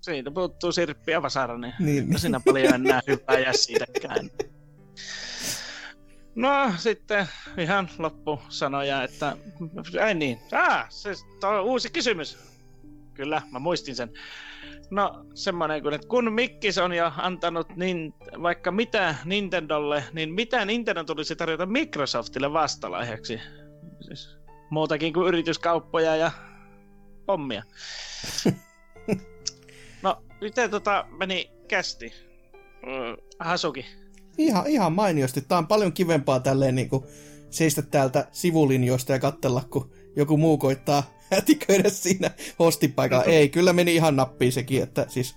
[0.00, 2.18] siitä puuttuu sirppi ja vasara, niin, niin.
[2.18, 4.30] siinä paljon enää hyvää jää siitäkään.
[6.34, 9.36] No sitten ihan loppusanoja, että...
[10.06, 10.38] Ei niin.
[10.52, 11.12] Ah, se
[11.44, 12.38] on uusi kysymys.
[13.14, 14.12] Kyllä, mä muistin sen.
[14.90, 20.64] No semmoinen kuin, että kun Mikkis on jo antanut niin, vaikka mitä Nintendolle, niin mitä
[20.64, 23.40] Nintendo tulisi tarjota Microsoftille vastalaiheeksi?
[24.00, 24.38] Siis
[24.70, 26.30] muutakin kuin yrityskauppoja ja
[27.26, 27.62] pommia.
[30.02, 32.12] no, miten tota meni kästi?
[33.38, 33.86] Hasuki
[34.38, 35.40] ihan, ihan mainiosti.
[35.40, 37.04] Tämä on paljon kivempaa tälleen niin kuin
[37.50, 41.02] seistä täältä sivulinjoista ja katsella, kun joku muu koittaa
[41.32, 43.24] hätiköidä siinä hostipaikalla.
[43.24, 45.36] Ei, kyllä meni ihan nappiin sekin, että siis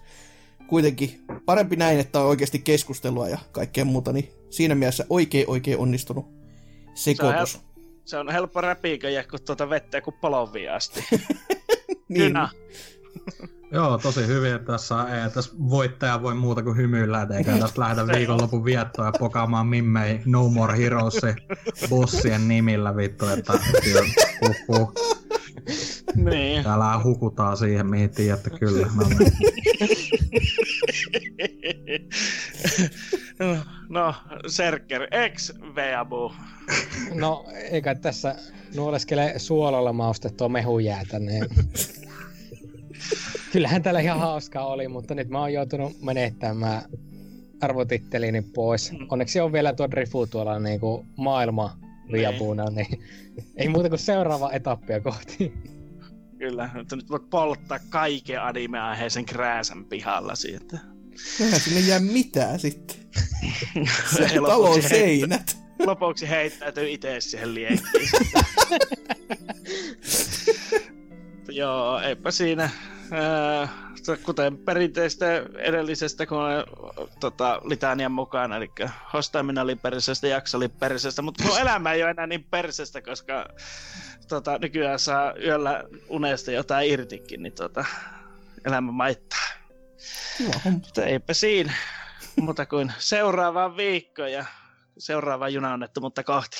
[0.68, 5.78] kuitenkin parempi näin, että on oikeasti keskustelua ja kaikkea muuta, niin siinä mielessä oikein oikein
[5.78, 6.26] onnistunut
[6.94, 7.52] sekoitus.
[7.52, 11.04] Se on, hel- se on helppo räpiiköjä, kun tuota vettä kuin polovia asti.
[12.10, 12.28] niin.
[12.28, 12.50] Kynä.
[13.72, 14.66] Joo, tosi hyvin.
[14.66, 19.68] Tässä, ei, tässä voittaja voi muuta kuin hymyillä, eikä tästä lähdetä viikonlopun viettoon ja pokaamaan
[19.68, 21.22] mimmei No More Heroes
[21.90, 23.54] bossien nimillä vittu, että
[24.42, 24.94] huh, huh.
[26.16, 26.64] Niin.
[26.64, 28.88] Täällä hukutaan siihen, mihin tiedätte kyllä.
[33.40, 33.58] No,
[33.90, 34.16] no
[34.48, 36.34] Serker, ex Veabu.
[37.14, 38.36] No, eikä tässä
[38.76, 41.46] nuoleskele suolalla maustettua mehujäätä, niin
[43.52, 46.82] Kyllähän täällä ihan hauskaa oli, mutta nyt mä oon joutunut menettämään
[47.62, 48.92] arvotittelini pois.
[48.92, 49.08] Mm.
[49.10, 51.78] Onneksi on vielä tuo Drifu tuolla niinku maailma
[52.12, 52.88] viapuuna, niin.
[52.90, 53.04] niin
[53.56, 55.54] ei muuta kuin seuraava etappia kohti.
[56.38, 60.78] Kyllä, että nyt voit polttaa kaiken anime-aiheisen krääsän pihalla siitä.
[61.42, 62.98] Eihän sinne jää mitään sitten.
[64.18, 65.58] Se talon seinät.
[65.86, 68.10] Lopuksi heittäytyy itse siihen liekkiin.
[71.50, 72.70] Joo, eipä siinä.
[73.64, 73.70] Äh,
[74.24, 75.26] kuten perinteistä
[75.58, 76.64] edellisestä, kun olen
[77.20, 78.72] tota, litanian mukana, eli
[79.14, 83.46] hostaaminen oli perisestä, jakso oli perisestä, mutta mun elämä ei ole enää niin perisestä, koska
[84.28, 87.86] tota, nykyään saa yöllä unesta jotain irtikin, niin tota,
[88.66, 89.48] elämä maittaa.
[90.72, 91.74] Mutta eipä siinä
[92.36, 94.46] muuta kuin seuraavaan viikkoon ja
[94.98, 96.58] seuraavaa junaonnettomuutta kohti.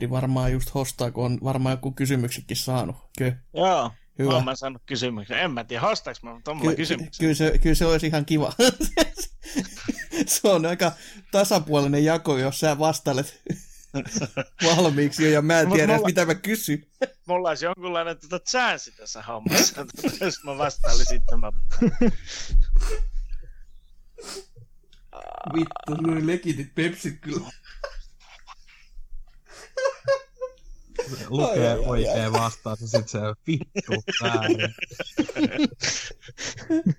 [0.00, 2.96] Lionhead varmaan just hostaa, kun on varmaan joku kysymyksikin saanut.
[3.18, 3.36] Kyllä.
[3.54, 4.30] Joo, Hyvä.
[4.32, 4.44] Hyvä.
[4.44, 5.38] mä saanut kysymyksen.
[5.38, 7.20] En mä tiedä, hastaaks mä tuommoilla Ky- kysymyksen.
[7.24, 8.52] kyllä, se, kyllä se olisi ihan kiva.
[10.26, 10.92] se on aika
[11.30, 13.42] tasapuolinen jako, jos sä vastailet
[14.76, 16.86] valmiiksi jo, ja mä en Mut tiedä, mulla- mitä mä kysyn.
[17.26, 19.86] Mulla olisi jonkunlainen tota, chanssi tässä hommassa,
[20.20, 21.52] jos mä vastailisin tämän.
[25.54, 27.50] Vittu, noin legitit pepsit kyllä.
[31.28, 33.92] Lukee ai, ai, oikein vastaus ja sit se on vittu
[34.22, 34.74] väärin.